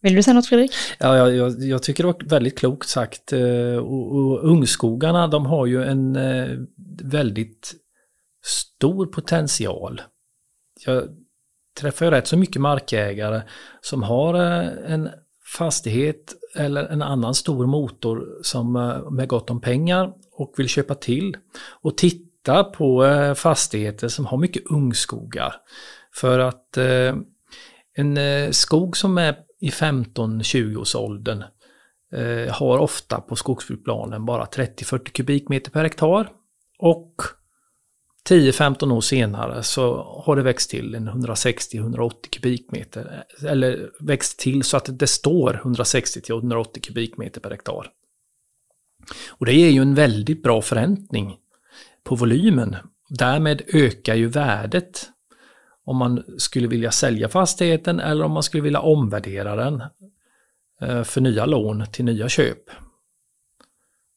Vill 0.03 0.15
du 0.15 0.23
säga 0.23 0.35
något 0.35 0.47
Fredrik? 0.47 0.73
Ja, 0.99 1.17
jag, 1.17 1.35
jag, 1.35 1.63
jag 1.63 1.83
tycker 1.83 2.05
det 2.05 2.07
var 2.07 2.29
väldigt 2.29 2.59
klokt 2.59 2.89
sagt. 2.89 3.33
Eh, 3.33 3.77
och, 3.77 4.17
och 4.17 4.45
ungskogarna 4.45 5.29
de 5.29 5.47
har 5.47 5.67
ju 5.67 5.85
en 5.85 6.17
eh, 6.17 6.59
väldigt 7.03 7.75
stor 8.45 9.07
potential. 9.07 10.03
Jag 10.87 11.05
träffar 11.81 12.07
ju 12.07 12.11
rätt 12.11 12.27
så 12.27 12.37
mycket 12.37 12.63
markägare 12.63 13.43
som 13.81 14.03
har 14.03 14.35
eh, 14.35 14.93
en 14.93 15.11
fastighet 15.59 16.35
eller 16.57 16.85
en 16.85 17.03
annan 17.03 17.35
stor 17.35 17.67
motor 17.67 18.39
som 18.43 18.73
med 19.11 19.29
gott 19.29 19.51
om 19.51 19.61
pengar 19.61 20.13
och 20.33 20.55
vill 20.57 20.69
köpa 20.69 20.95
till 20.95 21.37
och 21.81 21.97
titta 21.97 22.65
på 22.65 23.05
fastigheter 23.37 24.09
som 24.09 24.27
har 24.27 24.39
mycket 24.39 24.63
ungskogar. 24.67 25.55
För 26.15 26.39
att 26.39 26.79
en 27.95 28.19
skog 28.53 28.97
som 28.97 29.19
är 29.19 29.37
i 29.61 29.71
15-20 29.71 30.77
års 30.77 30.95
åldern 30.95 31.45
eh, 32.13 32.55
har 32.55 32.79
ofta 32.79 33.21
på 33.21 33.37
skogsbruksplanen 33.37 34.25
bara 34.25 34.45
30-40 34.45 35.13
kubikmeter 35.13 35.71
per 35.71 35.83
hektar 35.83 36.31
och 36.79 37.15
10-15 38.29 38.93
år 38.93 39.01
senare 39.01 39.63
så 39.63 40.03
har 40.25 40.37
det 40.37 40.43
växt 40.43 40.71
till 40.71 40.95
en 40.95 41.09
160-180 41.09 42.13
kubikmeter. 42.31 43.25
Eller 43.47 43.91
växt 44.01 44.39
till 44.39 44.63
så 44.63 44.77
att 44.77 44.99
det 44.99 45.07
står 45.07 45.61
160-180 45.65 46.81
kubikmeter 46.81 47.41
per 47.41 47.51
hektar. 47.51 47.87
Och 49.29 49.47
det 49.47 49.53
ger 49.53 49.71
ju 49.71 49.83
en 49.83 49.95
väldigt 49.95 50.43
bra 50.43 50.63
förräntning 50.63 51.37
på 52.05 52.15
volymen. 52.15 52.77
Därmed 53.09 53.63
ökar 53.75 54.15
ju 54.15 54.27
värdet 54.27 55.11
om 55.91 55.97
man 55.97 56.25
skulle 56.39 56.69
vilja 56.69 56.91
sälja 56.91 57.29
fastigheten 57.29 58.01
eller 58.01 58.25
om 58.25 58.33
man 58.33 58.43
skulle 58.43 58.63
vilja 58.63 58.81
omvärdera 58.81 59.57
den 59.57 59.83
eh, 60.81 61.03
för 61.03 61.21
nya 61.21 61.47
lån 61.47 61.87
till 61.93 62.05
nya 62.05 62.29
köp. 62.29 62.71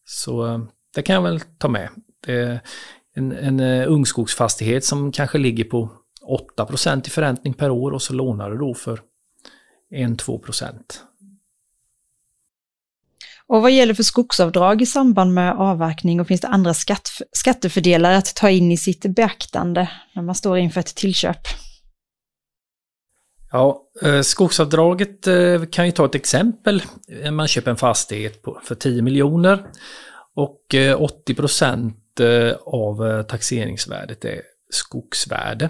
Så 0.06 0.48
eh, 0.48 0.60
det 0.96 1.02
kan 1.02 1.16
jag 1.16 1.22
väl 1.22 1.40
ta 1.40 1.68
med. 1.68 1.90
Det, 2.26 2.62
en, 3.14 3.32
en 3.32 3.60
eh, 3.60 3.92
ungskogsfastighet 3.92 4.86
som 4.86 5.12
kanske 5.12 5.38
ligger 5.38 5.64
på 5.64 5.90
8% 6.58 7.08
i 7.08 7.10
förräntning 7.10 7.54
per 7.54 7.70
år 7.70 7.92
och 7.92 8.02
så 8.02 8.14
lånar 8.14 8.52
du 8.52 8.58
då 8.58 8.74
för 8.74 9.02
1-2 9.92 10.40
och 13.54 13.62
vad 13.62 13.72
gäller 13.72 13.94
för 13.94 14.04
skogsavdrag 14.04 14.82
i 14.82 14.86
samband 14.86 15.34
med 15.34 15.56
avverkning 15.56 16.22
och 16.22 16.28
finns 16.28 16.42
det 16.42 16.48
andra 16.48 16.74
skatt, 16.74 17.10
skattefördelar 17.32 18.13
att 18.13 18.36
ta 18.36 18.50
in 18.50 18.72
i 18.72 18.78
sitt 18.78 19.06
beaktande 19.16 19.89
när 20.13 20.24
man 20.24 20.36
står 20.36 20.58
inför 20.58 20.80
ett 20.80 20.96
tillköp? 20.96 21.38
Ja, 23.52 23.82
eh, 24.02 24.22
skogsavdraget 24.22 25.28
eh, 25.28 25.63
kan 25.72 25.86
ju 25.86 25.92
ta 25.92 26.06
ett 26.06 26.16
exempel. 26.16 26.84
Eh, 27.08 27.32
man 27.32 27.48
köper 27.48 27.72
en 27.72 27.78
fastighet 27.78 28.42
för 28.63 28.76
10 28.76 29.02
miljoner 29.02 29.66
och 30.36 30.76
80 30.98 31.94
Eh, 32.20 32.54
av 32.66 33.24
taxeringsvärdet 33.24 34.26
är 34.26 34.42
skogsvärde. 34.70 35.70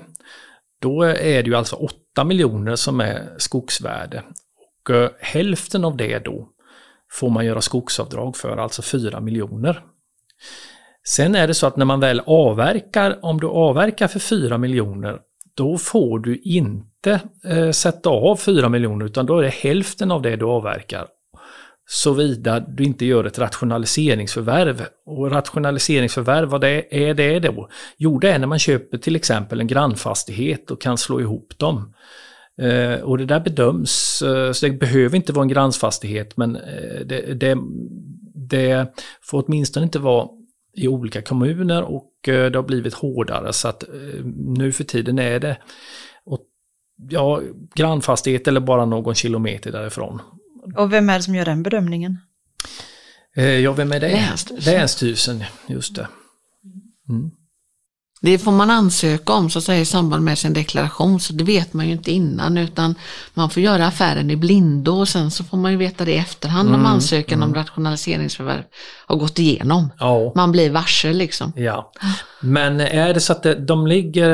Då 0.82 1.02
är 1.04 1.44
det 1.44 1.50
ju 1.50 1.56
alltså 1.56 1.76
8 1.76 2.24
miljoner 2.24 2.76
som 2.76 3.00
är 3.00 3.36
skogsvärde. 3.38 4.24
Och 4.90 5.10
hälften 5.20 5.86
av 5.86 5.98
det 5.98 6.20
då 6.20 6.53
får 7.14 7.30
man 7.30 7.46
göra 7.46 7.62
skogsavdrag 7.62 8.38
för, 8.38 8.58
alltså 8.58 8.82
4 8.82 9.20
miljoner. 9.20 9.84
Sen 11.08 11.36
är 11.36 11.48
det 11.48 11.54
så 11.54 11.68
att 11.68 11.78
när 11.78 11.86
man 11.86 12.00
väl 12.00 12.22
avverkar, 12.26 13.20
om 13.22 13.40
du 13.40 13.48
avverkar 13.48 14.08
för 14.08 14.20
4 14.20 14.58
miljoner, 14.58 15.20
då 15.56 15.78
får 15.78 16.20
du 16.20 16.38
inte 16.38 17.20
eh, 17.44 17.72
sätta 17.72 18.10
av 18.10 18.36
4 18.36 18.70
miljoner 18.70 19.06
utan 19.06 19.26
då 19.26 19.38
är 19.38 19.44
det 19.44 19.50
hälften 19.50 20.12
av 20.12 20.22
det 20.22 20.36
du 20.36 20.46
avverkar 20.46 21.08
Såvida 21.86 22.60
du 22.60 22.84
inte 22.84 23.06
gör 23.06 23.24
ett 23.24 23.40
rationaliseringsförvärv. 23.40 24.86
Och 25.06 25.32
rationaliseringsförvärv, 25.32 26.50
vad 26.50 26.62
det 26.62 27.10
är 27.10 27.14
det 27.14 27.40
då? 27.40 27.70
Jo, 27.98 28.20
det 28.20 28.32
är 28.32 28.40
när 28.40 28.48
man 28.48 28.60
köper 28.60 28.98
till 28.98 29.16
exempel 29.16 29.60
en 29.60 29.68
grannfastighet 29.68 30.72
och 30.72 30.82
kan 30.82 30.98
slå 30.98 31.22
ihop 31.22 31.54
dem. 31.58 31.94
Eh, 32.62 33.02
och 33.02 33.18
det 33.18 33.26
där 33.26 33.40
bedöms, 33.40 34.22
eh, 34.22 34.52
så 34.52 34.66
det 34.66 34.72
behöver 34.72 35.16
inte 35.16 35.34
vara 35.34 35.44
en 35.44 35.50
grannfastighet 35.50 36.38
men 36.38 36.56
eh, 36.56 37.00
det, 37.06 37.34
det, 37.34 37.58
det, 38.36 38.94
får 39.22 39.44
åtminstone 39.48 39.84
inte 39.84 40.00
vara 40.00 40.28
i 40.76 40.88
olika 40.88 41.22
kommuner 41.22 41.84
och 41.84 42.30
eh, 42.30 42.52
det 42.52 42.58
har 42.58 42.64
blivit 42.64 42.94
hårdare 42.94 43.54
så 43.54 43.68
att 43.68 43.84
eh, 43.84 44.26
nu 44.36 44.72
för 44.72 44.84
tiden 44.84 45.20
är 45.20 45.40
det 45.40 45.58
och, 46.26 46.40
ja, 47.10 47.42
grannfastighet 47.76 48.48
eller 48.48 48.60
bara 48.60 48.86
någon 48.86 49.16
kilometer 49.16 49.72
därifrån. 49.72 50.22
Och 50.76 50.94
vem 50.94 51.10
är 51.10 51.18
det 51.18 51.24
som 51.24 51.36
gör 51.36 51.46
den 51.46 51.64
bedömningen? 51.64 52.18
Eh, 53.36 53.46
ja, 53.46 53.74
vem 53.74 53.92
är 53.92 54.00
det? 54.00 54.12
Länsstyrelsen. 54.12 54.74
Länsstyrelsen, 54.74 55.44
just 55.68 55.96
det. 55.96 56.08
Mm. 57.10 57.32
Det 58.24 58.38
får 58.38 58.52
man 58.52 58.70
ansöka 58.70 59.34
om 59.34 59.50
så 59.50 59.60
att 59.60 59.66
säga, 59.66 59.80
i 59.80 59.86
samband 59.86 60.24
med 60.24 60.38
sin 60.38 60.54
deklaration, 60.54 61.20
så 61.20 61.34
det 61.34 61.44
vet 61.44 61.74
man 61.74 61.88
ju 61.88 61.92
inte 61.92 62.12
innan 62.12 62.58
utan 62.58 62.96
man 63.34 63.50
får 63.50 63.64
göra 63.64 63.88
affären 63.88 64.32
i 64.32 64.36
blindo 64.36 64.92
och 64.92 65.08
sen 65.08 65.32
så 65.32 65.44
får 65.44 65.58
man 65.58 65.72
ju 65.72 65.78
veta 65.78 66.06
det 66.06 66.12
i 66.12 66.18
efterhand 66.18 66.70
mm, 66.70 66.80
om 66.80 66.86
ansökan 66.86 67.38
mm. 67.38 67.50
om 67.50 67.56
rationaliseringsförvärv 67.56 68.64
har 69.06 69.16
gått 69.16 69.40
igenom. 69.40 69.90
Ja. 70.00 70.32
Man 70.36 70.52
blir 70.52 70.70
varse 70.70 71.14
liksom. 71.14 71.54
Ja. 71.56 71.92
Men 72.42 72.80
är 72.80 73.14
det 73.14 73.20
så 73.20 73.34
att 73.34 73.46
de 73.68 73.88
ligger 73.88 74.30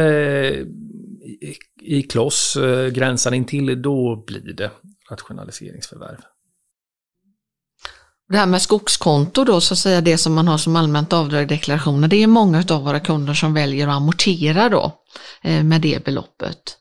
i 1.81 2.01
kloss, 2.01 2.55
eh, 2.55 2.87
gränsar 2.87 3.31
in 3.31 3.45
till 3.45 3.81
då 3.81 4.23
blir 4.27 4.53
det 4.53 4.71
rationaliseringsförvärv. 5.11 6.17
Det 8.29 8.37
här 8.37 8.45
med 8.45 8.61
skogskonto 8.61 9.43
då, 9.43 9.61
så 9.61 9.73
att 9.73 9.77
säga 9.77 10.01
det 10.01 10.17
som 10.17 10.33
man 10.33 10.47
har 10.47 10.57
som 10.57 10.75
allmänt 10.75 11.13
avdrag 11.13 11.43
i 11.43 11.45
deklarationen, 11.45 12.09
det 12.09 12.23
är 12.23 12.27
många 12.27 12.63
av 12.69 12.83
våra 12.83 12.99
kunder 12.99 13.33
som 13.33 13.53
väljer 13.53 13.87
att 13.87 13.95
amortera 13.95 14.69
då 14.69 14.91
eh, 15.41 15.63
med 15.63 15.81
det 15.81 16.05
beloppet. 16.05 16.75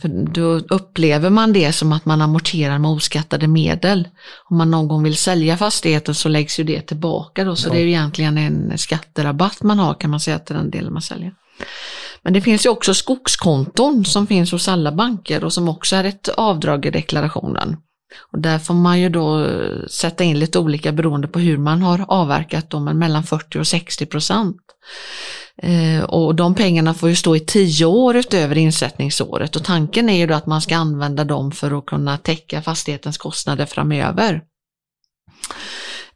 För 0.00 0.08
då 0.08 0.74
upplever 0.74 1.30
man 1.30 1.52
det 1.52 1.72
som 1.72 1.92
att 1.92 2.04
man 2.04 2.22
amorterar 2.22 2.78
med 2.78 2.90
oskattade 2.90 3.46
medel. 3.46 4.08
Om 4.50 4.56
man 4.56 4.70
någon 4.70 4.88
gång 4.88 5.02
vill 5.02 5.16
sälja 5.16 5.56
fastigheten 5.56 6.14
så 6.14 6.28
läggs 6.28 6.60
ju 6.60 6.64
det 6.64 6.80
tillbaka 6.80 7.44
då, 7.44 7.56
så 7.56 7.68
ja. 7.68 7.72
det 7.72 7.78
är 7.78 7.82
ju 7.82 7.88
egentligen 7.88 8.38
en 8.38 8.78
skatterabatt 8.78 9.62
man 9.62 9.78
har 9.78 9.94
kan 9.94 10.10
man 10.10 10.20
säga 10.20 10.38
till 10.38 10.56
den 10.56 10.70
delen 10.70 10.92
man 10.92 11.02
säljer. 11.02 11.34
Men 12.22 12.32
det 12.32 12.40
finns 12.40 12.66
ju 12.66 12.70
också 12.70 12.94
skogskonton 12.94 14.04
som 14.04 14.26
finns 14.26 14.52
hos 14.52 14.68
alla 14.68 14.92
banker 14.92 15.44
och 15.44 15.52
som 15.52 15.68
också 15.68 15.96
är 15.96 16.04
ett 16.04 16.28
avdrag 16.28 16.86
i 16.86 16.90
deklarationen. 16.90 17.76
Och 18.32 18.38
där 18.38 18.58
får 18.58 18.74
man 18.74 19.00
ju 19.00 19.08
då 19.08 19.44
eh, 19.44 19.86
sätta 19.90 20.24
in 20.24 20.38
lite 20.38 20.58
olika 20.58 20.92
beroende 20.92 21.28
på 21.28 21.38
hur 21.38 21.58
man 21.58 21.82
har 21.82 22.04
avverkat 22.08 22.70
dem, 22.70 22.84
men 22.84 22.98
mellan 22.98 23.22
40 23.24 23.58
och 23.58 23.66
60 23.66 24.06
procent. 24.06 24.56
Eh, 25.62 26.04
och 26.04 26.34
de 26.34 26.54
pengarna 26.54 26.94
får 26.94 27.08
ju 27.08 27.16
stå 27.16 27.36
i 27.36 27.40
tio 27.40 27.84
år 27.84 28.16
utöver 28.16 28.58
insättningsåret 28.58 29.56
och 29.56 29.64
tanken 29.64 30.08
är 30.08 30.18
ju 30.18 30.26
då 30.26 30.34
att 30.34 30.46
man 30.46 30.60
ska 30.60 30.76
använda 30.76 31.24
dem 31.24 31.52
för 31.52 31.78
att 31.78 31.86
kunna 31.86 32.18
täcka 32.18 32.62
fastighetens 32.62 33.18
kostnader 33.18 33.66
framöver. 33.66 34.42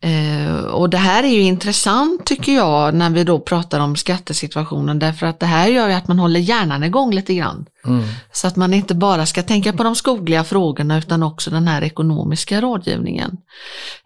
Eh, 0.01 0.65
och 0.65 0.91
det 0.91 0.99
här 0.99 1.25
är 1.25 1.29
ju 1.29 1.41
intressant 1.41 2.27
tycker 2.27 2.53
jag 2.53 2.95
när 2.95 3.11
vi 3.11 3.25
då 3.25 3.41
pratar 3.41 3.81
om 3.81 3.97
skattesituationen 3.97 4.99
därför 4.99 5.27
att 5.27 5.41
det 5.41 5.47
här 5.47 5.69
gör 5.69 5.89
ju 5.89 5.95
att 5.95 6.09
man 6.09 6.19
håller 6.19 6.41
hjärnan 6.41 6.85
igång 6.85 7.15
lite 7.15 7.35
grann. 7.35 7.67
Mm. 7.89 8.05
Så 8.33 8.47
att 8.47 8.57
man 8.57 8.75
inte 8.75 8.95
bara 8.95 9.27
ska 9.27 9.43
tänka 9.43 9.73
på 9.73 9.83
de 9.83 9.97
skogliga 9.97 10.45
frågorna 10.45 10.99
utan 10.99 11.23
också 11.23 11.51
den 11.51 11.69
här 11.69 11.83
ekonomiska 11.83 12.61
rådgivningen. 12.61 13.31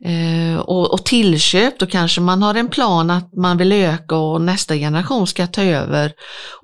Eh, 0.05 0.61
och, 0.61 0.93
och 0.93 1.05
tillköp, 1.05 1.79
då 1.79 1.87
kanske 1.87 2.21
man 2.21 2.43
har 2.43 2.55
en 2.55 2.69
plan 2.69 3.11
att 3.11 3.35
man 3.37 3.57
vill 3.57 3.73
öka 3.73 4.17
och 4.17 4.41
nästa 4.41 4.75
generation 4.75 5.27
ska 5.27 5.47
ta 5.47 5.63
över. 5.63 6.13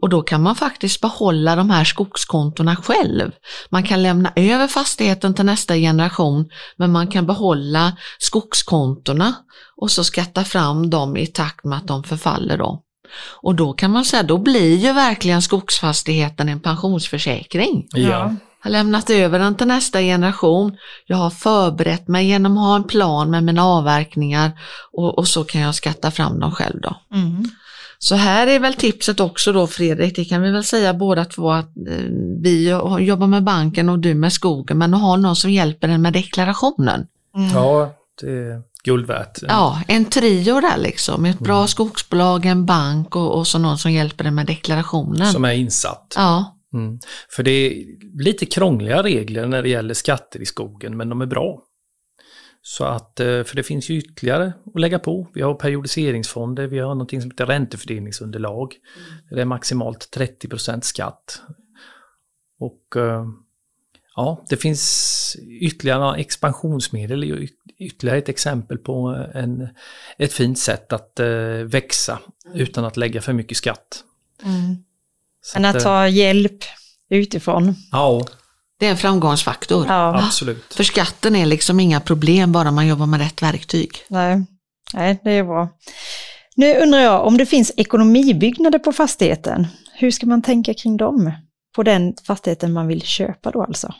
Och 0.02 0.08
då 0.08 0.22
kan 0.22 0.42
man 0.42 0.56
faktiskt 0.56 1.00
behålla 1.00 1.56
de 1.56 1.70
här 1.70 1.84
skogskontona 1.84 2.76
själv. 2.76 3.30
Man 3.70 3.82
kan 3.82 4.02
lämna 4.02 4.32
över 4.36 4.68
fastigheten 4.68 5.34
till 5.34 5.44
nästa 5.44 5.74
generation 5.74 6.48
men 6.76 6.92
man 6.92 7.06
kan 7.06 7.26
behålla 7.26 7.96
skogskontona 8.18 9.34
och 9.76 9.90
så 9.90 10.04
skatta 10.04 10.44
fram 10.44 10.90
dem 10.90 11.16
i 11.16 11.26
takt 11.26 11.64
med 11.64 11.78
att 11.78 11.86
de 11.86 12.04
förfaller 12.04 12.58
då. 12.58 12.82
Och 13.42 13.54
då 13.54 13.72
kan 13.72 13.90
man 13.90 14.04
säga, 14.04 14.22
då 14.22 14.38
blir 14.38 14.76
ju 14.76 14.92
verkligen 14.92 15.42
skogsfastigheten 15.42 16.48
en 16.48 16.60
pensionsförsäkring. 16.60 17.86
Ja. 17.90 18.00
Jag 18.00 18.36
har 18.64 18.70
lämnat 18.70 19.10
över 19.10 19.38
den 19.38 19.54
till 19.54 19.66
nästa 19.66 20.00
generation. 20.00 20.76
Jag 21.06 21.16
har 21.16 21.30
förberett 21.30 22.08
mig 22.08 22.26
genom 22.26 22.58
att 22.58 22.64
ha 22.64 22.76
en 22.76 22.84
plan 22.84 23.30
med 23.30 23.44
mina 23.44 23.64
avverkningar 23.64 24.50
och, 24.92 25.18
och 25.18 25.28
så 25.28 25.44
kan 25.44 25.60
jag 25.60 25.74
skatta 25.74 26.10
fram 26.10 26.40
dem 26.40 26.52
själv 26.52 26.80
då. 26.80 26.96
Mm. 27.14 27.44
Så 27.98 28.14
här 28.14 28.46
är 28.46 28.60
väl 28.60 28.74
tipset 28.74 29.20
också 29.20 29.52
då 29.52 29.66
Fredrik, 29.66 30.16
det 30.16 30.24
kan 30.24 30.42
vi 30.42 30.50
väl 30.50 30.64
säga 30.64 30.94
båda 30.94 31.24
två 31.24 31.50
att 31.50 31.76
eh, 31.76 32.04
vi 32.42 32.68
jobbar 33.00 33.26
med 33.26 33.44
banken 33.44 33.88
och 33.88 33.98
du 33.98 34.14
med 34.14 34.32
skogen, 34.32 34.78
men 34.78 34.94
att 34.94 35.00
ha 35.00 35.16
någon 35.16 35.36
som 35.36 35.50
hjälper 35.50 35.88
en 35.88 36.02
med 36.02 36.12
deklarationen. 36.12 37.06
Mm. 37.36 37.50
Ja, 37.54 37.94
det 38.20 38.62
guld 38.88 39.06
värt. 39.06 39.38
Ja, 39.42 39.82
en 39.88 40.04
trio 40.04 40.60
där 40.60 40.78
liksom. 40.78 41.24
Ett 41.24 41.38
bra 41.38 41.56
mm. 41.56 41.68
skogsbolag, 41.68 42.46
en 42.46 42.66
bank 42.66 43.16
och, 43.16 43.38
och 43.38 43.46
så 43.46 43.58
någon 43.58 43.78
som 43.78 43.92
hjälper 43.92 44.24
dig 44.24 44.32
med 44.32 44.46
deklarationen. 44.46 45.26
Som 45.26 45.44
är 45.44 45.52
insatt. 45.52 46.12
Ja. 46.16 46.54
Mm. 46.74 46.98
För 47.30 47.42
det 47.42 47.50
är 47.50 47.84
lite 48.22 48.46
krångliga 48.46 49.02
regler 49.02 49.46
när 49.46 49.62
det 49.62 49.68
gäller 49.68 49.94
skatter 49.94 50.40
i 50.40 50.46
skogen, 50.46 50.96
men 50.96 51.08
de 51.08 51.20
är 51.20 51.26
bra. 51.26 51.62
Så 52.62 52.84
att, 52.84 53.20
eh, 53.20 53.42
för 53.42 53.56
det 53.56 53.62
finns 53.62 53.90
ju 53.90 53.98
ytterligare 53.98 54.52
att 54.74 54.80
lägga 54.80 54.98
på. 54.98 55.28
Vi 55.34 55.42
har 55.42 55.54
periodiseringsfonder, 55.54 56.66
vi 56.66 56.78
har 56.78 56.88
någonting 56.88 57.20
som 57.20 57.30
heter 57.30 57.46
räntefördelningsunderlag. 57.46 58.74
Mm. 58.74 59.18
Det 59.30 59.40
är 59.40 59.44
maximalt 59.44 60.08
30% 60.16 60.80
skatt. 60.84 61.42
Och 62.60 62.96
eh, 62.96 63.26
ja, 64.18 64.44
det 64.48 64.56
finns 64.56 65.36
ytterligare 65.60 66.20
expansionsmedel, 66.20 67.48
ytterligare 67.78 68.18
ett 68.18 68.28
exempel 68.28 68.78
på 68.78 69.26
en, 69.34 69.68
ett 70.18 70.32
fint 70.32 70.58
sätt 70.58 70.92
att 70.92 71.20
eh, 71.20 71.26
växa 71.64 72.18
utan 72.54 72.84
att 72.84 72.96
lägga 72.96 73.20
för 73.20 73.32
mycket 73.32 73.56
skatt. 73.56 74.04
Mm. 74.44 74.76
Men 75.54 75.64
att 75.64 75.80
ta 75.80 76.08
hjälp 76.08 76.64
utifrån. 77.10 77.74
Ja. 77.92 78.26
Det 78.78 78.86
är 78.86 78.90
en 78.90 78.96
framgångsfaktor. 78.96 79.86
Ja. 79.88 80.24
Absolut. 80.26 80.74
För 80.74 80.84
skatten 80.84 81.36
är 81.36 81.46
liksom 81.46 81.80
inga 81.80 82.00
problem 82.00 82.52
bara 82.52 82.70
man 82.70 82.86
jobbar 82.86 83.06
med 83.06 83.20
rätt 83.20 83.42
verktyg. 83.42 83.90
Nej, 84.08 84.46
Nej 84.94 85.20
det 85.24 85.30
är 85.30 85.44
bra. 85.44 85.68
Nu 86.56 86.74
undrar 86.74 87.00
jag 87.00 87.26
om 87.26 87.36
det 87.36 87.46
finns 87.46 87.72
ekonomibyggnader 87.76 88.78
på 88.78 88.92
fastigheten. 88.92 89.66
Hur 89.94 90.10
ska 90.10 90.26
man 90.26 90.42
tänka 90.42 90.74
kring 90.74 90.96
dem? 90.96 91.32
På 91.76 91.82
den 91.82 92.14
fastigheten 92.24 92.72
man 92.72 92.86
vill 92.86 93.02
köpa 93.02 93.50
då 93.50 93.62
alltså? 93.62 93.94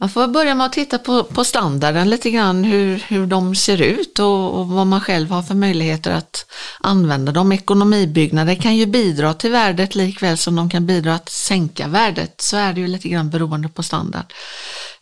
Man 0.00 0.08
får 0.08 0.28
börja 0.28 0.54
med 0.54 0.66
att 0.66 0.72
titta 0.72 0.98
på, 0.98 1.24
på 1.24 1.44
standarden 1.44 2.10
lite 2.10 2.30
grann, 2.30 2.64
hur, 2.64 3.04
hur 3.08 3.26
de 3.26 3.54
ser 3.54 3.82
ut 3.82 4.18
och, 4.18 4.58
och, 4.58 4.68
vad 4.68 4.86
man 4.86 5.00
själv 5.00 5.30
har 5.30 5.42
för 5.42 5.54
möjligheter 5.54 6.10
att 6.10 6.46
använda 6.80 7.32
dem. 7.32 7.52
Ekonomibyggnader 7.52 8.54
kan 8.54 8.76
ju 8.76 8.86
bidra 8.86 9.34
till 9.34 9.50
värdet 9.50 9.94
likväl 9.94 10.36
som 10.36 10.56
de 10.56 10.70
kan 10.70 10.86
bidra 10.86 11.14
att 11.14 11.28
sänka 11.28 11.88
värdet. 11.88 12.40
Så 12.40 12.56
är 12.56 12.72
det 12.72 12.80
ju 12.80 12.86
lite 12.86 13.08
grann 13.08 13.30
beroende 13.30 13.68
på 13.68 13.82
standard. 13.82 14.32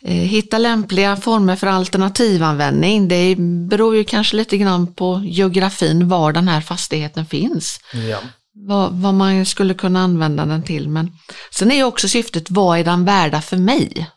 Eh, 0.01 0.13
hitta 0.13 0.57
lämpliga 0.57 1.17
former 1.17 1.55
för 1.55 1.67
alternativanvändning. 1.67 3.07
Det 3.07 3.35
beror 3.69 3.95
ju 3.95 4.03
kanske 4.03 4.35
lite 4.35 4.57
grann 4.57 4.93
på 4.93 5.21
geografin, 5.25 6.09
var 6.09 6.33
den 6.33 6.47
här 6.47 6.61
fastigheten 6.61 7.25
finns. 7.25 7.79
Ja. 7.93 8.17
Vad, 8.53 8.93
vad 8.93 9.13
man 9.13 9.45
skulle 9.45 9.73
kunna 9.73 10.03
använda 10.03 10.45
den 10.45 10.63
till. 10.63 10.89
Men 10.89 11.11
sen 11.51 11.71
är 11.71 11.75
ju 11.75 11.83
också 11.83 12.07
syftet, 12.07 12.51
vad 12.51 12.79
är 12.79 12.83
den 12.83 13.05
värda 13.05 13.41
för 13.41 13.57
mig? 13.57 14.09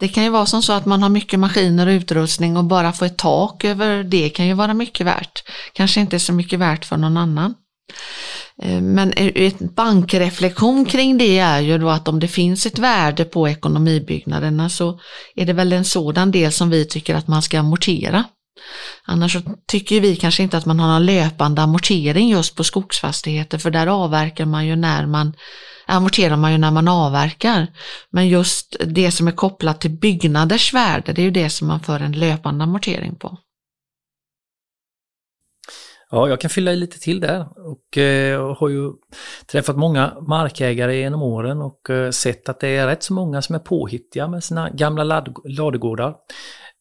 Det 0.00 0.08
kan 0.08 0.24
ju 0.24 0.30
vara 0.30 0.46
som 0.46 0.62
så 0.62 0.72
att 0.72 0.86
man 0.86 1.02
har 1.02 1.08
mycket 1.08 1.40
maskiner 1.40 1.86
och 1.86 1.90
utrustning 1.90 2.56
och 2.56 2.64
bara 2.64 2.92
få 2.92 3.04
ett 3.04 3.18
tak 3.18 3.64
över 3.64 4.04
det 4.04 4.28
kan 4.28 4.46
ju 4.46 4.54
vara 4.54 4.74
mycket 4.74 5.06
värt. 5.06 5.42
Kanske 5.72 6.00
inte 6.00 6.18
så 6.18 6.32
mycket 6.32 6.58
värt 6.58 6.84
för 6.84 6.96
någon 6.96 7.16
annan. 7.16 7.54
Eh, 8.62 8.80
men 8.80 9.12
en 9.12 9.52
bankreflektion 9.60 10.84
kring 10.84 11.18
det 11.18 11.38
är 11.38 11.60
ju 11.60 11.78
då 11.78 11.88
att 11.88 12.08
om 12.08 12.20
det 12.20 12.28
finns 12.28 12.66
ett 12.66 12.78
värde 12.78 13.24
på 13.24 13.48
ekonomibyggnaderna 13.48 14.68
så 14.68 15.00
är 15.34 15.46
det 15.46 15.52
väl 15.52 15.72
en 15.72 15.84
sådan 15.84 16.30
del 16.30 16.52
som 16.52 16.70
vi 16.70 16.84
tycker 16.84 17.14
att 17.14 17.28
man 17.28 17.42
ska 17.42 17.58
amortera. 17.60 18.24
Annars 19.04 19.32
så 19.32 19.40
tycker 19.66 20.00
vi 20.00 20.16
kanske 20.16 20.42
inte 20.42 20.56
att 20.56 20.66
man 20.66 20.80
har 20.80 20.88
någon 20.88 21.06
löpande 21.06 21.62
amortering 21.62 22.28
just 22.28 22.54
på 22.54 22.64
skogsfastigheter 22.64 23.58
för 23.58 23.70
där 23.70 23.86
avverkar 23.86 24.44
man 24.44 24.66
ju 24.66 24.76
när 24.76 25.06
man 25.06 25.34
amorterar 25.88 26.36
man 26.36 26.52
ju 26.52 26.58
när 26.58 26.70
man 26.70 26.88
avverkar. 26.88 27.66
Men 28.10 28.28
just 28.28 28.76
det 28.86 29.10
som 29.10 29.28
är 29.28 29.32
kopplat 29.32 29.80
till 29.80 29.90
byggnaders 29.90 30.74
värde, 30.74 31.12
det 31.12 31.22
är 31.22 31.24
ju 31.24 31.30
det 31.30 31.50
som 31.50 31.68
man 31.68 31.80
för 31.80 32.00
en 32.00 32.12
löpande 32.12 32.64
amortering 32.64 33.14
på. 33.14 33.38
Ja, 36.10 36.28
jag 36.28 36.40
kan 36.40 36.50
fylla 36.50 36.72
i 36.72 36.76
lite 36.76 36.98
till 36.98 37.20
där 37.20 37.48
och 37.56 37.98
eh, 37.98 38.56
har 38.56 38.68
ju 38.68 38.92
träffat 39.46 39.76
många 39.76 40.16
markägare 40.28 40.96
genom 40.96 41.22
åren 41.22 41.62
och 41.62 41.90
eh, 41.90 42.10
sett 42.10 42.48
att 42.48 42.60
det 42.60 42.68
är 42.68 42.86
rätt 42.86 43.02
så 43.02 43.12
många 43.12 43.42
som 43.42 43.54
är 43.54 43.58
påhittiga 43.58 44.28
med 44.28 44.44
sina 44.44 44.70
gamla 44.70 45.24
ladugårdar. 45.44 46.14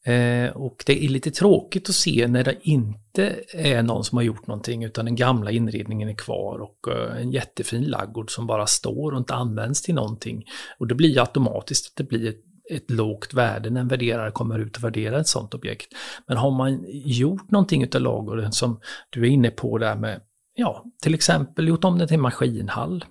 Eh, 0.08 0.50
och 0.50 0.84
det 0.86 1.06
är 1.06 1.10
lite 1.10 1.32
tråkigt 1.32 1.90
att 1.90 1.96
se 1.96 2.28
när 2.28 2.44
det 2.44 2.58
inte 2.62 3.36
är 3.54 3.84
någon 3.84 4.04
som 4.04 4.18
har 4.18 4.24
gjort 4.24 4.48
någonting 4.48 4.84
utan 4.84 5.06
den 5.06 5.16
gamla 5.16 5.52
inredningen 5.52 6.10
är 6.10 6.14
kvar 6.14 6.60
och 6.60 6.92
eh, 6.92 7.22
en 7.22 7.32
jättefin 7.32 7.84
laggård 7.84 8.32
som 8.32 8.48
bara 8.48 8.68
står 8.68 9.12
och 9.12 9.18
inte 9.18 9.34
används 9.34 9.82
till 9.82 9.96
någonting. 9.96 10.44
Och 10.78 10.88
det 10.88 10.96
blir 10.96 11.20
automatiskt 11.20 11.88
att 11.88 11.96
det 11.96 12.04
blir 12.04 12.30
ett, 12.30 12.42
ett 12.72 12.92
lågt 12.92 13.34
värde 13.34 13.70
när 13.70 13.82
en 13.82 13.88
värderare 13.88 14.32
kommer 14.32 14.60
ut 14.60 14.78
och 14.78 14.84
värderar 14.84 15.20
ett 15.20 15.28
sådant 15.28 15.54
objekt. 15.54 15.94
Men 16.28 16.38
har 16.38 16.52
man 16.52 16.86
gjort 16.90 17.52
någonting 17.52 17.84
utav 17.84 18.02
ladugården 18.02 18.52
som 18.52 18.80
du 19.10 19.22
är 19.22 19.30
inne 19.30 19.50
på 19.50 19.78
där 19.78 19.96
med, 19.96 20.22
ja, 20.56 20.86
till 21.04 21.14
exempel 21.14 21.68
gjort 21.68 21.84
om 21.84 21.98
det 21.98 22.08
till 22.08 22.20
maskinhall. 22.20 23.06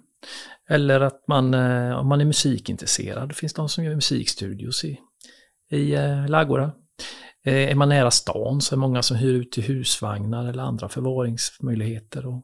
Eller 0.68 1.00
att 1.00 1.28
man, 1.28 1.54
eh, 1.54 1.98
om 1.98 2.08
man 2.08 2.20
är 2.20 2.24
musikintresserad, 2.24 3.28
det 3.28 3.34
finns 3.34 3.54
de 3.54 3.68
som 3.68 3.84
gör 3.84 3.94
musikstudios 3.94 4.84
i, 4.84 5.00
i 5.70 5.94
eh. 5.94 6.20
Eh, 6.20 6.26
är 7.44 7.74
man 7.74 7.88
nära 7.88 8.10
stan 8.10 8.60
så 8.60 8.74
är 8.74 8.76
det 8.76 8.80
många 8.80 9.02
som 9.02 9.16
hyr 9.16 9.34
ut 9.34 9.52
till 9.52 9.62
husvagnar 9.62 10.48
eller 10.48 10.62
andra 10.62 10.88
förvaringsmöjligheter 10.88 12.26
och 12.26 12.42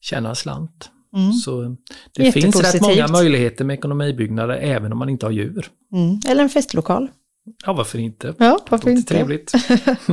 tjänar 0.00 0.34
slant. 0.34 0.90
Mm. 1.16 1.32
Så 1.32 1.76
det 2.14 2.32
finns 2.32 2.56
rätt 2.56 2.82
många 2.82 3.08
möjligheter 3.08 3.64
med 3.64 3.74
ekonomibyggnader 3.74 4.54
även 4.54 4.92
om 4.92 4.98
man 4.98 5.08
inte 5.08 5.26
har 5.26 5.30
djur. 5.30 5.70
Mm. 5.92 6.20
Eller 6.28 6.42
en 6.42 6.48
festlokal. 6.48 7.08
Ja, 7.66 7.72
varför 7.72 7.98
inte? 7.98 8.34
Ja, 8.38 8.58
varför 8.70 8.90
inte? 8.90 9.14
Trevligt. 9.14 9.54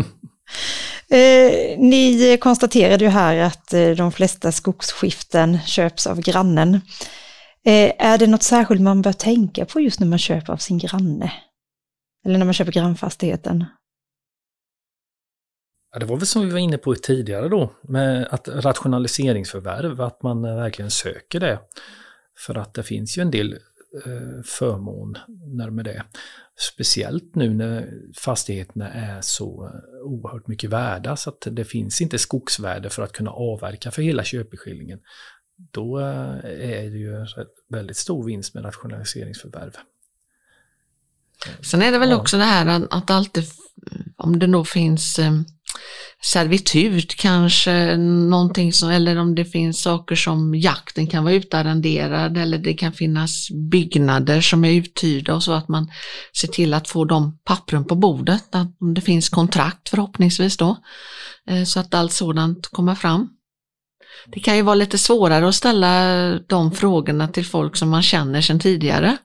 eh, 1.09 1.77
ni 1.77 2.37
konstaterade 2.41 3.05
ju 3.05 3.09
här 3.09 3.37
att 3.37 3.73
eh, 3.73 3.89
de 3.89 4.11
flesta 4.11 4.51
skogsskiften 4.51 5.59
köps 5.65 6.07
av 6.07 6.21
grannen. 6.21 6.73
Eh, 7.65 7.91
är 7.97 8.17
det 8.17 8.27
något 8.27 8.43
särskilt 8.43 8.81
man 8.81 9.01
bör 9.01 9.13
tänka 9.13 9.65
på 9.65 9.79
just 9.79 9.99
när 9.99 10.07
man 10.07 10.19
köper 10.19 10.53
av 10.53 10.57
sin 10.57 10.77
granne? 10.77 11.31
Eller 12.25 12.37
när 12.37 12.45
man 12.45 12.53
köper 12.53 12.71
grannfastigheten? 12.71 13.65
Ja, 15.93 15.99
det 15.99 16.05
var 16.05 16.17
väl 16.17 16.25
som 16.25 16.45
vi 16.45 16.51
var 16.51 16.59
inne 16.59 16.77
på 16.77 16.95
tidigare 16.95 17.49
då, 17.49 17.73
med 17.81 18.27
att 18.31 18.47
rationaliseringsförvärv, 18.47 20.01
att 20.01 20.23
man 20.23 20.45
eh, 20.45 20.55
verkligen 20.55 20.91
söker 20.91 21.39
det. 21.39 21.59
För 22.37 22.57
att 22.57 22.73
det 22.73 22.83
finns 22.83 23.17
ju 23.17 23.21
en 23.21 23.31
del 23.31 23.53
eh, 24.05 24.41
förmåner 24.45 25.69
med 25.69 25.85
det. 25.85 26.03
Speciellt 26.73 27.35
nu 27.35 27.53
när 27.53 27.93
fastigheterna 28.17 28.89
är 28.89 29.21
så 29.21 29.65
eh, 29.65 30.01
oerhört 30.05 30.47
mycket 30.47 30.69
värda 30.69 31.15
så 31.15 31.29
att 31.29 31.47
det 31.51 31.65
finns 31.65 32.01
inte 32.01 32.17
skogsvärde 32.17 32.89
för 32.89 33.03
att 33.03 33.11
kunna 33.11 33.31
avverka 33.31 33.91
för 33.91 34.01
hela 34.01 34.23
köpeskillingen. 34.23 34.99
Då 35.71 35.99
eh, 35.99 36.35
är 36.45 36.89
det 36.89 36.97
ju 36.97 37.25
väldigt 37.69 37.97
stor 37.97 38.25
vinst 38.25 38.53
med 38.53 38.65
rationaliseringsförvärv. 38.65 39.71
Sen 41.61 41.81
är 41.81 41.91
det 41.91 41.99
väl 41.99 42.13
också 42.13 42.37
det 42.37 42.43
här 42.43 42.87
att 42.89 43.09
alltid, 43.09 43.43
om 44.17 44.39
det 44.39 44.47
då 44.47 44.65
finns 44.65 45.19
servitut 46.23 47.15
kanske, 47.15 47.97
någonting 47.97 48.73
som, 48.73 48.89
eller 48.89 49.17
om 49.17 49.35
det 49.35 49.45
finns 49.45 49.81
saker 49.81 50.15
som 50.15 50.55
jakten 50.55 51.07
kan 51.07 51.23
vara 51.23 51.33
utarrenderad 51.33 52.37
eller 52.37 52.57
det 52.57 52.73
kan 52.73 52.93
finnas 52.93 53.47
byggnader 53.71 54.41
som 54.41 54.65
är 54.65 54.71
uthyrda 54.71 55.35
och 55.35 55.43
så 55.43 55.53
att 55.53 55.67
man 55.67 55.91
ser 56.41 56.47
till 56.47 56.73
att 56.73 56.87
få 56.87 57.05
de 57.05 57.39
pappren 57.43 57.85
på 57.85 57.95
bordet, 57.95 58.55
att 58.55 58.75
det 58.95 59.01
finns 59.01 59.29
kontrakt 59.29 59.89
förhoppningsvis 59.89 60.57
då, 60.57 60.77
eh, 61.49 61.63
så 61.63 61.79
att 61.79 61.93
allt 61.93 62.13
sådant 62.13 62.67
kommer 62.67 62.95
fram. 62.95 63.29
Det 64.27 64.39
kan 64.39 64.55
ju 64.55 64.61
vara 64.61 64.75
lite 64.75 64.97
svårare 64.97 65.47
att 65.47 65.55
ställa 65.55 66.39
de 66.47 66.71
frågorna 66.71 67.27
till 67.27 67.45
folk 67.45 67.75
som 67.75 67.89
man 67.89 68.03
känner 68.03 68.41
sedan 68.41 68.59
tidigare. 68.59 69.17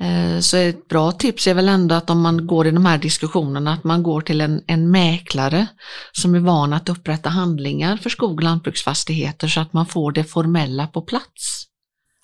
Eh, 0.00 0.40
så 0.40 0.56
ett 0.56 0.88
bra 0.88 1.12
tips 1.12 1.46
är 1.46 1.54
väl 1.54 1.68
ändå 1.68 1.94
att 1.94 2.10
om 2.10 2.20
man 2.20 2.46
går 2.46 2.66
i 2.66 2.70
de 2.70 2.86
här 2.86 2.98
diskussionerna 2.98 3.72
att 3.72 3.84
man 3.84 4.02
går 4.02 4.20
till 4.20 4.40
en, 4.40 4.62
en 4.66 4.90
mäklare 4.90 5.66
som 6.12 6.34
är 6.34 6.40
van 6.40 6.72
att 6.72 6.88
upprätta 6.88 7.28
handlingar 7.28 7.96
för 7.96 8.10
skog 8.10 8.32
och 8.32 8.42
lantbruksfastigheter 8.42 9.48
så 9.48 9.60
att 9.60 9.72
man 9.72 9.86
får 9.86 10.12
det 10.12 10.24
formella 10.24 10.86
på 10.86 11.02
plats. 11.02 11.64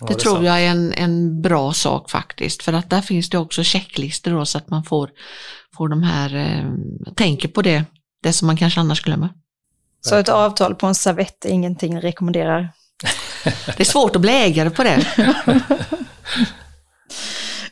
Ja, 0.00 0.06
det, 0.06 0.14
det 0.14 0.20
tror 0.20 0.34
sant. 0.34 0.46
jag 0.46 0.60
är 0.60 0.70
en, 0.70 0.92
en 0.92 1.42
bra 1.42 1.72
sak 1.72 2.10
faktiskt 2.10 2.62
för 2.62 2.72
att 2.72 2.90
där 2.90 3.00
finns 3.00 3.30
det 3.30 3.38
också 3.38 3.62
checklistor 3.62 4.30
då, 4.30 4.46
så 4.46 4.58
att 4.58 4.70
man 4.70 4.84
får, 4.84 5.10
får 5.76 5.88
de 5.88 6.02
här, 6.02 6.34
eh, 6.34 6.64
tänker 7.14 7.48
på 7.48 7.62
det, 7.62 7.84
det 8.22 8.32
som 8.32 8.46
man 8.46 8.56
kanske 8.56 8.80
annars 8.80 9.02
glömmer. 9.02 9.28
Så 10.00 10.16
ett 10.16 10.28
avtal 10.28 10.74
på 10.74 10.86
en 10.86 10.94
servett 10.94 11.44
är 11.44 11.50
ingenting 11.50 11.94
jag 11.94 12.04
rekommenderar? 12.04 12.72
det 13.66 13.80
är 13.80 13.84
svårt 13.84 14.16
att 14.16 14.22
bli 14.22 14.32
ägare 14.32 14.70
på 14.70 14.82
det. 14.82 15.06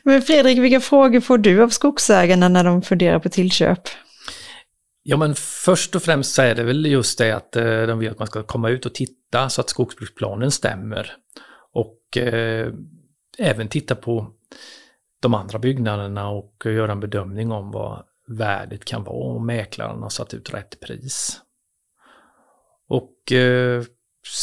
Men 0.09 0.21
Fredrik, 0.21 0.59
vilka 0.59 0.79
frågor 0.79 1.19
får 1.19 1.37
du 1.37 1.63
av 1.63 1.69
skogsägarna 1.69 2.49
när 2.49 2.63
de 2.63 2.81
funderar 2.81 3.19
på 3.19 3.29
tillköp? 3.29 3.81
Ja 5.03 5.17
men 5.17 5.35
först 5.35 5.95
och 5.95 6.03
främst 6.03 6.33
så 6.33 6.41
är 6.41 6.55
det 6.55 6.63
väl 6.63 6.85
just 6.85 7.17
det 7.17 7.31
att 7.31 7.55
eh, 7.55 7.81
de 7.81 7.99
vill 7.99 8.09
att 8.09 8.19
man 8.19 8.27
ska 8.27 8.43
komma 8.43 8.69
ut 8.69 8.85
och 8.85 8.93
titta 8.93 9.49
så 9.49 9.61
att 9.61 9.69
skogsbruksplanen 9.69 10.51
stämmer. 10.51 11.11
Och 11.73 12.17
eh, 12.17 12.73
även 13.37 13.67
titta 13.67 13.95
på 13.95 14.31
de 15.21 15.33
andra 15.33 15.59
byggnaderna 15.59 16.29
och 16.29 16.63
göra 16.65 16.91
en 16.91 16.99
bedömning 16.99 17.51
om 17.51 17.71
vad 17.71 18.03
värdet 18.27 18.85
kan 18.85 19.03
vara 19.03 19.33
och 19.33 19.41
mäklaren 19.41 20.01
har 20.01 20.09
satt 20.09 20.33
ut 20.33 20.53
rätt 20.53 20.79
pris. 20.79 21.41
Och 22.87 23.31
eh, 23.31 23.83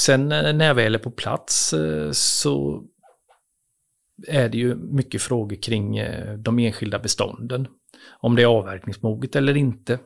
sen 0.01 0.29
när 0.29 0.67
jag 0.67 0.75
väl 0.75 0.95
är 0.95 0.99
på 0.99 1.11
plats 1.11 1.73
eh, 1.73 2.11
så 2.13 2.85
är 4.27 4.49
det 4.49 4.59
ju 4.59 4.75
mycket 4.75 5.23
frågor 5.23 5.57
kring 5.57 5.99
eh, 5.99 6.35
de 6.35 6.59
enskilda 6.59 6.99
bestånden. 6.99 7.69
Om 8.21 8.37
det 8.37 8.43
är 8.43 8.47
avverkningsmoget 8.47 9.37
eller 9.37 9.57
inte. 9.57 9.99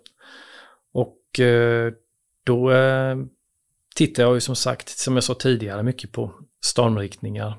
Och 0.93 1.41
eh, 1.41 1.93
då 2.45 2.73
eh, 2.73 3.17
tittar 3.95 4.23
jag 4.23 4.35
ju 4.35 4.41
som 4.41 4.57
sagt, 4.57 4.89
som 4.89 5.15
jag 5.15 5.25
sa 5.25 5.35
tidigare, 5.35 5.83
mycket 5.83 6.13
på 6.13 6.33
stormriktningar. 6.65 7.59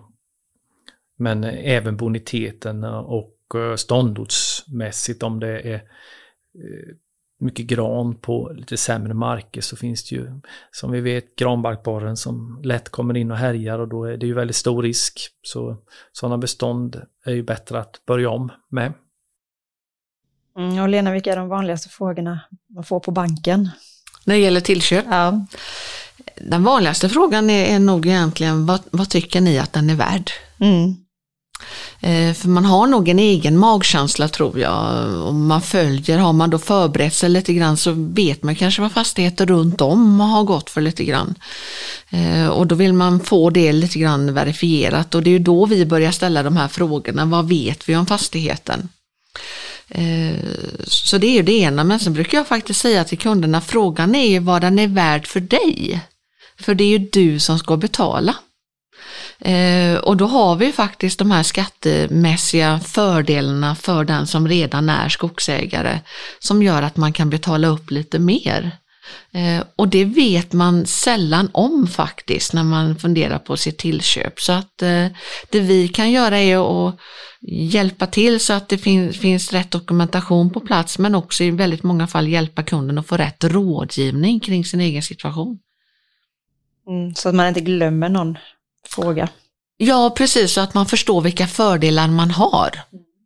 Men 1.18 1.44
även 1.44 1.98
boniteten 1.98 2.84
och 2.84 3.38
ståndortsmässigt 3.76 5.24
om 5.24 5.40
det 5.40 5.60
är 5.60 5.82
mycket 7.42 7.66
gran 7.66 8.16
på 8.16 8.52
lite 8.56 8.78
sämre 8.78 9.14
marker 9.14 9.62
så 9.62 9.76
finns 9.76 10.10
det 10.10 10.16
ju 10.16 10.40
som 10.72 10.92
vi 10.92 11.02
vet 11.02 11.36
granbarkborren 11.36 12.18
som 12.18 12.62
lätt 12.64 12.90
kommer 12.90 13.18
in 13.18 13.32
och 13.32 13.38
härjar 13.38 13.80
och 13.80 13.88
då 13.88 14.06
är 14.06 14.18
det 14.18 14.26
ju 14.26 14.34
väldigt 14.34 14.56
stor 14.56 14.84
risk. 14.84 15.20
Så 15.42 15.78
sådana 16.12 16.38
bestånd 16.38 17.02
är 17.26 17.34
ju 17.34 17.44
bättre 17.44 17.80
att 17.80 18.06
börja 18.06 18.30
om 18.30 18.52
med. 18.70 18.94
Mm, 20.58 20.80
och 20.80 20.90
Lena, 20.90 21.12
vilka 21.12 21.32
är 21.32 21.36
de 21.36 21.48
vanligaste 21.48 21.90
frågorna 21.90 22.40
man 22.70 22.84
får 22.84 23.00
på 23.00 23.12
banken? 23.12 23.70
När 24.26 24.36
det 24.36 24.42
gäller 24.42 24.62
tillköp? 24.62 25.06
Ja. 25.10 25.46
Den 26.36 26.64
vanligaste 26.64 27.10
frågan 27.10 27.50
är, 27.50 27.76
är 27.76 27.80
nog 27.80 28.06
egentligen 28.06 28.66
vad, 28.66 28.82
vad 28.92 29.10
tycker 29.10 29.42
ni 29.42 29.60
att 29.60 29.74
den 29.74 29.90
är 29.90 29.96
värd? 29.96 30.32
Mm. 30.60 31.01
Eh, 32.00 32.34
för 32.34 32.48
man 32.48 32.66
har 32.66 32.88
nog 32.88 33.10
en 33.10 33.20
egen 33.20 33.58
magkänsla 33.58 34.28
tror 34.28 34.60
jag. 34.60 35.06
Om 35.28 35.48
man 35.48 35.62
följer, 35.62 36.18
har 36.18 36.34
man 36.34 36.50
då 36.50 36.60
förberett 36.60 37.14
sig 37.14 37.30
lite 37.30 37.54
grann 37.54 37.78
så 37.78 37.92
vet 37.96 38.44
man 38.44 38.56
kanske 38.56 38.82
vad 38.82 38.92
fastigheter 38.92 39.46
runt 39.46 39.82
om 39.82 40.20
har 40.20 40.44
gått 40.44 40.70
för 40.70 40.82
lite 40.82 41.04
grann. 41.04 41.36
Eh, 42.10 42.48
och 42.48 42.68
då 42.68 42.76
vill 42.76 42.94
man 42.94 43.20
få 43.20 43.50
det 43.50 43.74
lite 43.74 44.00
grann 44.00 44.34
verifierat 44.34 45.16
och 45.16 45.24
det 45.24 45.30
är 45.30 45.32
ju 45.32 45.40
då 45.40 45.66
vi 45.66 45.86
börjar 45.86 46.12
ställa 46.12 46.44
de 46.44 46.58
här 46.58 46.68
frågorna. 46.68 47.26
Vad 47.26 47.48
vet 47.48 47.90
vi 47.90 47.96
om 47.96 48.06
fastigheten? 48.06 48.90
Eh, 49.90 50.36
så 50.84 51.18
det 51.18 51.28
är 51.28 51.34
ju 51.34 51.42
det 51.42 51.60
ena, 51.60 51.84
men 51.84 52.00
sen 52.00 52.14
brukar 52.14 52.38
jag 52.38 52.48
faktiskt 52.48 52.82
säga 52.82 53.04
till 53.04 53.18
kunderna, 53.18 53.62
frågan 53.62 54.16
är 54.16 54.28
ju 54.28 54.40
vad 54.40 54.62
den 54.62 54.80
är 54.80 54.88
värd 54.88 55.28
för 55.28 55.40
dig. 55.40 56.02
För 56.60 56.76
det 56.76 56.84
är 56.84 57.00
ju 57.00 57.10
du 57.12 57.40
som 57.40 57.60
ska 57.60 57.78
betala. 57.78 58.36
Eh, 59.42 59.98
och 59.98 60.18
då 60.18 60.26
har 60.26 60.56
vi 60.56 60.72
faktiskt 60.72 61.20
de 61.20 61.32
här 61.32 61.44
skattemässiga 61.44 62.80
fördelarna 62.80 63.76
för 63.76 64.04
den 64.04 64.28
som 64.28 64.48
redan 64.48 64.90
är 64.90 65.10
skogsägare 65.10 66.00
som 66.40 66.64
gör 66.64 66.82
att 66.82 66.98
man 66.98 67.14
kan 67.14 67.30
betala 67.30 67.68
upp 67.68 67.92
lite 67.92 68.20
mer. 68.20 68.72
Eh, 69.34 69.64
och 69.76 69.88
det 69.88 70.06
vet 70.06 70.54
man 70.54 70.86
sällan 70.86 71.50
om 71.52 71.88
faktiskt 71.88 72.54
när 72.54 72.64
man 72.64 72.96
funderar 72.96 73.40
på 73.40 73.58
sitt 73.58 73.78
tillköp. 73.78 74.40
Så 74.40 74.52
att 74.52 74.82
eh, 74.82 75.08
det 75.50 75.60
vi 75.60 75.88
kan 75.88 76.12
göra 76.12 76.38
är 76.40 76.88
att 76.88 76.96
hjälpa 77.72 78.08
till 78.08 78.40
så 78.40 78.54
att 78.54 78.70
det 78.70 78.78
finns 78.78 79.54
rätt 79.54 79.72
dokumentation 79.72 80.50
på 80.50 80.60
plats 80.60 81.00
men 81.00 81.16
också 81.16 81.44
i 81.44 81.52
väldigt 81.52 81.84
många 81.84 82.08
fall 82.08 82.28
hjälpa 82.28 82.64
kunden 82.64 82.98
att 82.98 83.08
få 83.08 83.18
rätt 83.18 83.44
rådgivning 83.44 84.40
kring 84.40 84.66
sin 84.66 84.82
egen 84.82 85.02
situation. 85.02 85.60
Mm, 86.88 87.16
så 87.16 87.30
att 87.30 87.36
man 87.36 87.48
inte 87.48 87.62
glömmer 87.62 88.10
någon 88.10 88.38
fråga. 88.88 89.30
Ja, 89.78 90.14
precis, 90.18 90.54
så 90.54 90.62
att 90.62 90.74
man 90.74 90.86
förstår 90.86 91.22
vilka 91.22 91.48
fördelar 91.48 92.08
man 92.08 92.32
har. 92.32 92.80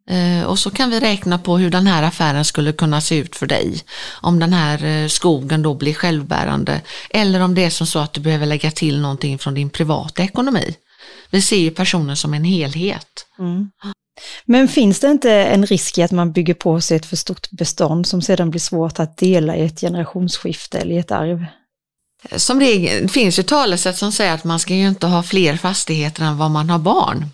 Eh, 0.09 0.45
och 0.45 0.59
så 0.59 0.69
kan 0.69 0.89
vi 0.89 0.99
räkna 0.99 1.37
på 1.37 1.57
hur 1.57 1.69
den 1.69 1.87
här 1.87 2.03
affären 2.03 2.45
skulle 2.45 2.71
kunna 2.71 3.01
se 3.01 3.17
ut 3.17 3.35
för 3.35 3.45
dig. 3.45 3.81
Om 4.21 4.39
den 4.39 4.53
här 4.53 4.85
eh, 4.85 5.07
skogen 5.07 5.61
då 5.61 5.73
blir 5.73 5.93
självbärande 5.93 6.81
eller 7.09 7.39
om 7.39 7.55
det 7.55 7.65
är 7.65 7.69
som 7.69 7.87
så 7.87 7.99
att 7.99 8.13
du 8.13 8.21
behöver 8.21 8.45
lägga 8.45 8.71
till 8.71 9.01
någonting 9.01 9.37
från 9.37 9.53
din 9.53 9.69
privata 9.69 10.23
ekonomi. 10.23 10.75
Vi 11.29 11.41
ser 11.41 11.57
ju 11.57 11.71
personen 11.71 12.15
som 12.15 12.33
en 12.33 12.43
helhet. 12.43 13.25
Mm. 13.39 13.71
Men 14.45 14.67
finns 14.67 14.99
det 14.99 15.11
inte 15.11 15.31
en 15.31 15.65
risk 15.65 15.97
i 15.97 16.03
att 16.03 16.11
man 16.11 16.31
bygger 16.31 16.53
på 16.53 16.81
sig 16.81 16.97
ett 16.97 17.05
för 17.05 17.15
stort 17.15 17.51
bestånd 17.51 18.07
som 18.07 18.21
sedan 18.21 18.49
blir 18.49 18.59
svårt 18.59 18.99
att 18.99 19.17
dela 19.17 19.55
i 19.55 19.65
ett 19.65 19.81
generationsskifte 19.81 20.79
eller 20.79 20.95
i 20.95 20.97
ett 20.97 21.11
arv? 21.11 21.45
Som 22.31 22.59
regel, 22.59 23.09
finns 23.09 23.39
ju 23.39 23.43
talesätt 23.43 23.97
som 23.97 24.11
säger 24.11 24.33
att 24.33 24.43
man 24.43 24.59
ska 24.59 24.73
ju 24.73 24.88
inte 24.88 25.07
ha 25.07 25.23
fler 25.23 25.57
fastigheter 25.57 26.23
än 26.23 26.38
vad 26.38 26.51
man 26.51 26.69
har 26.69 26.79
barn. 26.79 27.29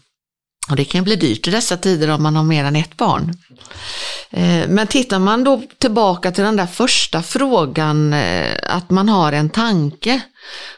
Och 0.70 0.76
det 0.76 0.86
kan 0.86 1.04
bli 1.04 1.16
dyrt 1.16 1.48
i 1.48 1.52
dessa 1.52 1.78
tider 1.78 2.10
om 2.10 2.24
man 2.24 2.36
har 2.36 2.44
mer 2.44 2.66
än 2.66 2.76
ett 2.76 2.98
barn. 2.98 3.34
Eh, 4.30 4.68
men 4.68 4.88
tittar 4.88 5.20
man 5.20 5.44
då 5.44 5.62
tillbaka 5.78 6.32
till 6.32 6.44
den 6.44 6.56
där 6.56 6.68
första 6.68 7.24
frågan, 7.24 8.14
eh, 8.14 8.58
att 8.64 8.90
man 8.90 9.10
har 9.10 9.32
en 9.34 9.50
tanke, 9.50 10.22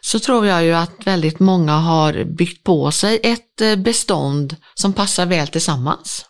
så 0.02 0.20
tror 0.20 0.48
jag 0.48 0.64
ju 0.64 0.74
att 0.74 0.92
väldigt 1.04 1.40
många 1.40 1.74
har 1.74 2.24
byggt 2.24 2.64
på 2.64 2.92
sig 2.92 3.20
ett 3.24 3.62
eh, 3.62 3.76
bestånd 3.76 4.56
som 4.74 4.94
passar 4.94 5.26
väl 5.26 5.48
tillsammans. 5.48 6.26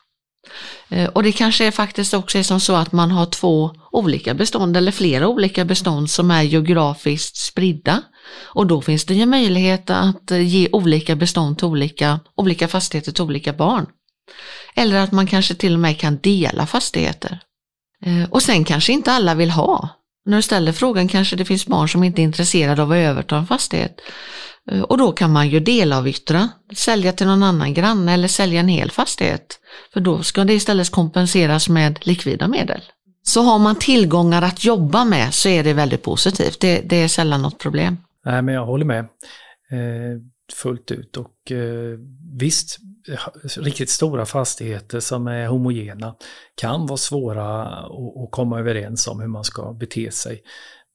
Eh, 0.94 1.10
och 1.10 1.24
det 1.24 1.32
kanske 1.32 1.72
faktiskt 1.72 2.14
också 2.14 2.38
är 2.38 2.44
som 2.44 2.60
så 2.60 2.76
att 2.76 2.92
man 2.92 3.12
har 3.12 3.26
två 3.26 3.72
olika 3.92 4.34
bestånd 4.34 4.78
eller 4.78 4.92
flera 4.92 5.28
olika 5.28 5.66
bestånd 5.66 6.10
som 6.10 6.32
är 6.32 6.42
geografiskt 6.42 7.38
spridda. 7.38 8.02
Och 8.42 8.68
då 8.68 8.82
finns 8.82 9.06
det 9.06 9.14
ju 9.14 9.26
möjlighet 9.26 9.90
att 9.90 10.32
eh, 10.32 10.42
ge 10.42 10.70
olika 10.72 11.16
bestånd 11.16 11.58
till 11.58 11.68
olika, 11.68 12.20
olika 12.36 12.68
fastigheter 12.68 13.12
till 13.12 13.24
olika 13.24 13.54
barn. 13.54 13.86
Eller 14.76 15.00
att 15.00 15.12
man 15.12 15.28
kanske 15.28 15.56
till 15.56 15.74
och 15.74 15.80
med 15.80 16.00
kan 16.00 16.18
dela 16.18 16.66
fastigheter. 16.66 17.40
Eh, 18.06 18.30
och 18.30 18.44
sen 18.44 18.66
kanske 18.66 18.94
inte 18.94 19.12
alla 19.12 19.36
vill 19.36 19.52
ha. 19.52 19.90
När 20.26 20.38
du 20.38 20.42
ställer 20.42 20.72
frågan 20.72 21.08
kanske 21.08 21.36
det 21.36 21.46
finns 21.46 21.68
barn 21.68 21.90
som 21.90 22.04
inte 22.04 22.22
är 22.22 22.24
intresserade 22.24 22.82
av 22.82 22.92
att 22.92 22.98
överta 22.98 23.38
en 23.38 23.48
fastighet. 23.48 24.02
Eh, 24.72 24.82
och 24.82 24.98
då 24.98 25.12
kan 25.12 25.32
man 25.32 25.50
ju 25.50 25.60
delavyttra, 25.60 26.50
sälja 26.76 27.12
till 27.12 27.28
någon 27.28 27.44
annan 27.44 27.74
granne 27.74 28.14
eller 28.14 28.28
sälja 28.28 28.60
en 28.60 28.68
hel 28.68 28.92
fastighet. 28.92 29.60
För 29.94 30.00
då 30.00 30.24
ska 30.24 30.44
det 30.44 30.54
istället 30.54 30.90
kompenseras 30.90 31.70
med 31.70 32.00
likvida 32.02 32.48
medel. 32.48 32.82
Så 33.24 33.42
har 33.42 33.60
man 33.60 33.76
tillgångar 33.76 34.42
att 34.42 34.64
jobba 34.64 35.06
med 35.06 35.34
så 35.34 35.50
är 35.50 35.64
det 35.64 35.74
väldigt 35.74 36.04
positivt. 36.04 36.60
Det, 36.60 36.82
det 36.82 36.96
är 36.96 37.08
sällan 37.08 37.42
något 37.42 37.60
problem. 37.60 37.98
Nej, 38.26 38.42
men 38.42 38.56
jag 38.56 38.66
håller 38.66 38.86
med 38.86 39.00
eh, 39.00 40.22
fullt 40.54 40.92
ut. 40.92 41.18
Och 41.18 41.52
eh, 41.52 42.00
visst, 42.40 42.78
riktigt 43.58 43.90
stora 43.90 44.26
fastigheter 44.26 45.00
som 45.00 45.28
är 45.28 45.48
homogena 45.48 46.16
kan 46.56 46.86
vara 46.86 46.98
svåra 46.98 47.64
att, 47.64 48.32
komma 48.32 48.60
överens 48.60 49.08
om 49.08 49.20
hur 49.20 49.28
man 49.28 49.44
ska 49.44 49.74
bete 49.74 50.12
sig. 50.12 50.42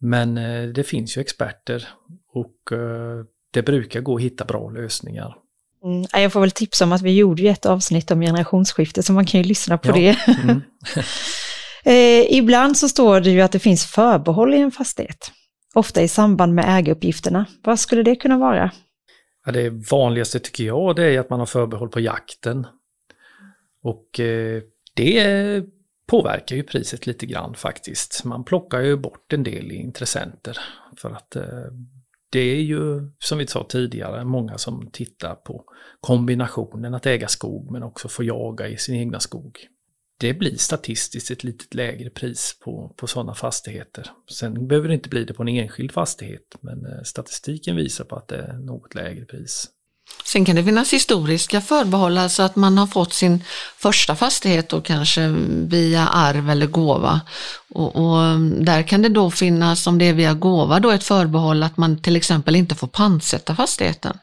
Men 0.01 0.39
eh, 0.39 0.69
det 0.69 0.85
finns 0.85 1.17
ju 1.17 1.21
experter 1.21 1.89
och 2.33 2.73
eh, 2.73 3.25
det 3.51 3.63
brukar 3.63 4.01
gå 4.01 4.17
att 4.17 4.23
hitta 4.23 4.45
bra 4.45 4.71
lösningar. 4.71 5.37
Mm, 5.85 6.07
jag 6.13 6.33
får 6.33 6.41
väl 6.41 6.51
tipsa 6.51 6.85
om 6.85 6.93
att 6.93 7.03
vi 7.03 7.17
gjorde 7.17 7.43
ett 7.43 7.67
avsnitt 7.67 8.11
om 8.11 8.21
generationsskifte, 8.21 9.03
så 9.03 9.13
man 9.13 9.27
kan 9.27 9.41
ju 9.41 9.47
lyssna 9.47 9.79
på 9.79 9.89
ja. 9.89 9.95
det. 9.95 10.19
Mm. 10.43 10.63
eh, 11.85 12.39
ibland 12.39 12.77
så 12.77 12.89
står 12.89 13.21
det 13.21 13.31
ju 13.31 13.41
att 13.41 13.53
det 13.53 13.59
finns 13.59 13.87
förbehåll 13.87 14.55
i 14.55 14.61
en 14.61 14.71
fastighet, 14.71 15.33
ofta 15.75 16.03
i 16.03 16.09
samband 16.09 16.55
med 16.55 16.79
ägaruppgifterna. 16.79 17.47
Vad 17.63 17.81
skulle 17.81 18.03
det 18.03 18.17
kunna 18.17 18.39
vara? 18.39 18.71
Ja, 19.47 19.53
det 19.53 19.71
vanligaste 19.71 20.39
tycker 20.39 20.65
jag 20.65 20.97
det 20.97 21.05
är 21.05 21.21
att 21.21 21.31
man 21.31 21.39
har 21.39 21.47
förbehåll 21.47 21.89
på 21.89 22.01
jakten. 22.01 22.67
Och 23.83 24.21
eh, 24.21 24.63
det 24.95 25.65
påverkar 26.07 26.57
ju 26.57 26.63
priset 26.63 27.07
lite 27.07 27.27
grann 27.27 27.55
faktiskt. 27.55 28.25
Man 28.25 28.45
plockar 28.45 28.81
ju 28.81 28.97
bort 28.97 29.33
en 29.33 29.43
del 29.43 29.73
intressenter 29.73 30.59
för 30.97 31.11
att 31.11 31.37
eh, 31.37 31.43
det 32.31 32.41
är 32.41 32.63
ju, 32.63 33.11
som 33.19 33.39
vi 33.39 33.47
sa 33.47 33.67
tidigare, 33.69 34.25
många 34.25 34.59
som 34.59 34.91
tittar 34.93 35.35
på 35.35 35.65
kombinationen 36.01 36.95
att 36.95 37.07
äga 37.07 37.29
skog 37.29 37.71
men 37.71 37.83
också 37.83 38.09
få 38.09 38.25
jaga 38.25 38.69
i 38.69 38.77
sin 38.77 38.95
egna 38.95 39.21
skog. 39.21 39.59
Det 40.21 40.35
blir 40.35 40.57
statistiskt 40.57 41.31
ett 41.31 41.45
lite 41.45 41.77
lägre 41.77 42.11
pris 42.11 42.59
på, 42.65 42.95
på 42.97 43.07
sådana 43.07 43.35
fastigheter. 43.35 44.11
Sen 44.31 44.69
behöver 44.69 44.89
det 44.89 44.95
inte 44.95 45.09
bli 45.09 45.25
det 45.25 45.35
på 45.35 45.43
en 45.43 45.49
enskild 45.49 45.93
fastighet, 45.93 46.57
men 46.61 46.87
eh, 46.87 47.03
statistiken 47.03 47.77
visar 47.77 48.05
på 48.05 48.17
att 48.17 48.29
det 48.29 48.37
är 48.37 48.53
något 48.53 48.95
lägre 48.95 49.25
pris. 49.25 49.69
Sen 50.25 50.45
kan 50.45 50.57
det 50.57 50.65
finnas 50.65 50.93
historiska 50.93 51.61
förbehåll, 51.61 52.19
alltså 52.19 52.43
att 52.43 52.57
man 52.57 52.79
har 52.79 52.87
fått 52.87 53.13
sin 53.13 53.45
första 53.79 54.17
fastighet 54.17 54.73
och 54.73 54.85
kanske 54.85 55.29
via 55.69 56.09
arv 56.09 56.51
eller 56.51 56.67
gåva. 56.67 57.21
Och, 57.75 57.97
och, 57.97 58.23
mm, 58.23 58.65
där 58.65 58.83
kan 58.83 59.03
det 59.03 59.09
då 59.09 59.31
finnas, 59.31 59.87
om 59.87 59.99
det 59.99 60.05
är 60.05 60.13
via 60.13 60.35
gåva, 60.35 60.81
då 60.81 60.91
ett 60.91 61.05
förbehåll 61.05 61.63
att 61.63 61.77
man 61.77 62.03
till 62.03 62.17
exempel 62.17 62.57
inte 62.57 62.75
får 62.75 62.87
pantsätta 62.87 63.57
fastigheten 63.57 64.19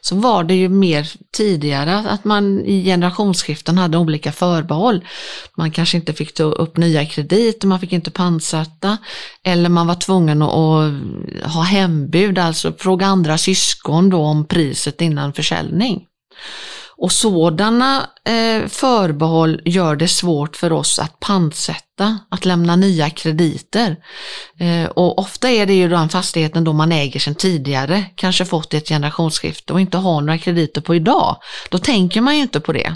så 0.00 0.16
var 0.16 0.44
det 0.44 0.54
ju 0.54 0.68
mer 0.68 1.10
tidigare 1.32 1.98
att 1.98 2.24
man 2.24 2.60
i 2.60 2.84
generationsskiften 2.84 3.78
hade 3.78 3.98
olika 3.98 4.32
förbehåll. 4.32 5.04
Man 5.56 5.70
kanske 5.70 5.96
inte 5.96 6.12
fick 6.12 6.34
ta 6.34 6.42
upp 6.42 6.76
nya 6.76 7.06
krediter, 7.06 7.68
man 7.68 7.80
fick 7.80 7.92
inte 7.92 8.10
pantsätta 8.10 8.98
eller 9.44 9.68
man 9.68 9.86
var 9.86 9.94
tvungen 9.94 10.42
att 10.42 10.92
ha 11.52 11.62
hembud, 11.62 12.38
alltså 12.38 12.72
fråga 12.78 13.06
andra 13.06 13.38
syskon 13.38 14.10
då 14.10 14.18
om 14.18 14.44
priset 14.44 15.00
innan 15.00 15.32
försäljning. 15.32 16.04
Och 16.96 17.12
sådana 17.12 18.10
eh, 18.24 18.68
förbehåll 18.68 19.60
gör 19.64 19.96
det 19.96 20.08
svårt 20.08 20.56
för 20.56 20.72
oss 20.72 20.98
att 20.98 21.20
pantsätta 21.20 21.87
underlätta 21.98 22.18
att 22.30 22.44
lämna 22.44 22.76
nya 22.76 23.10
krediter. 23.10 23.96
Eh, 24.60 24.90
och 24.90 25.18
ofta 25.18 25.50
är 25.50 25.66
det 25.66 25.74
ju 25.74 25.88
den 25.88 26.08
fastigheten 26.08 26.64
då 26.64 26.72
man 26.72 26.92
äger 26.92 27.20
sedan 27.20 27.34
tidigare, 27.34 28.04
kanske 28.14 28.44
fått 28.44 28.74
ett 28.74 28.88
generationsskifte 28.88 29.72
och 29.72 29.80
inte 29.80 29.98
har 29.98 30.20
några 30.20 30.38
krediter 30.38 30.80
på 30.80 30.94
idag. 30.94 31.36
Då 31.70 31.78
tänker 31.78 32.20
man 32.20 32.36
ju 32.36 32.42
inte 32.42 32.60
på 32.60 32.72
det. 32.72 32.94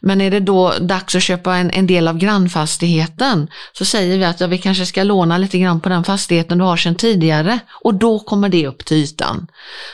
Men 0.00 0.20
är 0.20 0.30
det 0.30 0.40
då 0.40 0.72
dags 0.80 1.14
att 1.14 1.22
köpa 1.22 1.56
en, 1.56 1.70
en 1.70 1.86
del 1.86 2.08
av 2.08 2.18
grannfastigheten 2.18 3.48
så 3.72 3.84
säger 3.84 4.18
vi 4.18 4.24
att 4.24 4.40
ja, 4.40 4.46
vi 4.46 4.58
kanske 4.58 4.86
ska 4.86 5.02
låna 5.02 5.38
lite 5.38 5.58
grann 5.58 5.80
på 5.80 5.88
den 5.88 6.04
fastigheten 6.04 6.58
du 6.58 6.64
har 6.64 6.76
sedan 6.76 6.94
tidigare 6.94 7.58
och 7.84 7.94
då 7.94 8.18
kommer 8.18 8.48
det 8.48 8.66
upp 8.66 8.84
till 8.84 8.96
ytan. 8.96 9.46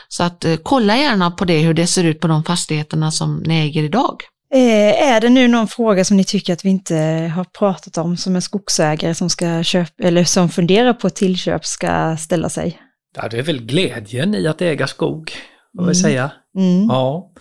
Så 0.09 0.23
att 0.23 0.45
eh, 0.45 0.57
kolla 0.63 0.97
gärna 0.97 1.31
på 1.31 1.45
det, 1.45 1.59
hur 1.59 1.75
det 1.75 1.87
ser 1.87 2.05
ut 2.05 2.21
på 2.21 2.29
de 2.29 2.45
fastigheterna 2.45 3.11
som 3.11 3.43
ni 3.47 3.61
äger 3.61 3.83
idag. 3.83 4.23
Eh, 4.55 5.13
är 5.13 5.21
det 5.21 5.29
nu 5.29 5.49
någon 5.49 5.69
fråga 5.69 6.05
som 6.05 6.17
ni 6.17 6.25
tycker 6.25 6.53
att 6.53 6.65
vi 6.65 6.69
inte 6.69 6.95
har 7.35 7.45
pratat 7.45 7.99
om 7.99 8.17
som 8.17 8.37
en 8.37 8.43
skogsägare 8.43 9.15
som 9.15 9.31
ska 9.31 9.63
köpa 9.63 10.03
eller 10.03 10.25
som 10.25 10.49
funderar 10.49 10.93
på 10.93 11.11
tillköp 11.11 11.65
ska 11.67 12.17
ställa 12.17 12.49
sig? 12.49 12.79
Ja, 13.17 13.29
det 13.29 13.39
är 13.39 13.43
väl 13.43 13.63
glädjen 13.67 14.35
i 14.35 14.47
att 14.47 14.63
äga 14.63 14.87
skog, 14.87 15.33
vad 15.73 15.87
vill 15.87 15.97
Mm. 15.99 16.03
säga. 16.11 16.31
Mm. 16.57 16.87
Ja, 16.89 17.33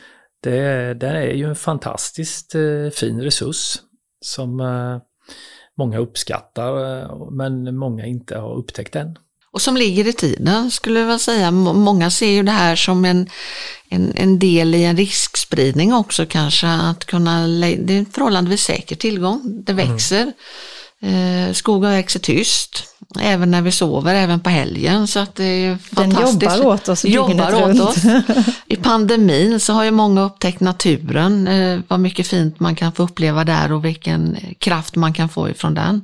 det, 0.43 0.93
det 0.93 1.07
är 1.07 1.34
ju 1.34 1.49
en 1.49 1.55
fantastiskt 1.55 2.55
eh, 2.55 2.89
fin 2.93 3.22
resurs 3.22 3.78
som 4.26 4.60
eh, 4.60 4.97
många 5.78 5.97
uppskattar 5.97 6.99
eh, 7.01 7.32
men 7.32 7.78
många 7.78 8.05
inte 8.05 8.38
har 8.38 8.55
upptäckt 8.55 8.95
än. 8.95 9.18
Och 9.52 9.62
som 9.62 9.78
ligger 9.78 10.08
i 10.08 10.14
tiden 10.14 10.72
skulle 10.72 11.00
jag 11.00 11.22
säga. 11.22 11.52
Må- 11.52 11.74
Många 11.74 12.12
ser 12.12 12.32
ju 12.32 12.43
det 12.43 12.52
här 12.52 12.76
som 12.76 13.06
en, 13.06 13.30
en, 13.89 14.14
en 14.16 14.39
del 14.39 14.76
i 14.76 14.84
en 14.84 14.97
riskspridning 14.97 15.93
också 15.93 16.26
kanske. 16.26 16.68
Att 16.68 17.06
kunna, 17.06 17.47
det 17.47 17.93
är 17.93 18.00
en 18.00 18.06
förhållandevis 18.06 18.62
säker 18.64 18.95
tillgång. 18.95 19.41
Det 19.66 19.74
växer. 19.74 20.34
Eh, 21.02 21.54
skogen 21.54 21.91
växer 21.91 22.20
tyst. 22.20 22.84
Även 23.20 23.52
när 23.52 23.62
vi 23.62 23.72
sover, 23.72 24.16
även 24.16 24.39
på 24.39 24.50
helgen. 24.50 25.08
Så 25.08 25.20
att 25.20 25.36
det 25.36 25.43
är 25.43 25.68
Den 25.70 25.80
fantastiskt. 26.12 26.43
jobbar 26.43 26.66
åt 26.74 26.89
oss 26.89 27.06
Jobbar 27.06 27.52
runt. 27.52 27.82
åt 27.82 27.89
oss. 27.89 28.04
I 28.68 28.76
pandemin 28.76 29.60
så 29.60 29.74
har 29.74 29.84
ju 29.84 29.91
många 29.91 30.22
upptäckt 30.22 30.60
naturen. 30.60 31.47
Eh, 31.47 31.80
vad 31.88 32.00
mycket 32.00 32.28
fint 32.28 32.60
man 32.60 32.76
kan 32.76 32.91
få 32.93 33.04
uppleva 33.04 33.43
där 33.43 33.72
och 33.72 33.86
vilken 33.86 34.38
kraft 34.60 34.95
man 34.95 35.14
kan 35.14 35.30
få 35.30 35.50
ifrån 35.50 35.74
den. 35.74 36.02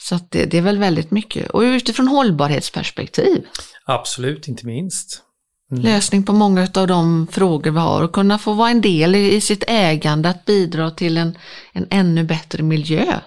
Så 0.00 0.14
att 0.14 0.30
det, 0.30 0.44
det 0.44 0.58
är 0.58 0.62
väl 0.62 0.78
väldigt 0.78 1.10
mycket. 1.10 1.50
Och 1.50 1.60
utifrån 1.60 2.08
hållbarhetsperspektiv, 2.08 3.46
Absolut, 3.84 4.48
inte 4.48 4.66
minst. 4.66 5.22
Mm. 5.70 5.82
lösning 5.84 6.22
på 6.22 6.32
många 6.32 6.68
av 6.74 6.86
de 6.86 7.26
frågor 7.26 7.70
vi 7.70 7.78
har 7.78 8.02
och 8.02 8.12
kunna 8.12 8.38
få 8.38 8.52
vara 8.52 8.70
en 8.70 8.80
del 8.80 9.14
i, 9.14 9.34
i 9.34 9.40
sitt 9.40 9.64
ägande 9.66 10.28
att 10.28 10.44
bidra 10.44 10.90
till 10.90 11.16
en, 11.16 11.38
en 11.72 11.86
ännu 11.90 12.24
bättre 12.24 12.62
miljö 12.62 13.20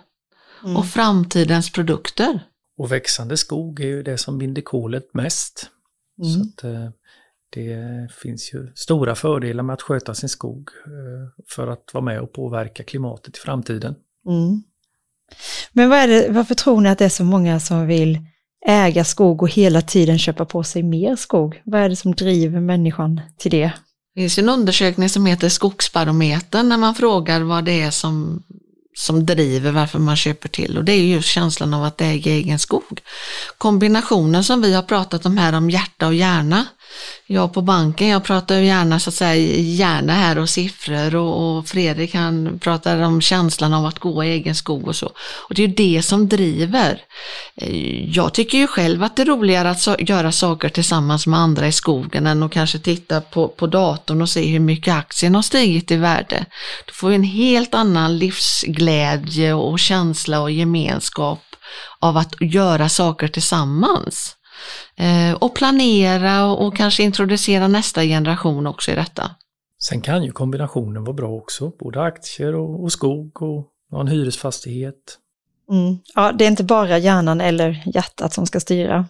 Mm. 0.63 0.78
och 0.78 0.86
framtidens 0.86 1.72
produkter. 1.72 2.39
Och 2.78 2.91
växande 2.91 3.38
skog 3.38 3.80
är 3.80 3.88
ju 3.88 4.03
det 4.03 4.17
som 4.17 4.38
binder 4.38 4.61
kolet 4.61 5.13
mest. 5.13 5.69
Mm. 6.22 6.34
Så 6.34 6.41
att, 6.41 6.63
eh, 6.63 6.89
det 7.49 7.78
finns 8.22 8.53
ju 8.53 8.72
stora 8.76 9.15
fördelar 9.15 9.63
med 9.63 9.74
att 9.74 9.82
sköta 9.82 10.13
sin 10.15 10.30
skog 10.30 10.69
eh, 10.86 11.43
för 11.49 11.67
att 11.67 11.93
vara 11.93 12.03
med 12.03 12.22
och 12.22 12.34
påverka 12.34 12.84
klimatet 12.84 13.38
i 13.38 13.39
framtiden. 13.39 13.95
Mm. 14.28 14.63
Men 15.74 15.89
vad 15.89 15.99
är 15.99 16.07
det, 16.07 16.28
varför 16.30 16.55
tror 16.55 16.82
ni 16.82 16.89
att 16.89 16.97
det 16.97 17.05
är 17.05 17.09
så 17.09 17.24
många 17.24 17.59
som 17.59 17.88
vill 17.88 18.19
äga 18.67 19.03
skog 19.03 19.41
och 19.41 19.49
hela 19.49 19.82
tiden 19.82 20.19
köpa 20.19 20.45
på 20.45 20.63
sig 20.63 20.84
mer 20.84 21.15
skog? 21.15 21.61
Vad 21.65 21.82
är 21.82 21.89
det 21.89 21.95
som 21.95 22.15
driver 22.15 22.59
människan 22.59 23.22
till 23.38 23.51
det? 23.51 23.72
Det 24.15 24.22
finns 24.22 24.38
en 24.38 24.49
undersökning 24.49 25.09
som 25.09 25.26
heter 25.26 25.49
Skogsbarometern 25.49 26.69
när 26.69 26.78
man 26.78 26.95
frågar 26.95 27.41
vad 27.41 27.65
det 27.65 27.82
är 27.82 27.91
som, 27.91 28.43
som 28.97 29.26
driver 29.26 29.72
varför 29.72 29.99
man 29.99 30.15
köper 30.15 30.49
till 30.49 30.78
och 30.78 30.84
det 30.84 30.91
är 30.91 31.03
just 31.03 31.28
känslan 31.28 31.74
av 31.74 31.84
att 31.84 32.01
äga 32.01 32.32
egen 32.32 32.59
skog. 32.59 33.01
Kombinationen 33.57 34.43
som 34.43 34.61
vi 34.61 34.74
har 34.74 34.84
pratat 34.84 35.26
om 35.26 35.38
här 35.38 35.53
om 35.53 35.69
hjärta 35.69 36.07
och 36.07 36.13
hjärna. 36.13 36.65
Jag 37.27 37.53
på 37.53 37.61
banken, 37.61 38.07
jag 38.07 38.23
pratar 38.23 38.55
gärna 38.55 38.99
så 38.99 39.09
att 39.09 39.13
säga 39.13 39.35
gärna 39.61 40.13
här 40.13 40.37
och 40.37 40.49
siffror 40.49 41.15
och, 41.15 41.57
och 41.57 41.67
Fredrik 41.67 42.15
han 42.15 42.59
pratar 42.59 43.01
om 43.01 43.21
känslan 43.21 43.73
av 43.73 43.85
att 43.85 43.99
gå 43.99 44.23
i 44.23 44.29
egen 44.29 44.55
skog 44.55 44.87
och 44.87 44.95
så. 44.95 45.05
Och 45.49 45.55
det 45.55 45.63
är 45.63 45.67
ju 45.67 45.73
det 45.73 46.03
som 46.03 46.27
driver. 46.27 47.01
Eh, 47.55 48.09
jag 48.09 48.33
tycker 48.33 48.57
ju 48.57 48.67
själv 48.67 49.03
att 49.03 49.15
det 49.15 49.21
är 49.21 49.25
roligare 49.25 49.69
att 49.69 49.81
so 49.81 49.95
göra 49.99 50.31
saker 50.31 50.69
tillsammans 50.69 51.27
med 51.27 51.39
andra 51.39 51.67
i 51.67 51.71
skogen 51.71 52.27
än 52.27 52.43
att 52.43 52.51
kanske 52.51 52.79
titta 52.79 53.21
på, 53.21 53.47
på 53.47 53.67
datorn 53.67 54.21
och 54.21 54.29
se 54.29 54.47
hur 54.47 54.59
mycket 54.59 54.93
aktien 54.93 55.35
har 55.35 55.41
stigit 55.41 55.91
i 55.91 55.95
värde. 55.95 56.45
Du 56.85 56.93
får 56.93 57.09
vi 57.09 57.15
en 57.15 57.23
helt 57.23 57.73
annan 57.73 58.17
livsglädje 58.17 59.53
och 59.53 59.79
känsla 59.79 60.41
och 60.41 60.51
gemenskap 60.51 61.39
av 61.99 62.17
att 62.17 62.35
göra 62.39 62.89
saker 62.89 63.27
tillsammans. 63.27 64.35
Eh, 64.95 65.34
och 65.34 65.55
planera 65.55 66.45
och, 66.45 66.78
kanske 66.78 67.03
introducera 67.03 67.68
nästa 67.68 68.03
generation 68.03 68.68
också 68.68 68.91
i 68.91 68.95
detta. 68.95 69.32
Sen 69.82 70.01
kan 70.01 70.24
ju 70.24 70.32
kombinationen 70.32 71.03
vara 71.03 71.14
bra 71.14 71.30
också, 71.30 71.72
både 71.80 72.01
aktier 72.01 72.55
och, 72.55 72.84
och 72.84 72.91
skog 72.91 73.41
och, 73.41 73.68
en 74.01 74.07
hyresfastighet. 74.07 75.18
Mm. 75.72 75.99
Ja, 76.16 76.32
det 76.32 76.45
är 76.45 76.47
inte 76.47 76.64
bara 76.64 76.97
hjärnan 76.97 77.41
eller 77.41 77.84
hjärtat 77.93 78.34
som 78.34 78.45
ska 78.45 78.59
styra. 78.59 79.05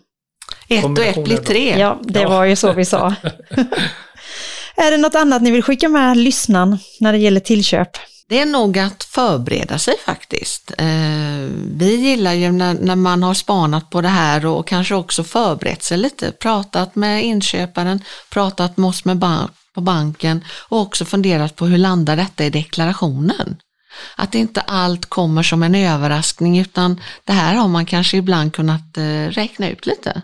Ett 0.67 0.85
och 0.85 0.99
ett 0.99 1.23
blir 1.23 1.37
tre. 1.37 1.79
Ja, 1.79 1.99
det 2.03 2.21
Ja. 2.21 2.29
var 2.29 2.45
ju 2.45 2.55
så 2.55 2.73
vi 2.73 2.85
sa. 2.85 3.07
är 4.75 4.91
det 4.91 4.97
något 4.97 5.15
annat 5.15 5.41
ni 5.41 5.51
vill 5.51 5.63
skicka 5.63 5.89
med 5.89 6.17
lyssnaren 6.17 6.77
när 6.99 7.11
det 7.11 7.17
gäller 7.19 7.39
tillköp? 7.39 7.89
Det 8.31 8.39
är 8.39 8.45
nog 8.45 8.79
att 8.79 9.03
förbereda 9.03 9.79
sig 9.79 9.93
faktiskt. 10.05 10.71
Eh, 10.77 10.87
vi 11.75 11.95
gillar 11.95 12.33
ju 12.33 12.51
när, 12.51 12.73
när 12.73 12.95
man 12.95 13.23
har 13.23 13.33
spanat 13.33 13.89
på 13.89 14.01
det 14.01 14.07
här 14.07 14.45
och 14.45 14.67
kanske 14.67 14.95
också 14.95 15.23
förberett 15.23 15.83
sig 15.83 15.97
lite, 15.97 16.31
pratat 16.31 16.95
med 16.95 17.25
inköparen, 17.25 18.03
pratat 18.29 18.77
med 18.77 18.87
oss 18.87 19.05
med 19.05 19.17
bank, 19.17 19.51
på 19.73 19.81
banken 19.81 20.43
och 20.69 20.79
också 20.79 21.05
funderat 21.05 21.55
på 21.55 21.65
hur 21.65 21.77
landar 21.77 22.15
detta 22.15 22.45
i 22.45 22.49
deklarationen. 22.49 23.57
Att 24.15 24.35
inte 24.35 24.61
allt 24.61 25.05
kommer 25.05 25.43
som 25.43 25.63
en 25.63 25.75
överraskning 25.75 26.59
utan 26.59 27.01
det 27.23 27.33
här 27.33 27.55
har 27.55 27.67
man 27.67 27.85
kanske 27.85 28.17
ibland 28.17 28.53
kunnat 28.53 28.97
eh, 28.97 29.27
räkna 29.27 29.69
ut 29.69 29.85
lite. 29.85 30.21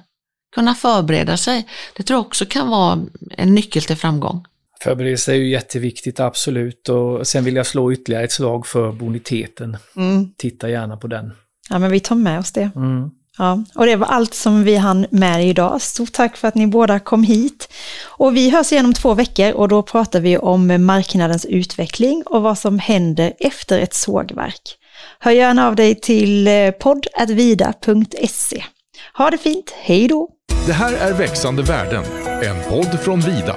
Kunna 0.56 0.76
förbereda 0.76 1.38
sig. 1.38 1.68
Det 1.96 2.04
tror 2.04 2.18
jag 2.20 2.26
också 2.26 2.46
kan 2.46 2.70
vara 2.70 3.00
en 3.32 3.56
nyckel 3.56 3.84
till 3.84 3.98
framgång. 3.98 4.46
Förberedelse 4.82 5.32
är 5.32 5.36
ju 5.36 5.50
jätteviktigt, 5.50 6.20
absolut. 6.20 6.90
Och 6.90 7.28
sen 7.28 7.44
vill 7.44 7.56
jag 7.56 7.66
slå 7.66 7.94
ytterligare 7.94 8.24
ett 8.24 8.32
slag 8.32 8.68
för 8.68 8.92
boniteten. 8.92 9.78
Mm. 9.96 10.30
Titta 10.38 10.70
gärna 10.70 10.98
på 10.98 11.08
den. 11.08 11.32
Ja, 11.70 11.80
men 11.80 11.92
vi 11.92 12.00
tar 12.00 12.16
med 12.16 12.40
oss 12.40 12.52
det. 12.52 12.72
Mm. 12.76 13.10
Ja, 13.38 13.64
och 13.76 13.86
det 13.86 13.96
var 13.96 14.08
allt 14.08 14.34
som 14.34 14.64
vi 14.64 14.76
hann 14.76 15.06
med 15.10 15.48
idag. 15.48 15.82
Stort 15.82 16.12
tack 16.12 16.38
för 16.38 16.48
att 16.48 16.56
ni 16.56 16.68
båda 16.68 17.00
kom 17.00 17.24
hit. 17.24 17.70
Och 18.06 18.36
vi 18.36 18.50
hörs 18.50 18.72
igen 18.72 18.86
om 18.86 18.94
två 18.94 19.14
veckor 19.14 19.52
och 19.52 19.68
då 19.68 19.84
pratar 19.84 20.20
vi 20.20 20.38
om 20.38 20.86
marknadens 20.86 21.46
utveckling 21.46 22.24
och 22.26 22.42
vad 22.42 22.58
som 22.58 22.80
händer 22.80 23.34
efter 23.40 23.80
ett 23.80 23.94
sågverk. 23.94 24.62
Hör 25.20 25.32
gärna 25.32 25.68
av 25.68 25.76
dig 25.76 25.96
till 25.96 26.48
eh, 26.48 26.72
podd.vida.se. 26.72 28.64
Ha 29.14 29.30
det 29.30 29.38
fint, 29.38 29.74
hej 29.82 30.08
då! 30.08 30.30
Det 30.68 30.74
här 30.74 30.94
är 30.94 31.14
Växande 31.14 31.64
värden, 31.64 32.04
en 32.44 32.70
podd 32.70 33.00
från 33.00 33.20
Vida. 33.20 33.56